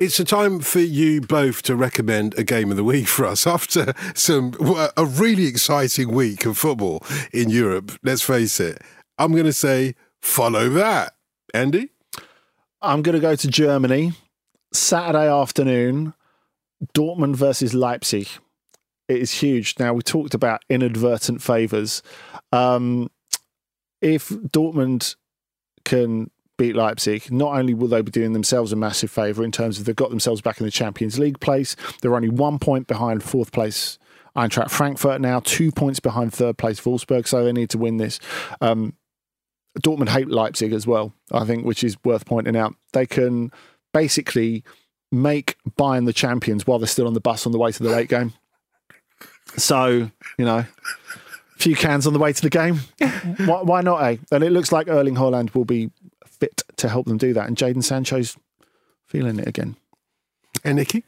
it's 0.00 0.20
a 0.20 0.24
time 0.24 0.60
for 0.60 0.80
you 0.80 1.20
both 1.20 1.62
to 1.62 1.76
recommend 1.76 2.38
a 2.38 2.44
game 2.44 2.70
of 2.70 2.76
the 2.76 2.84
week 2.84 3.08
for 3.08 3.24
us 3.24 3.46
after 3.46 3.92
some 4.14 4.54
a 4.96 5.04
really 5.04 5.46
exciting 5.46 6.12
week 6.12 6.46
of 6.46 6.56
football 6.56 7.02
in 7.32 7.50
Europe. 7.50 7.92
Let's 8.02 8.22
face 8.22 8.60
it. 8.60 8.80
I'm 9.18 9.32
going 9.32 9.44
to 9.44 9.52
say 9.52 9.94
follow 10.20 10.68
that. 10.70 11.14
Andy? 11.54 11.90
I'm 12.80 13.02
going 13.02 13.14
to 13.14 13.20
go 13.20 13.34
to 13.34 13.48
Germany 13.48 14.12
Saturday 14.72 15.28
afternoon, 15.28 16.14
Dortmund 16.94 17.36
versus 17.36 17.74
Leipzig. 17.74 18.28
It 19.08 19.18
is 19.18 19.32
huge. 19.32 19.74
Now, 19.78 19.94
we 19.94 20.02
talked 20.02 20.34
about 20.34 20.62
inadvertent 20.68 21.42
favours. 21.42 22.02
Um, 22.52 23.10
if 24.00 24.28
Dortmund 24.28 25.16
can 25.88 26.30
beat 26.58 26.76
Leipzig, 26.76 27.30
not 27.30 27.56
only 27.56 27.72
will 27.72 27.88
they 27.88 28.02
be 28.02 28.10
doing 28.10 28.32
themselves 28.32 28.72
a 28.72 28.76
massive 28.76 29.10
favour 29.10 29.44
in 29.44 29.52
terms 29.52 29.78
of 29.78 29.86
they've 29.86 29.96
got 29.96 30.10
themselves 30.10 30.40
back 30.40 30.60
in 30.60 30.66
the 30.66 30.72
Champions 30.72 31.18
League 31.18 31.40
place, 31.40 31.76
they're 32.02 32.14
only 32.14 32.28
one 32.28 32.58
point 32.58 32.86
behind 32.86 33.22
fourth 33.22 33.52
place 33.52 33.98
Eintracht 34.36 34.70
Frankfurt 34.70 35.20
now, 35.20 35.40
two 35.40 35.72
points 35.72 36.00
behind 36.00 36.32
third 36.32 36.58
place 36.58 36.80
Wolfsburg, 36.80 37.26
so 37.26 37.44
they 37.44 37.52
need 37.52 37.70
to 37.70 37.78
win 37.78 37.96
this. 37.96 38.20
Um, 38.60 38.94
Dortmund 39.80 40.08
hate 40.08 40.28
Leipzig 40.28 40.72
as 40.72 40.86
well, 40.86 41.12
I 41.32 41.44
think, 41.44 41.64
which 41.64 41.82
is 41.82 41.96
worth 42.04 42.24
pointing 42.24 42.56
out. 42.56 42.74
They 42.92 43.06
can 43.06 43.50
basically 43.92 44.64
make 45.10 45.56
Bayern 45.78 46.06
the 46.06 46.12
champions 46.12 46.66
while 46.66 46.78
they're 46.78 46.86
still 46.86 47.06
on 47.06 47.14
the 47.14 47.20
bus 47.20 47.46
on 47.46 47.52
the 47.52 47.58
way 47.58 47.72
to 47.72 47.82
the 47.82 47.90
late 47.90 48.08
game. 48.08 48.32
So, 49.56 50.10
you 50.36 50.44
know, 50.44 50.64
few 51.58 51.74
cans 51.74 52.06
on 52.06 52.12
the 52.12 52.18
way 52.18 52.32
to 52.32 52.42
the 52.42 52.50
game. 52.50 52.80
why, 53.46 53.62
why, 53.62 53.80
not, 53.80 54.02
eh? 54.02 54.16
And 54.30 54.44
it 54.44 54.50
looks 54.50 54.72
like 54.72 54.88
Erling 54.88 55.16
Haaland 55.16 55.54
will 55.54 55.64
be 55.64 55.90
fit 56.26 56.62
to 56.76 56.88
help 56.88 57.06
them 57.06 57.18
do 57.18 57.32
that. 57.34 57.48
And 57.48 57.56
Jadon 57.56 57.84
Sancho's 57.84 58.36
feeling 59.06 59.38
it 59.38 59.48
again. 59.48 59.76
And 60.64 60.76
Nicky? 60.76 61.04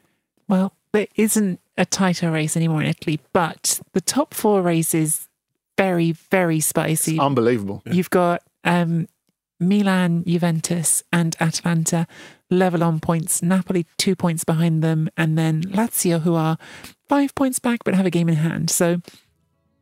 Well, 0.47 0.73
there 0.91 1.07
isn't 1.15 1.59
a 1.77 1.85
tighter 1.85 2.31
race 2.31 2.57
anymore 2.57 2.81
in 2.81 2.87
Italy, 2.87 3.19
but 3.33 3.79
the 3.93 4.01
top 4.01 4.33
four 4.33 4.61
race 4.61 4.93
is 4.93 5.27
very, 5.77 6.11
very 6.11 6.59
spicy. 6.59 7.13
It's 7.13 7.21
unbelievable. 7.21 7.81
You've 7.85 8.09
got 8.09 8.43
um, 8.63 9.07
Milan, 9.59 10.23
Juventus, 10.25 11.03
and 11.13 11.35
Atalanta 11.39 12.07
level 12.49 12.83
on 12.83 12.99
points. 12.99 13.41
Napoli 13.41 13.85
two 13.97 14.15
points 14.15 14.43
behind 14.43 14.83
them, 14.83 15.09
and 15.15 15.37
then 15.37 15.63
Lazio, 15.63 16.21
who 16.21 16.35
are 16.35 16.57
five 17.07 17.33
points 17.35 17.59
back 17.59 17.83
but 17.83 17.93
have 17.93 18.05
a 18.05 18.11
game 18.11 18.27
in 18.27 18.35
hand. 18.35 18.69
So 18.69 19.01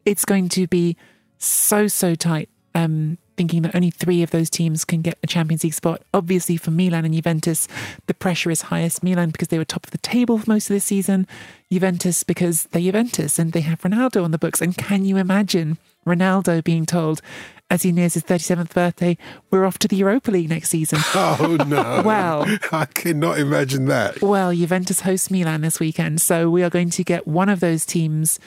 it's 0.06 0.26
going 0.26 0.50
to 0.50 0.68
be 0.68 0.98
so, 1.38 1.88
so 1.88 2.16
tight. 2.16 2.50
Um, 2.76 3.18
thinking 3.40 3.62
that 3.62 3.74
only 3.74 3.90
three 3.90 4.22
of 4.22 4.32
those 4.32 4.50
teams 4.50 4.84
can 4.84 5.02
get 5.02 5.18
a 5.24 5.28
Champions 5.28 5.64
League 5.64 5.74
spot. 5.74 6.02
Obviously, 6.14 6.58
for 6.58 6.72
Milan 6.72 7.06
and 7.06 7.14
Juventus, 7.14 7.70
the 8.08 8.14
pressure 8.14 8.52
is 8.52 8.64
highest. 8.64 9.02
Milan 9.02 9.30
because 9.30 9.48
they 9.48 9.58
were 9.58 9.64
top 9.64 9.86
of 9.86 9.92
the 9.92 9.98
table 9.98 10.38
for 10.38 10.52
most 10.52 10.70
of 10.70 10.74
the 10.74 10.82
season, 10.82 11.26
Juventus 11.72 12.24
because 12.24 12.66
they're 12.66 12.82
Juventus 12.82 13.40
and 13.40 13.54
they 13.54 13.62
have 13.62 13.80
Ronaldo 13.80 14.26
on 14.26 14.32
the 14.32 14.38
books. 14.38 14.60
And 14.60 14.78
can 14.78 15.06
you 15.06 15.16
imagine 15.16 15.78
Ronaldo 16.06 16.62
being 16.62 16.86
told, 16.86 17.22
as 17.70 17.84
he 17.84 17.94
nears 17.94 18.16
his 18.16 18.24
37th 18.24 18.74
birthday, 18.74 19.18
we're 19.52 19.64
off 19.64 19.80
to 19.80 19.88
the 19.88 19.96
Europa 19.96 20.32
League 20.32 20.50
next 20.50 20.68
season? 20.68 21.00
Oh, 21.16 21.58
no. 21.66 22.02
well, 22.06 22.46
I 22.74 22.86
cannot 22.94 23.40
imagine 23.40 23.86
that. 23.86 24.22
Well, 24.22 24.54
Juventus 24.54 25.00
host 25.00 25.32
Milan 25.32 25.62
this 25.62 25.80
weekend. 25.80 26.20
So 26.20 26.50
we 26.50 26.62
are 26.62 26.70
going 26.70 26.90
to 26.90 27.06
get 27.06 27.26
one 27.26 27.48
of 27.48 27.62
those 27.62 27.86
teams 27.86 28.38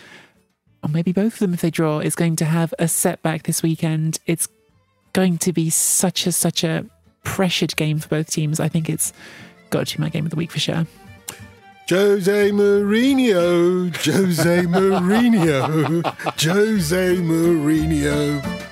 or 0.82 0.88
maybe 0.88 1.12
both 1.12 1.34
of 1.34 1.38
them 1.38 1.54
if 1.54 1.60
they 1.60 1.70
draw, 1.70 2.00
is 2.00 2.14
going 2.14 2.36
to 2.36 2.44
have 2.44 2.74
a 2.78 2.88
setback 2.88 3.44
this 3.44 3.62
weekend. 3.62 4.18
It's 4.26 4.48
going 5.12 5.38
to 5.38 5.52
be 5.52 5.70
such 5.70 6.26
a 6.26 6.32
such 6.32 6.64
a 6.64 6.86
pressured 7.24 7.76
game 7.76 7.98
for 7.98 8.08
both 8.08 8.30
teams. 8.30 8.60
I 8.60 8.68
think 8.68 8.88
it's 8.88 9.12
got 9.70 9.86
to 9.88 9.98
be 9.98 10.02
my 10.02 10.08
game 10.08 10.24
of 10.24 10.30
the 10.30 10.36
week 10.36 10.50
for 10.50 10.60
sure. 10.60 10.86
Jose 11.88 12.50
Mourinho, 12.50 13.94
Jose 13.94 14.62
Mourinho, 14.66 16.02
Jose 16.40 17.16
Mourinho. 17.16 18.71